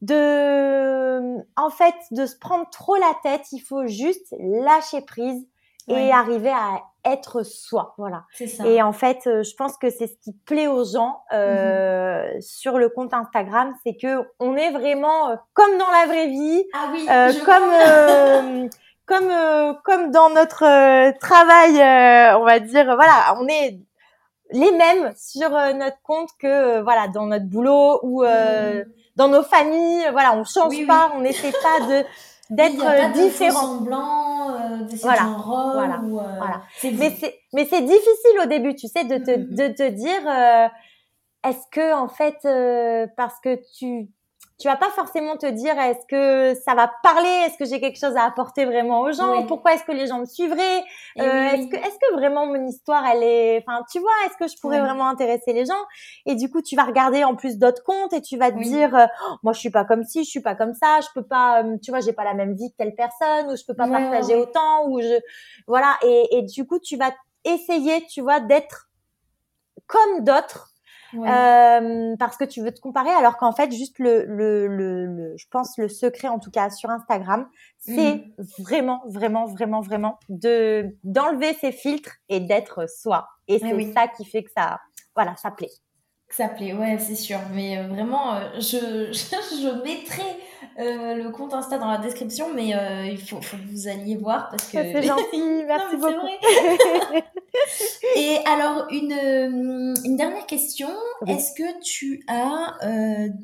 de 0.00 1.34
en 1.56 1.70
fait 1.70 1.94
de 2.12 2.24
se 2.24 2.36
prendre 2.38 2.68
trop 2.70 2.96
la 2.96 3.12
tête. 3.22 3.52
Il 3.52 3.60
faut 3.60 3.86
juste 3.86 4.34
lâcher 4.38 5.02
prise 5.02 5.46
et 5.88 6.12
arriver 6.12 6.50
à 6.50 6.82
être 7.04 7.42
soi. 7.42 7.94
Voilà. 7.98 8.24
Ça. 8.34 8.66
Et 8.66 8.82
en 8.82 8.92
fait, 8.92 9.26
euh, 9.26 9.42
je 9.42 9.54
pense 9.54 9.76
que 9.76 9.90
c'est 9.90 10.06
ce 10.06 10.16
qui 10.22 10.32
plaît 10.32 10.66
aux 10.66 10.84
gens 10.84 11.22
euh, 11.32 12.34
mhm. 12.34 12.40
sur 12.40 12.78
le 12.78 12.88
compte 12.88 13.14
Instagram, 13.14 13.74
c'est 13.84 13.96
que 13.96 14.26
on 14.38 14.56
est 14.56 14.70
vraiment 14.70 15.30
euh, 15.30 15.36
comme 15.54 15.78
dans 15.78 15.90
la 15.90 16.06
vraie 16.06 16.28
vie, 16.28 16.64
ah 16.74 16.88
oui, 16.92 17.06
euh, 17.10 17.32
comme 17.44 18.68
comme 19.06 19.78
comme 19.84 20.10
dans 20.10 20.30
notre 20.30 21.18
travail, 21.18 22.36
on 22.36 22.44
va 22.44 22.60
dire. 22.60 22.84
Voilà, 22.84 23.36
on 23.40 23.48
est 23.48 23.80
les 24.50 24.72
mêmes 24.72 25.12
sur 25.16 25.50
notre 25.50 26.00
compte 26.02 26.30
que 26.40 26.80
voilà 26.80 27.08
dans 27.08 27.26
notre 27.26 27.46
boulot 27.46 28.00
ou 28.02 28.24
mhm. 28.24 28.84
dans 29.16 29.28
nos 29.28 29.42
familles. 29.42 30.08
Voilà, 30.12 30.34
on 30.34 30.44
change 30.44 30.86
pas, 30.86 31.12
on 31.14 31.20
n'essaie 31.20 31.52
pas 31.52 31.86
de 31.86 32.04
d'être 32.50 33.12
différent. 33.12 33.76
blanc, 33.76 34.50
euh, 34.50 34.86
voilà, 35.02 35.22
voilà, 35.22 36.00
ou, 36.00 36.18
euh, 36.18 36.22
voilà. 36.38 36.62
Mais 36.82 37.10
c'est 37.10 37.34
mais 37.52 37.64
c'est 37.66 37.82
difficile 37.82 38.40
au 38.42 38.46
début, 38.46 38.74
tu 38.74 38.88
sais, 38.88 39.04
de 39.04 39.18
te 39.18 39.30
mm-hmm. 39.30 39.54
de 39.54 39.74
te 39.74 39.88
dire 39.90 40.26
euh, 40.26 40.68
est-ce 41.48 41.66
que 41.70 41.94
en 41.94 42.08
fait 42.08 42.38
euh, 42.44 43.06
parce 43.16 43.38
que 43.40 43.58
tu 43.78 44.08
tu 44.58 44.66
vas 44.66 44.76
pas 44.76 44.90
forcément 44.90 45.36
te 45.36 45.46
dire 45.46 45.78
est-ce 45.78 46.04
que 46.08 46.60
ça 46.60 46.74
va 46.74 46.90
parler, 47.02 47.28
est-ce 47.46 47.56
que 47.56 47.64
j'ai 47.64 47.80
quelque 47.80 47.98
chose 47.98 48.16
à 48.16 48.24
apporter 48.24 48.64
vraiment 48.64 49.02
aux 49.02 49.12
gens, 49.12 49.46
pourquoi 49.46 49.74
est-ce 49.74 49.84
que 49.84 49.92
les 49.92 50.08
gens 50.08 50.18
me 50.18 50.24
suivraient, 50.26 50.82
euh, 51.18 51.22
est-ce 51.22 51.68
que 51.68 51.76
est-ce 51.76 51.96
que 52.00 52.14
vraiment 52.14 52.46
mon 52.46 52.66
histoire 52.66 53.04
elle 53.06 53.22
est, 53.22 53.58
enfin 53.58 53.84
tu 53.90 54.00
vois, 54.00 54.10
est-ce 54.26 54.36
que 54.36 54.48
je 54.48 54.60
pourrais 54.60 54.80
vraiment 54.80 55.08
intéresser 55.08 55.52
les 55.52 55.64
gens? 55.64 55.84
Et 56.26 56.34
du 56.34 56.50
coup 56.50 56.60
tu 56.60 56.74
vas 56.74 56.84
regarder 56.84 57.22
en 57.22 57.36
plus 57.36 57.56
d'autres 57.56 57.84
comptes 57.84 58.12
et 58.12 58.20
tu 58.20 58.36
vas 58.36 58.50
te 58.50 58.58
dire 58.58 58.94
euh, 58.96 59.06
moi 59.44 59.52
je 59.52 59.60
suis 59.60 59.70
pas 59.70 59.84
comme 59.84 60.02
ci, 60.02 60.24
je 60.24 60.30
suis 60.30 60.42
pas 60.42 60.56
comme 60.56 60.74
ça, 60.74 61.00
je 61.02 61.08
peux 61.14 61.26
pas, 61.26 61.62
euh, 61.62 61.76
tu 61.80 61.92
vois 61.92 62.00
j'ai 62.00 62.12
pas 62.12 62.24
la 62.24 62.34
même 62.34 62.54
vie 62.54 62.70
que 62.72 62.76
telle 62.76 62.96
personne 62.96 63.52
ou 63.52 63.56
je 63.56 63.64
peux 63.64 63.74
pas 63.74 63.88
partager 63.88 64.34
autant 64.34 64.86
ou 64.88 65.00
je 65.00 65.20
voilà. 65.68 65.96
Et, 66.02 66.38
et 66.38 66.42
du 66.42 66.66
coup 66.66 66.80
tu 66.80 66.96
vas 66.96 67.12
essayer 67.44 68.04
tu 68.06 68.22
vois 68.22 68.40
d'être 68.40 68.88
comme 69.86 70.24
d'autres 70.24 70.67
euh, 71.14 72.16
parce 72.18 72.36
que 72.36 72.44
tu 72.44 72.62
veux 72.62 72.72
te 72.72 72.80
comparer, 72.80 73.10
alors 73.10 73.36
qu'en 73.36 73.52
fait, 73.52 73.72
juste 73.72 73.98
le, 73.98 74.24
le, 74.24 74.66
le, 74.66 75.36
je 75.36 75.46
pense 75.50 75.78
le 75.78 75.88
secret, 75.88 76.28
en 76.28 76.38
tout 76.38 76.50
cas 76.50 76.70
sur 76.70 76.90
Instagram, 76.90 77.48
c'est 77.78 78.14
mhm. 78.14 78.46
vraiment, 78.58 79.02
vraiment, 79.06 79.46
vraiment, 79.46 79.80
vraiment 79.80 80.18
de 80.28 80.96
d'enlever 81.04 81.54
ces 81.54 81.72
filtres 81.72 82.16
et 82.28 82.40
d'être 82.40 82.88
soi. 82.88 83.28
Et 83.46 83.58
c'est 83.58 83.92
ça 83.92 84.08
qui 84.08 84.24
fait 84.24 84.42
que 84.42 84.50
ça, 84.54 84.78
voilà, 85.14 85.34
ça 85.36 85.50
plaît. 85.50 85.70
Ça 86.30 86.48
plaît, 86.48 86.74
ouais, 86.74 86.98
c'est 86.98 87.14
sûr. 87.14 87.38
Mais 87.54 87.78
euh, 87.78 87.86
vraiment, 87.88 88.34
euh, 88.34 88.40
je, 88.56 89.10
je, 89.12 89.82
mettrai 89.82 90.22
euh, 90.78 91.14
le 91.14 91.30
compte 91.30 91.54
Insta 91.54 91.78
dans 91.78 91.90
la 91.90 91.98
description, 91.98 92.52
mais 92.54 92.68
il 93.10 93.18
faut, 93.18 93.40
faut, 93.40 93.56
que 93.56 93.62
vous 93.70 93.88
alliez 93.88 94.16
voir 94.16 94.50
parce 94.50 94.66
que. 94.66 94.78
C'est 94.78 95.02
gentil, 95.06 95.64
merci 95.66 95.96
beaucoup. 95.96 96.26
Et 98.16 98.38
alors, 98.46 98.86
une, 98.90 99.94
une 100.04 100.16
dernière 100.16 100.46
question. 100.46 100.88
Est-ce 101.26 101.52
que 101.54 101.80
tu 101.82 102.24
as 102.28 102.76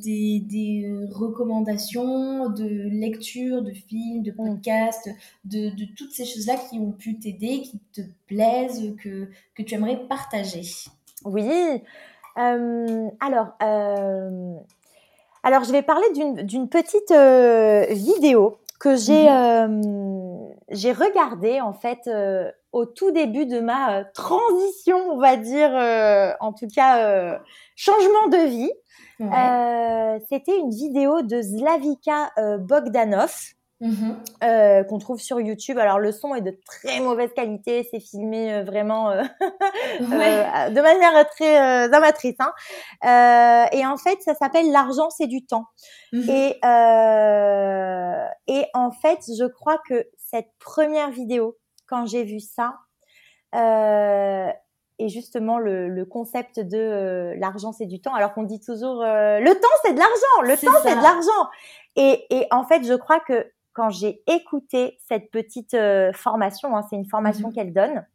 des, 0.02 0.40
des 0.44 0.88
recommandations 1.12 2.48
de 2.50 2.88
lecture, 2.90 3.62
de 3.62 3.72
films, 3.72 4.22
de 4.22 4.30
mm. 4.30 4.36
podcasts, 4.36 5.10
de, 5.44 5.70
de 5.70 5.84
toutes 5.96 6.12
ces 6.12 6.24
choses-là 6.24 6.56
qui 6.68 6.78
ont 6.78 6.92
pu 6.92 7.18
t'aider, 7.18 7.62
qui 7.62 7.80
te 7.92 8.02
plaisent, 8.26 8.94
que, 9.02 9.28
que 9.54 9.62
tu 9.62 9.74
aimerais 9.74 10.00
partager? 10.08 10.62
Oui. 11.24 11.82
Euh, 12.38 13.08
alors, 13.20 13.48
euh, 13.62 14.54
alors, 15.42 15.64
je 15.64 15.72
vais 15.72 15.82
parler 15.82 16.06
d'une 16.12 16.68
petite 16.68 17.10
euh, 17.10 17.86
vidéo 17.90 18.58
que 18.80 18.96
j'ai 18.96 19.30
mhm. 19.30 20.52
j'ai 20.70 20.92
regardée 20.92 21.60
en 21.60 21.72
fait 21.72 22.10
au 22.74 22.86
tout 22.86 23.10
début 23.10 23.46
de 23.46 23.60
ma 23.60 24.04
transition, 24.04 24.98
on 25.12 25.18
va 25.18 25.36
dire, 25.36 25.70
en 26.40 26.52
tout 26.52 26.68
cas 26.74 27.40
changement 27.76 28.28
de 28.28 28.46
vie. 28.46 28.72
C'était 30.28 30.58
une 30.58 30.70
vidéo 30.70 31.22
de 31.22 31.40
Slavika 31.40 32.32
Bogdanov. 32.58 33.54
Mhm. 33.84 34.22
Euh, 34.42 34.84
qu'on 34.84 34.98
trouve 34.98 35.20
sur 35.20 35.40
YouTube. 35.40 35.78
Alors 35.78 35.98
le 35.98 36.10
son 36.12 36.34
est 36.34 36.40
de 36.40 36.56
très 36.64 37.00
mauvaise 37.00 37.30
qualité, 37.34 37.86
c'est 37.90 38.00
filmé 38.00 38.52
euh, 38.52 38.64
vraiment 38.64 39.10
euh, 39.10 39.22
de 40.00 40.80
manière 40.80 41.28
très 41.28 41.56
amatrice. 41.92 42.36
Hein. 42.38 43.66
et 43.72 43.84
en 43.84 43.96
fait, 43.96 44.22
ça 44.22 44.34
s'appelle 44.34 44.70
l'argent, 44.70 45.10
c'est 45.10 45.26
du 45.26 45.44
temps. 45.44 45.66
Mhm. 46.12 46.30
Et 46.30 46.60
et 48.46 48.66
en 48.74 48.90
fait, 48.90 49.20
je 49.38 49.44
crois 49.46 49.78
que 49.88 50.06
cette 50.16 50.50
première 50.58 51.10
vidéo, 51.10 51.56
quand 51.86 52.06
j'ai 52.06 52.24
vu 52.24 52.40
ça, 52.40 52.76
et 53.54 55.08
justement 55.08 55.58
le, 55.58 55.88
le 55.88 56.04
concept 56.04 56.58
de 56.60 57.34
l'argent 57.38 57.72
c'est 57.72 57.86
du 57.86 58.00
temps 58.00 58.14
alors 58.14 58.34
qu'on 58.34 58.42
dit 58.42 58.58
toujours 58.58 59.02
le 59.02 59.52
temps 59.52 59.68
c'est 59.84 59.92
de 59.92 59.98
l'argent 59.98 60.42
le 60.42 60.56
temps 60.56 60.78
c'est 60.82 60.96
de 60.96 61.02
l'argent 61.02 61.50
et, 61.94 62.26
et 62.30 62.48
en 62.50 62.64
fait 62.64 62.84
je 62.84 62.94
crois 62.94 63.20
que 63.20 63.46
quand 63.74 63.90
j'ai 63.90 64.22
écouté 64.26 64.98
cette 65.06 65.30
petite 65.30 65.74
euh, 65.74 66.12
formation, 66.14 66.74
hein, 66.74 66.86
c'est 66.88 66.96
une 66.96 67.04
formation 67.04 67.48
mhm. 67.48 67.54
qu'elle 67.54 67.72
donne, 67.74 68.06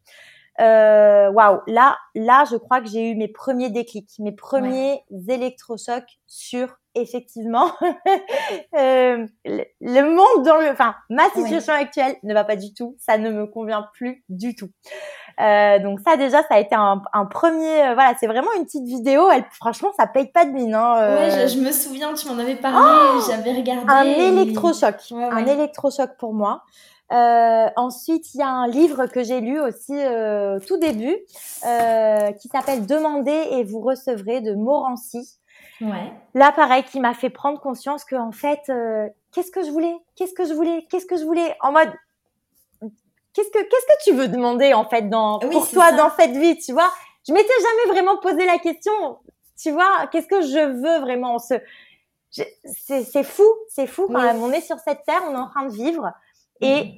euh, 0.60 1.32
waouh, 1.32 1.62
là, 1.68 1.97
là, 2.16 2.43
je 2.49 2.57
crois 2.57 2.82
que 2.82 2.88
j'ai 2.88 3.12
eu 3.12 3.16
mes 3.16 3.28
premiers 3.28 3.70
déclics, 3.70 4.12
mes 4.20 4.34
premiers 4.34 5.03
électrochocs 5.28 6.20
sur 6.28 6.76
effectivement 6.95 7.72
euh, 8.78 9.26
le, 9.45 10.03
monde 10.03 10.45
dans 10.45 10.57
le, 10.57 10.70
enfin, 10.70 10.95
ma 11.10 11.30
situation 11.30 11.74
actuelle 11.74 12.16
ne 12.24 12.34
va 12.34 12.43
pas 12.43 12.55
du 12.55 12.74
tout, 12.74 12.95
ça 12.99 13.18
ne 13.18 13.30
me 13.30 13.45
convient 13.45 13.88
plus 13.93 14.24
du 14.30 14.55
tout. 14.55 14.70
Euh, 15.39 15.80
donc 15.80 15.99
ça 16.05 16.18
déjà, 16.18 16.41
ça 16.41 16.55
a 16.55 16.60
été 16.60 16.76
un, 16.76 17.01
un 17.14 17.26
premier, 17.26 17.88
euh, 17.88 17.93
voilà, 17.93 18.14
c'est 18.20 18.28
vraiment 18.28 18.51
une 18.57 18.66
petite 18.66 18.86
vidéo. 18.86 19.30
Elle, 19.32 19.45
franchement, 19.53 19.91
ça 19.97 20.07
paye 20.07 20.28
pas 20.28 20.45
de 20.45 20.51
mine. 20.51 20.74
Hein. 20.74 21.16
Ouais, 21.16 21.47
je, 21.47 21.55
je, 21.55 21.60
me 21.60 21.72
souviens, 21.72 22.14
tu 22.14 22.28
m'en 22.28 22.38
avais 22.38 22.55
parlé, 22.55 22.78
oh 22.82 23.22
j'avais 23.30 23.53
regardé. 23.53 23.86
Un 23.88 24.03
électrochoc, 24.03 24.95
un 25.12 25.45
électrochoc 25.45 26.18
pour 26.18 26.34
moi. 26.34 26.64
Euh, 27.12 27.68
ensuite, 27.76 28.34
il 28.36 28.39
y 28.39 28.43
a 28.43 28.49
un 28.49 28.68
livre 28.68 29.07
que 29.07 29.24
j'ai 29.24 29.41
lu 29.41 29.60
aussi 29.60 29.93
euh, 29.95 30.60
tout 30.60 30.78
début, 30.78 31.18
euh, 31.66 32.32
qui 32.34 32.47
s'appelle 32.49 32.86
Demandez 32.86 33.47
et 33.51 33.64
vous 33.64 33.80
recevrez 33.80 34.41
de 34.41 34.53
Morancy. 34.53 35.39
Ouais. 35.82 36.14
Là, 36.36 36.51
pareil, 36.51 36.84
qui 36.84 36.99
m'a 36.99 37.14
fait 37.14 37.30
prendre 37.30 37.60
conscience 37.60 38.03
que 38.03 38.16
en 38.16 38.32
fait, 38.32 38.62
euh, 38.70 39.07
qu'est-ce 39.32 39.51
que 39.51 39.64
je 39.64 39.72
voulais, 39.72 39.95
qu'est-ce 40.16 40.34
que 40.34 40.45
je 40.45 40.53
voulais, 40.53 40.86
qu'est-ce 40.89 41.05
que 41.05 41.18
je 41.18 41.24
voulais, 41.24 41.55
en 41.62 41.72
mode, 41.72 41.91
qu'est-ce 43.34 43.49
que 43.49 43.60
qu'est-ce 43.60 43.86
que 43.86 44.03
tu 44.03 44.14
veux 44.14 44.28
demander 44.28 44.74
en 44.74 44.86
fait 44.86 45.10
dans 45.10 45.39
pour 45.39 45.70
toi 45.70 45.91
dans 45.93 46.12
cette 46.12 46.36
vie, 46.36 46.57
tu 46.60 46.74
vois? 46.74 46.91
Je 47.28 47.34
m'étais 47.34 47.47
jamais 47.47 47.99
vraiment 47.99 48.18
posé 48.18 48.45
la 48.45 48.57
question, 48.57 49.20
tu 49.57 49.72
vois, 49.72 50.07
qu'est-ce 50.12 50.28
que 50.28 50.41
je 50.41 50.82
veux 50.82 50.99
vraiment 50.99 51.39
ce 51.39 51.55
c'est 52.32 53.24
fou, 53.24 53.47
c'est 53.70 53.88
fou 53.88 54.07
quand 54.07 54.22
même. 54.22 54.41
On 54.43 54.51
est 54.51 54.62
sur 54.62 54.78
cette 54.80 55.03
terre, 55.03 55.22
on 55.28 55.34
est 55.34 55.38
en 55.38 55.47
train 55.47 55.66
de 55.66 55.74
vivre 55.74 56.12
et 56.62 56.84
mm. 56.84 56.89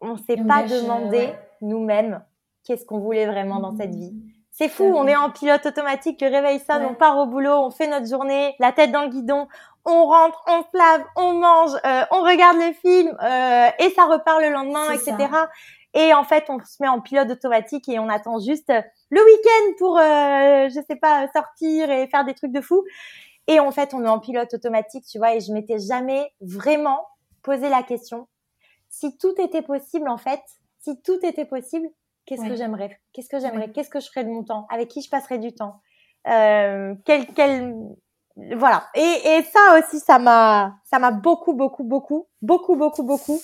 on 0.00 0.16
s'est 0.16 0.36
pas 0.36 0.62
demandé 0.64 1.32
nous-mêmes 1.60 2.22
qu'est-ce 2.64 2.84
qu'on 2.84 2.98
voulait 2.98 3.26
vraiment 3.26 3.60
dans 3.60 3.76
cette 3.76 3.94
vie. 3.94 4.12
Mm. 4.12 4.32
C'est 4.54 4.68
fou, 4.68 4.84
on 4.84 5.06
est 5.06 5.16
en 5.16 5.30
pilote 5.30 5.64
automatique, 5.64 6.20
le 6.20 6.28
réveil 6.28 6.60
sonne, 6.60 6.84
on 6.84 6.94
part 6.94 7.16
au 7.16 7.26
boulot, 7.26 7.54
on 7.54 7.70
fait 7.70 7.86
notre 7.86 8.06
journée, 8.06 8.54
la 8.58 8.70
tête 8.70 8.92
dans 8.92 9.00
le 9.00 9.08
guidon, 9.08 9.48
on 9.86 10.04
rentre, 10.04 10.44
on 10.46 10.60
se 10.60 10.76
lave, 10.76 11.04
on 11.16 11.32
mange, 11.32 11.70
euh, 11.86 12.02
on 12.10 12.20
regarde 12.20 12.58
les 12.58 12.74
films 12.74 13.16
euh, 13.22 13.68
et 13.78 13.90
ça 13.90 14.04
repart 14.04 14.42
le 14.42 14.50
lendemain, 14.50 14.92
etc. 14.92 15.16
Et 15.94 16.12
en 16.12 16.24
fait, 16.24 16.44
on 16.48 16.58
se 16.58 16.82
met 16.82 16.88
en 16.88 17.00
pilote 17.00 17.30
automatique 17.30 17.88
et 17.88 17.98
on 17.98 18.10
attend 18.10 18.40
juste 18.40 18.70
le 19.10 19.24
week-end 19.24 19.72
pour, 19.78 19.98
euh, 19.98 20.68
je 20.68 20.80
sais 20.86 20.96
pas, 20.96 21.26
sortir 21.34 21.90
et 21.90 22.06
faire 22.08 22.24
des 22.24 22.34
trucs 22.34 22.52
de 22.52 22.60
fou. 22.60 22.84
Et 23.46 23.58
en 23.58 23.70
fait, 23.72 23.92
on 23.94 24.04
est 24.04 24.08
en 24.08 24.18
pilote 24.18 24.52
automatique, 24.54 25.04
tu 25.06 25.18
vois. 25.18 25.34
Et 25.34 25.40
je 25.40 25.52
m'étais 25.52 25.78
jamais 25.78 26.32
vraiment 26.40 27.06
posé 27.42 27.68
la 27.68 27.82
question 27.82 28.28
si 28.92 29.16
tout 29.16 29.34
était 29.40 29.62
possible, 29.62 30.06
en 30.08 30.18
fait, 30.18 30.42
si 30.80 31.00
tout 31.00 31.18
était 31.24 31.46
possible, 31.46 31.88
qu'est-ce 32.26 32.46
que 32.46 32.54
j'aimerais 32.54 33.00
Qu'est-ce 33.12 33.30
que 33.30 33.40
j'aimerais 33.40 33.72
Qu'est-ce 33.72 33.88
que 33.88 34.00
je 34.00 34.06
ferais 34.08 34.24
de 34.24 34.28
mon 34.28 34.44
temps 34.44 34.66
Avec 34.70 34.88
qui 34.88 35.00
je 35.00 35.08
passerais 35.08 35.38
du 35.38 35.52
temps 35.54 35.80
euh, 36.28 36.94
quel, 37.04 37.26
quel, 37.34 37.74
voilà. 38.54 38.84
Et, 38.94 39.00
et 39.00 39.42
ça 39.42 39.78
aussi, 39.78 39.98
ça 39.98 40.18
m'a, 40.18 40.76
ça 40.84 40.98
m'a 40.98 41.10
beaucoup, 41.10 41.54
beaucoup, 41.54 41.84
beaucoup, 41.84 42.28
beaucoup, 42.42 42.76
beaucoup, 42.76 43.02
beaucoup 43.02 43.40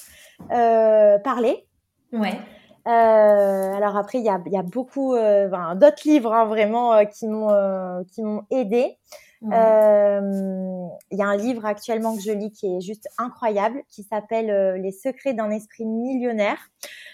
euh, 0.53 1.19
parlé. 1.19 1.67
Ouais. 2.13 2.39
Euh, 2.87 3.73
alors 3.75 3.97
après, 3.97 4.19
il 4.19 4.25
y 4.25 4.29
a, 4.29 4.39
y 4.47 4.57
a 4.57 4.63
beaucoup 4.63 5.15
euh, 5.15 5.75
d'autres 5.75 6.07
livres 6.07 6.33
hein, 6.33 6.45
vraiment 6.45 6.93
euh, 6.93 7.05
qui 7.05 7.27
m'ont 7.27 7.51
euh, 7.51 8.03
qui 8.13 8.23
m'ont 8.23 8.45
aidé. 8.51 8.99
Il 9.43 11.19
y 11.19 11.23
a 11.23 11.27
un 11.27 11.37
livre 11.37 11.65
actuellement 11.65 12.17
que 12.17 12.23
je 12.23 12.33
lis 12.33 12.51
qui 12.51 12.67
est 12.67 12.81
juste 12.81 13.09
incroyable, 13.19 13.83
qui 13.89 14.03
s'appelle 14.03 14.81
Les 14.81 14.93
secrets 14.93 15.35
d'un 15.35 15.51
esprit 15.51 15.85
millionnaire 15.85 16.59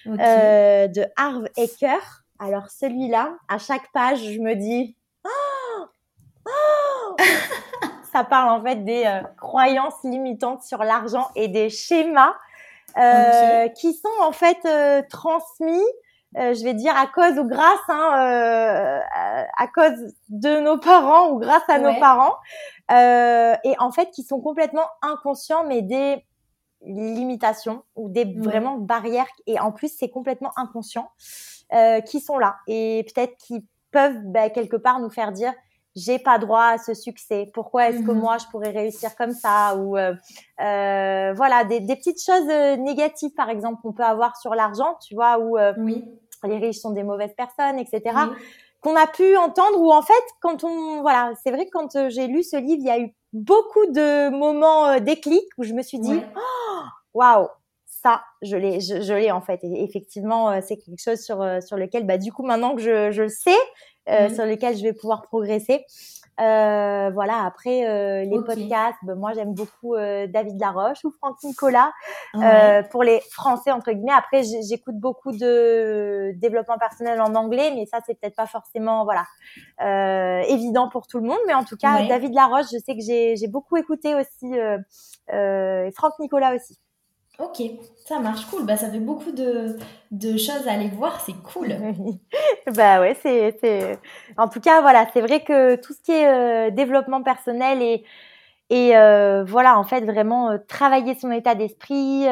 de 0.06 1.04
Harv 1.16 1.46
Eker. 1.56 2.24
Alors 2.38 2.68
celui-là, 2.70 3.36
à 3.48 3.58
chaque 3.58 3.90
page, 3.92 4.18
je 4.18 4.40
me 4.40 4.54
dis, 4.54 4.96
oh, 5.24 5.84
oh. 6.46 7.16
Ça 8.12 8.24
parle 8.24 8.60
en 8.60 8.62
fait 8.62 8.84
des 8.84 9.20
croyances 9.36 10.02
limitantes 10.04 10.62
sur 10.62 10.84
l'argent 10.84 11.28
et 11.34 11.48
des 11.48 11.68
schémas 11.68 12.34
euh, 12.96 13.68
qui 13.70 13.92
sont 13.92 14.22
en 14.22 14.30
fait 14.30 14.58
euh, 14.66 15.02
transmis, 15.10 15.82
euh, 16.37 16.55
je 16.55 16.64
vais 16.64 16.74
dire 16.74 16.97
à 16.97 17.07
cause 17.07 17.39
ou 17.39 17.47
grâce, 17.47 17.89
hein, 17.89 19.01
à 19.57 19.66
cause 19.68 20.14
de 20.28 20.61
nos 20.61 20.78
parents 20.78 21.30
ou 21.30 21.39
grâce 21.39 21.68
à 21.68 21.78
nos 21.78 21.99
parents, 22.01 22.37
et 22.91 23.74
en 23.78 23.91
fait 23.93 24.11
qui 24.11 24.22
sont 24.22 24.41
complètement 24.41 24.87
inconscients, 25.03 25.64
mais 25.64 25.82
des 25.82 26.24
limitations 26.87 27.82
ou 27.97 28.11
des 28.11 28.24
vraiment 28.24 28.76
barrières 28.76 29.26
et 29.47 29.59
en 29.59 29.72
plus 29.72 29.91
c'est 29.97 30.11
complètement 30.11 30.51
inconscient 30.57 31.11
qui 32.07 32.20
sont 32.20 32.39
là 32.39 32.57
et 32.66 33.07
peut-être 33.14 33.37
qui 33.39 33.66
peuvent 33.91 34.20
bah, 34.24 34.51
quelque 34.51 34.76
part 34.76 35.01
nous 35.01 35.09
faire 35.09 35.32
dire 35.32 35.55
j'ai 35.97 36.18
pas 36.18 36.39
droit 36.39 36.64
à 36.64 36.78
ce 36.78 36.93
succès. 36.93 37.51
Pourquoi 37.55 37.89
est-ce 37.89 38.03
que 38.03 38.11
mhm. 38.11 38.18
moi 38.18 38.39
je 38.39 38.47
pourrais 38.47 38.70
réussir 38.70 39.14
comme 39.16 39.32
ça 39.32 39.76
ou 39.76 39.97
euh, 39.97 40.14
euh, 40.61 41.32
voilà 41.35 41.64
des, 41.64 41.80
des, 41.80 41.97
petites 41.97 42.22
choses 42.22 42.49
euh, 42.51 42.76
négatives 42.76 43.32
par 43.35 43.49
exemple 43.49 43.80
qu'on 43.82 43.93
peut 43.93 44.05
avoir 44.05 44.37
sur 44.37 44.55
l'argent, 44.55 44.99
tu 45.07 45.14
vois, 45.14 45.39
où 45.39 45.57
euh, 45.57 45.72
oui. 45.78 46.05
Les 46.47 46.59
riches 46.59 46.78
sont 46.78 46.90
des 46.90 47.03
mauvaises 47.03 47.34
personnes, 47.36 47.78
etc. 47.78 48.16
Qu'on 48.80 48.97
a 48.97 49.07
pu 49.07 49.36
entendre 49.36 49.80
ou 49.80 49.92
en 49.92 50.03
fait 50.03 50.24
quand 50.40 50.62
on 50.64 51.01
voilà 51.01 51.32
c'est 51.42 51.51
vrai 51.51 51.64
que 51.66 51.70
quand 51.70 51.97
euh, 51.97 52.11
j'ai 52.11 52.26
lu 52.26 52.42
ce 52.42 52.57
livre 52.57 52.80
il 52.80 52.86
y 52.86 52.90
a 52.90 52.99
eu 52.99 53.14
beaucoup 53.32 53.86
de 53.86 54.28
moments 54.28 55.01
déclics 55.01 55.49
où 55.57 55.64
je 55.64 55.72
me 55.72 55.82
suis 55.82 55.99
dit 55.99 56.20
oh, 56.36 56.82
waouh 57.14 57.49
ça, 57.86 58.22
je 58.42 58.57
l'ai, 58.57 58.80
je, 58.80 59.01
je 59.01 59.14
l'ai 59.14 59.32
en 59.32 59.40
fait. 59.40 59.61
Et 59.62 59.82
effectivement, 59.82 60.61
c'est 60.61 60.76
quelque 60.76 61.01
chose 61.03 61.20
sur 61.20 61.42
sur 61.66 61.78
lequel, 61.78 62.05
bah, 62.05 62.18
du 62.18 62.32
coup, 62.32 62.42
maintenant 62.42 62.74
que 62.74 62.82
je, 62.82 63.11
je 63.12 63.22
le 63.22 63.28
sais, 63.30 63.57
euh, 64.11 64.28
mmh. 64.28 64.34
sur 64.34 64.45
lesquels 64.45 64.76
je 64.76 64.82
vais 64.82 64.92
pouvoir 64.92 65.22
progresser. 65.22 65.86
Euh, 66.41 67.11
voilà. 67.11 67.45
Après 67.45 67.87
euh, 67.87 68.24
les 68.24 68.43
podcasts, 68.43 68.99
ben, 69.03 69.14
moi 69.14 69.32
j'aime 69.35 69.55
beaucoup 69.55 69.95
euh, 69.95 70.26
David 70.26 70.61
Laroche 70.61 71.05
ou 71.05 71.12
Franck 71.12 71.37
Nicolas 71.45 71.93
euh, 72.37 72.82
pour 72.91 73.03
les 73.03 73.20
Français 73.30 73.70
entre 73.70 73.93
guillemets. 73.93 74.12
Après 74.16 74.43
j'écoute 74.43 74.97
beaucoup 74.97 75.32
de 75.32 76.32
développement 76.37 76.78
personnel 76.78 77.20
en 77.20 77.35
anglais, 77.35 77.72
mais 77.74 77.87
ça 77.87 77.99
c'est 78.07 78.18
peut-être 78.18 78.37
pas 78.37 78.47
forcément 78.47 79.05
voilà 79.05 79.24
évident 80.49 80.89
pour 80.89 81.07
tout 81.07 81.18
le 81.18 81.28
monde. 81.28 81.39
Mais 81.47 81.55
en 81.55 81.64
tout 81.64 81.76
cas 81.76 82.07
David 82.07 82.35
Laroche, 82.35 82.66
je 82.72 82.78
sais 82.78 82.95
que 82.97 83.03
j'ai 83.03 83.49
beaucoup 83.49 83.76
écouté 83.76 84.14
aussi 84.14 84.59
euh, 85.32 85.91
Franck 85.95 86.18
Nicolas 86.18 86.55
aussi. 86.55 86.78
Ok, 87.39 87.62
ça 88.07 88.20
marche 88.20 88.45
cool. 88.47 88.64
Bah, 88.64 88.76
ça 88.76 88.91
fait 88.91 89.01
beaucoup 89.01 89.32
de, 89.32 89.76
de 90.12 90.37
choses 90.37 90.68
à 90.68 90.72
aller 90.72 90.89
voir, 90.89 91.20
c'est 91.20 91.35
cool. 91.53 91.74
bah 92.74 93.01
ouais, 93.01 93.16
c'est, 93.22 93.57
c'est. 93.61 93.99
En 94.37 94.49
tout 94.49 94.61
cas, 94.61 94.80
voilà, 94.80 95.07
c'est 95.12 95.20
vrai 95.20 95.43
que 95.43 95.74
tout 95.76 95.93
ce 95.93 96.01
qui 96.01 96.12
est 96.12 96.28
euh, 96.28 96.70
développement 96.70 97.22
personnel 97.22 97.82
et 97.82 98.05
et 98.70 98.97
euh, 98.97 99.45
voilà, 99.45 99.78
en 99.78 99.85
fait, 99.85 100.01
vraiment 100.01 100.51
euh, 100.51 100.59
travailler 100.66 101.14
son 101.14 101.30
état 101.30 101.55
d'esprit, 101.55 102.24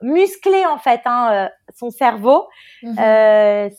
muscler 0.00 0.64
en 0.64 0.78
fait 0.78 1.02
hein, 1.04 1.50
son 1.74 1.90
cerveau, 1.90 2.48
mmh 2.82 2.94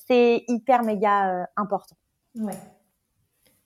c'est 0.07 0.43
hyper 0.47 0.83
méga 0.83 1.47
important. 1.57 1.95
Ouais. 2.35 2.53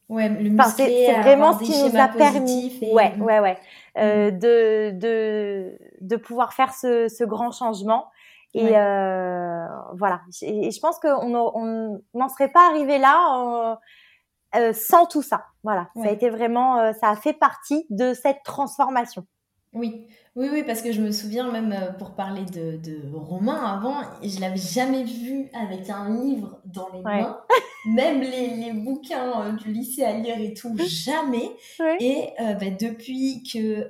Ouais, 0.10 0.28
le 0.28 0.58
c'est 0.76 1.22
vraiment 1.22 1.54
ce 1.54 1.64
qui 1.64 1.84
nous 1.84 1.96
a 1.96 2.08
permis, 2.08 2.80
ouais, 2.92 3.14
ouais, 3.20 3.40
ouais, 3.40 3.58
euh, 3.98 4.32
mm. 4.32 4.40
de, 4.40 4.92
de, 4.98 5.78
de 6.02 6.16
pouvoir 6.16 6.54
faire 6.54 6.74
ce, 6.74 7.08
ce 7.08 7.24
grand 7.24 7.52
changement. 7.52 8.08
Et 8.56 8.76
euh, 8.76 9.68
voilà. 9.94 10.22
Et, 10.42 10.72
je 10.72 10.80
pense 10.80 11.00
qu'on 11.00 11.30
n'en 11.30 12.30
serait 12.30 12.52
pas 12.52 12.68
arrivé 12.68 12.98
là 12.98 13.76
euh, 14.56 14.60
euh, 14.60 14.74
sans 14.74 15.06
tout 15.06 15.22
ça. 15.22 15.46
Voilà. 15.64 15.90
Ça 15.96 16.10
a 16.10 16.12
été 16.12 16.30
vraiment, 16.30 16.80
euh, 16.80 16.92
ça 16.94 17.10
a 17.10 17.16
fait 17.16 17.34
partie 17.34 17.86
de 17.92 18.14
cette 18.14 18.42
transformation. 18.44 19.26
Oui, 19.74 20.08
oui, 20.36 20.48
oui, 20.52 20.64
parce 20.64 20.82
que 20.82 20.92
je 20.92 21.00
me 21.00 21.12
souviens 21.12 21.52
même 21.52 21.72
euh, 21.72 21.92
pour 21.92 22.16
parler 22.16 22.44
de, 22.46 22.78
de 22.78 23.02
Romain 23.14 23.62
avant, 23.64 24.02
je 24.24 24.40
l'avais 24.40 24.58
jamais 24.58 25.04
vu 25.04 25.48
avec 25.54 25.90
un 25.92 26.22
livre 26.22 26.60
dans 26.66 26.90
les 26.92 27.02
mains, 27.02 27.40
même 27.86 28.22
les, 28.22 28.56
les 28.56 28.74
bouquins 28.74 29.42
euh, 29.42 29.52
du 29.52 29.72
lycée 29.72 30.04
à 30.04 30.14
lire 30.14 30.40
et 30.40 30.56
tout, 30.56 30.76
jamais. 30.88 31.52
Et 32.00 32.30
euh, 32.42 32.54
bah, 32.54 32.72
depuis 32.80 33.44
que 33.44 33.90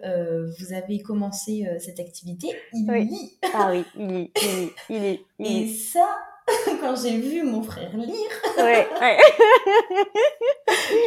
vous 0.59 0.73
avez 0.73 1.01
commencé 1.01 1.65
cette 1.80 1.99
activité, 2.01 2.49
il 2.73 2.86
lit. 2.91 3.38
Ah 3.53 3.71
oui, 3.71 3.86
il 3.97 4.07
lit, 4.07 4.32
il 4.41 4.59
lit, 4.59 4.71
il 4.89 5.01
lit. 5.01 5.63
Et 5.63 5.67
ça, 5.67 6.17
quand 6.82 6.95
j'ai 7.01 7.17
vu 7.19 7.43
mon 7.43 7.63
frère 7.63 7.95
lire, 7.95 8.15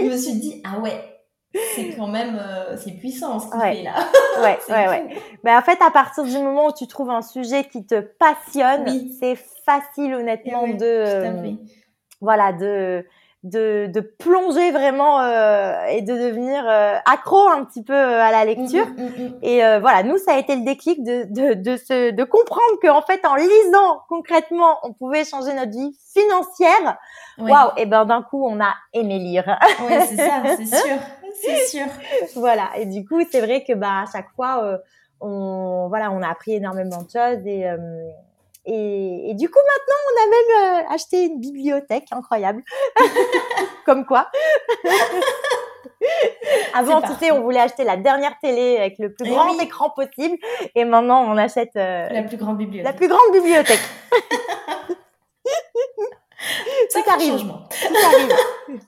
je 0.01 0.05
me 0.07 0.17
suis 0.17 0.35
dit, 0.35 0.63
ah 0.65 0.79
ouais, 0.81 1.12
c'est 1.75 1.95
quand 1.97 2.07
même 2.07 2.39
euh, 2.41 2.77
c'est 2.77 2.93
puissant 2.93 3.39
ce 3.39 3.51
qu'il 3.51 3.61
fait 3.61 3.83
là. 3.83 3.93
ouais, 4.43 4.59
ouais, 4.69 4.89
ouais. 4.89 5.17
Mais 5.45 5.55
en 5.55 5.63
fait, 5.63 5.79
à 5.87 5.91
partir 5.91 6.25
du 6.25 6.39
moment 6.39 6.69
où 6.69 6.73
tu 6.73 6.87
trouves 6.87 7.11
un 7.11 7.23
sujet 7.23 7.65
qui 7.65 7.85
te 7.87 8.01
passionne, 8.01 8.87
c'est 9.21 9.37
facile 9.67 10.15
honnêtement 10.15 10.67
de 10.67 10.77
euh, 10.83 11.53
voilà 12.21 12.53
de 12.53 13.05
de, 13.43 13.89
de 13.93 14.01
plonger 14.01 14.71
vraiment 14.71 15.21
euh, 15.21 15.85
et 15.87 16.03
de 16.03 16.13
devenir 16.13 16.65
euh, 16.69 16.95
accro 17.11 17.49
un 17.49 17.65
petit 17.65 17.83
peu 17.83 17.93
euh, 17.93 18.23
à 18.23 18.31
la 18.31 18.45
lecture. 18.45 18.87
Mm, 18.87 19.03
mm, 19.03 19.25
mm. 19.25 19.39
Et 19.43 19.65
euh, 19.65 19.81
voilà, 19.81 20.05
nous, 20.05 20.17
ça 20.17 20.35
a 20.35 20.39
été 20.39 20.55
le 20.55 20.65
déclic 20.65 21.03
de, 21.03 21.25
de, 21.29 21.55
de, 21.55 21.77
se, 21.77 22.11
de 22.13 22.25
comprendre 22.25 22.79
qu'en 22.81 23.03
fait, 23.03 23.25
en 23.27 23.35
lisant 23.35 24.03
concrètement, 24.09 24.79
on 24.85 24.93
pouvait 24.93 25.25
changer 25.25 25.53
notre 25.55 25.73
vie 25.73 25.97
financière. 26.15 26.99
Ouais. 27.39 27.51
Waouh 27.51 27.71
Et 27.79 27.87
ben 27.87 28.05
d'un 28.05 28.23
coup, 28.23 28.47
on 28.47 28.61
a 28.61 28.75
aimé 28.93 29.19
lire. 29.19 29.59
Ouais, 29.89 30.07
c'est 30.07 30.17
ça, 30.17 30.43
c'est 30.57 30.67
sûr, 30.77 30.99
c'est 31.41 31.67
sûr. 31.67 31.87
voilà. 32.37 32.71
Et 32.77 32.87
du 32.87 33.05
coup, 33.05 33.21
c'est 33.31 33.41
vrai 33.41 33.65
que 33.65 33.73
bah 33.75 34.05
à 34.07 34.13
chaque 34.13 34.31
fois, 34.35 34.63
euh, 34.65 34.79
on 35.21 35.87
voilà, 35.89 36.11
on 36.11 36.23
a 36.23 36.29
appris 36.29 36.55
énormément 36.55 37.03
de 37.03 37.11
choses 37.11 37.47
et 37.47 37.69
euh, 37.69 37.77
et, 38.65 39.31
et 39.31 39.35
du 39.35 39.49
coup, 39.51 39.59
maintenant, 39.59 39.97
on 40.09 40.15
a 40.23 40.27
même 40.31 40.85
euh, 40.85 40.95
acheté 40.95 41.25
une 41.25 41.41
bibliothèque 41.41 42.07
incroyable. 42.13 42.63
Comme 43.87 44.07
quoi. 44.07 44.29
Avant, 46.75 47.01
tu 47.03 47.13
sais, 47.15 47.33
on 47.33 47.43
voulait 47.43 47.61
acheter 47.61 47.85
la 47.85 47.97
dernière 47.97 48.35
télé 48.41 48.77
avec 48.79 48.99
le 48.99 49.13
plus 49.13 49.27
Eh 49.27 49.31
grand 49.31 49.51
oui. 49.53 49.59
écran 49.63 49.91
possible. 49.91 50.37
Et 50.75 50.85
maintenant, 50.85 51.25
on 51.25 51.37
achète 51.37 51.75
euh, 51.77 52.09
La 52.11 52.23
plus 52.23 52.37
grande 52.37 52.59
la 52.59 52.65
bibliothèque. 52.65 52.97
plus 52.97 53.09
grande 53.09 53.33
bibliothèque. 53.33 53.81
Ça 56.89 57.03
tout 57.03 57.11
arrive. 57.11 57.39
Tout 57.39 57.95
arrive. 58.07 58.81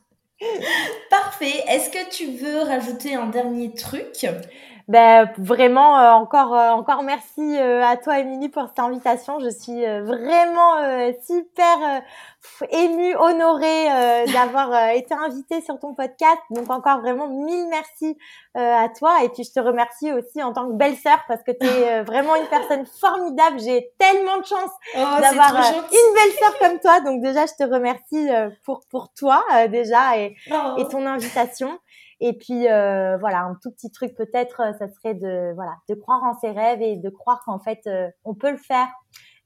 Parfait. 1.11 1.65
Est-ce 1.69 1.91
que 1.91 2.11
tu 2.11 2.27
veux 2.27 2.63
rajouter 2.63 3.15
un 3.15 3.27
dernier 3.27 3.73
truc? 3.73 4.27
Ben 4.87 5.31
vraiment 5.39 5.99
euh, 5.99 6.11
encore 6.11 6.55
euh, 6.55 6.69
encore 6.73 7.03
merci 7.05 7.41
euh, 7.59 7.83
à 7.83 7.97
toi 7.97 8.19
Émilie 8.19 8.51
pour 8.51 8.69
cette 8.69 8.79
invitation. 8.79 9.41
Je 9.41 9.49
suis 9.49 9.83
euh, 9.83 10.03
vraiment 10.05 10.77
euh, 10.77 11.11
super 11.27 11.79
euh, 11.83 12.67
émue, 12.71 13.17
honorée 13.17 13.91
euh, 13.91 14.27
d'avoir 14.33 14.71
euh, 14.73 14.89
été 14.89 15.15
invitée 15.15 15.63
sur 15.63 15.79
ton 15.81 15.95
podcast. 15.95 16.37
Donc 16.51 16.71
encore 16.71 17.01
vraiment 17.01 17.29
mille 17.29 17.67
merci 17.71 18.19
euh, 18.59 18.85
à 18.85 18.91
toi 18.91 19.23
et 19.25 19.31
puis 19.31 19.45
je 19.45 19.53
te 19.53 19.61
remercie 19.61 20.13
aussi 20.13 20.43
en 20.43 20.53
tant 20.53 20.69
que 20.69 20.75
belle-sœur 20.75 21.19
parce 21.29 21.43
que 21.43 21.53
tu 21.53 21.67
es 21.67 22.03
vraiment 22.05 22.37
une 22.37 22.47
personne 22.49 22.85
formidable. 23.01 23.59
J'ai 23.61 23.91
tellement 23.99 24.37
de 24.37 24.45
chance 24.45 24.71
Oh, 24.97 25.21
d'avoir 25.21 25.57
une 25.57 26.15
belle-sœur 26.15 26.59
comme 26.61 26.79
toi. 26.81 27.01
Donc 27.01 27.23
déjà 27.23 27.47
je 27.47 27.55
te 27.65 27.67
remercie 27.73 28.29
euh, 28.31 28.51
pour 28.67 28.83
pour 28.91 29.15
toi 29.15 29.43
euh, 29.55 29.69
déjà 29.69 30.19
et 30.19 30.37
Oh. 30.53 30.75
et 30.77 30.87
ton 30.89 31.07
invitation. 31.07 31.79
Et 32.27 32.33
puis 32.33 32.69
euh, 32.69 33.19
voilà, 33.19 33.41
un 33.43 33.55
tout 33.63 33.71
petit 33.71 33.91
truc 33.91 34.15
peut-être, 34.17 34.61
euh, 34.63 34.73
ça 34.79 34.89
serait 34.89 35.13
de 35.15 35.53
voilà, 35.55 35.75
de 35.91 35.95
croire 35.95 36.23
en 36.25 36.33
ses 36.41 36.51
rêves 36.53 36.81
et 36.81 36.97
de 36.97 37.11
croire 37.11 37.43
qu'en 37.45 37.59
fait 37.59 37.81
euh, 37.87 38.09
on 38.25 38.35
peut 38.35 38.51
le 38.51 38.57
faire. 38.57 38.89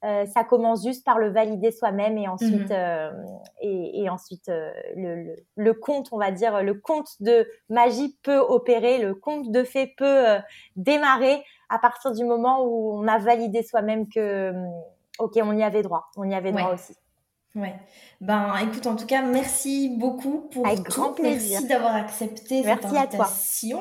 Euh, 0.05 0.25
ça 0.27 0.45
commence 0.45 0.85
juste 0.87 1.05
par 1.05 1.19
le 1.19 1.29
valider 1.29 1.73
soi-même 1.73 2.17
et 2.19 2.29
ensuite 2.29 2.71
Mhm. 2.71 2.77
euh, 2.77 3.11
et, 3.61 4.03
et 4.05 4.09
ensuite 4.09 4.49
euh, 4.49 4.71
le, 4.95 5.25
le, 5.25 5.37
le 5.57 5.75
conte, 5.75 6.11
on 6.13 6.19
va 6.19 6.31
dire 6.31 6.63
le 6.63 6.75
conte 6.75 7.09
de 7.21 7.49
magie 7.69 8.17
peut 8.23 8.39
opérer, 8.39 8.99
le 8.99 9.17
conte 9.17 9.51
de 9.51 9.65
fées 9.65 9.93
peut 9.99 10.29
euh, 10.29 10.39
démarrer 10.77 11.43
à 11.71 11.81
partir 11.81 12.13
du 12.13 12.25
moment 12.25 12.63
où 12.65 12.93
on 12.97 13.09
a 13.09 13.19
validé 13.19 13.65
soi-même 13.65 14.09
que 14.09 14.53
ok 15.19 15.33
on 15.43 15.53
y 15.57 15.65
avait 15.65 15.83
droit, 15.83 16.05
on 16.17 16.31
y 16.31 16.35
avait 16.37 16.53
droit 16.53 16.69
Ouais. 16.69 16.75
aussi. 16.75 16.95
Ouais. 17.61 17.75
Ben, 18.21 18.53
écoute, 18.63 18.87
en 18.87 18.97
tout 18.97 19.07
cas, 19.07 19.23
merci 19.23 19.91
beaucoup 19.99 20.49
pour 20.53 20.67
Avec 20.67 20.85
tout. 20.85 20.91
grand 21.01 21.13
plaisir. 21.13 21.61
Merci 21.61 21.67
d'avoir 21.69 21.95
accepté 21.95 22.63
Merci 22.63 22.83
cette 22.89 22.97
à 22.99 23.07
toi. 23.07 23.25
invitation. 23.27 23.81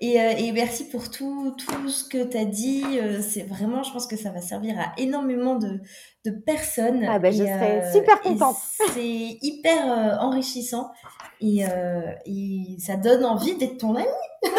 Et, 0.00 0.20
euh, 0.20 0.30
et 0.36 0.52
merci 0.52 0.84
pour 0.88 1.10
tout, 1.10 1.54
tout 1.58 1.88
ce 1.88 2.04
que 2.08 2.22
tu 2.24 2.36
as 2.36 2.44
dit. 2.44 2.84
Euh, 2.98 3.20
c'est 3.22 3.42
vraiment, 3.42 3.82
je 3.82 3.92
pense 3.92 4.06
que 4.06 4.16
ça 4.16 4.30
va 4.30 4.40
servir 4.40 4.78
à 4.78 4.92
énormément 4.98 5.56
de, 5.56 5.80
de 6.24 6.30
personnes. 6.30 7.04
Ah 7.08 7.18
ben, 7.18 7.32
je 7.32 7.38
serais 7.44 7.92
super 7.92 8.18
et 8.24 8.28
contente. 8.28 8.56
C'est 8.94 9.38
hyper 9.42 9.92
euh, 9.92 10.16
enrichissant. 10.18 10.90
Et, 11.40 11.64
euh, 11.66 12.00
et 12.26 12.76
ça 12.78 12.96
donne 12.96 13.24
envie 13.24 13.54
d'être 13.56 13.78
ton 13.78 13.94
ami. 13.96 14.06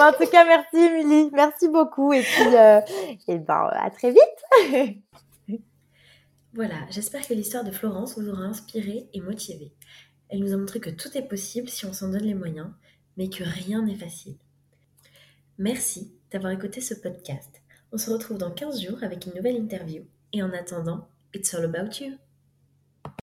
En 0.00 0.12
tout 0.12 0.26
cas, 0.30 0.44
merci 0.44 0.76
Émilie, 0.76 1.30
merci 1.32 1.68
beaucoup 1.68 2.12
et 2.12 2.20
puis 2.22 2.56
euh, 2.56 2.80
et 3.28 3.38
ben 3.38 3.70
à 3.72 3.90
très 3.90 4.10
vite. 4.10 4.98
Voilà, 6.54 6.86
j'espère 6.88 7.26
que 7.26 7.34
l'histoire 7.34 7.64
de 7.64 7.72
Florence 7.72 8.16
vous 8.16 8.28
aura 8.28 8.44
inspiré 8.44 9.08
et 9.12 9.20
motivé. 9.20 9.72
Elle 10.28 10.38
nous 10.38 10.52
a 10.52 10.56
montré 10.56 10.78
que 10.78 10.90
tout 10.90 11.18
est 11.18 11.26
possible 11.26 11.68
si 11.68 11.84
on 11.84 11.92
s'en 11.92 12.10
donne 12.10 12.22
les 12.22 12.34
moyens, 12.34 12.68
mais 13.16 13.28
que 13.28 13.42
rien 13.42 13.82
n'est 13.82 13.96
facile. 13.96 14.36
Merci 15.58 16.12
d'avoir 16.30 16.52
écouté 16.52 16.80
ce 16.80 16.94
podcast. 16.94 17.60
On 17.90 17.98
se 17.98 18.08
retrouve 18.08 18.38
dans 18.38 18.52
15 18.52 18.80
jours 18.80 19.02
avec 19.02 19.26
une 19.26 19.34
nouvelle 19.34 19.56
interview. 19.56 20.04
Et 20.32 20.44
en 20.44 20.52
attendant, 20.52 21.08
it's 21.34 21.52
all 21.54 21.64
about 21.64 22.00
you. 22.00 22.18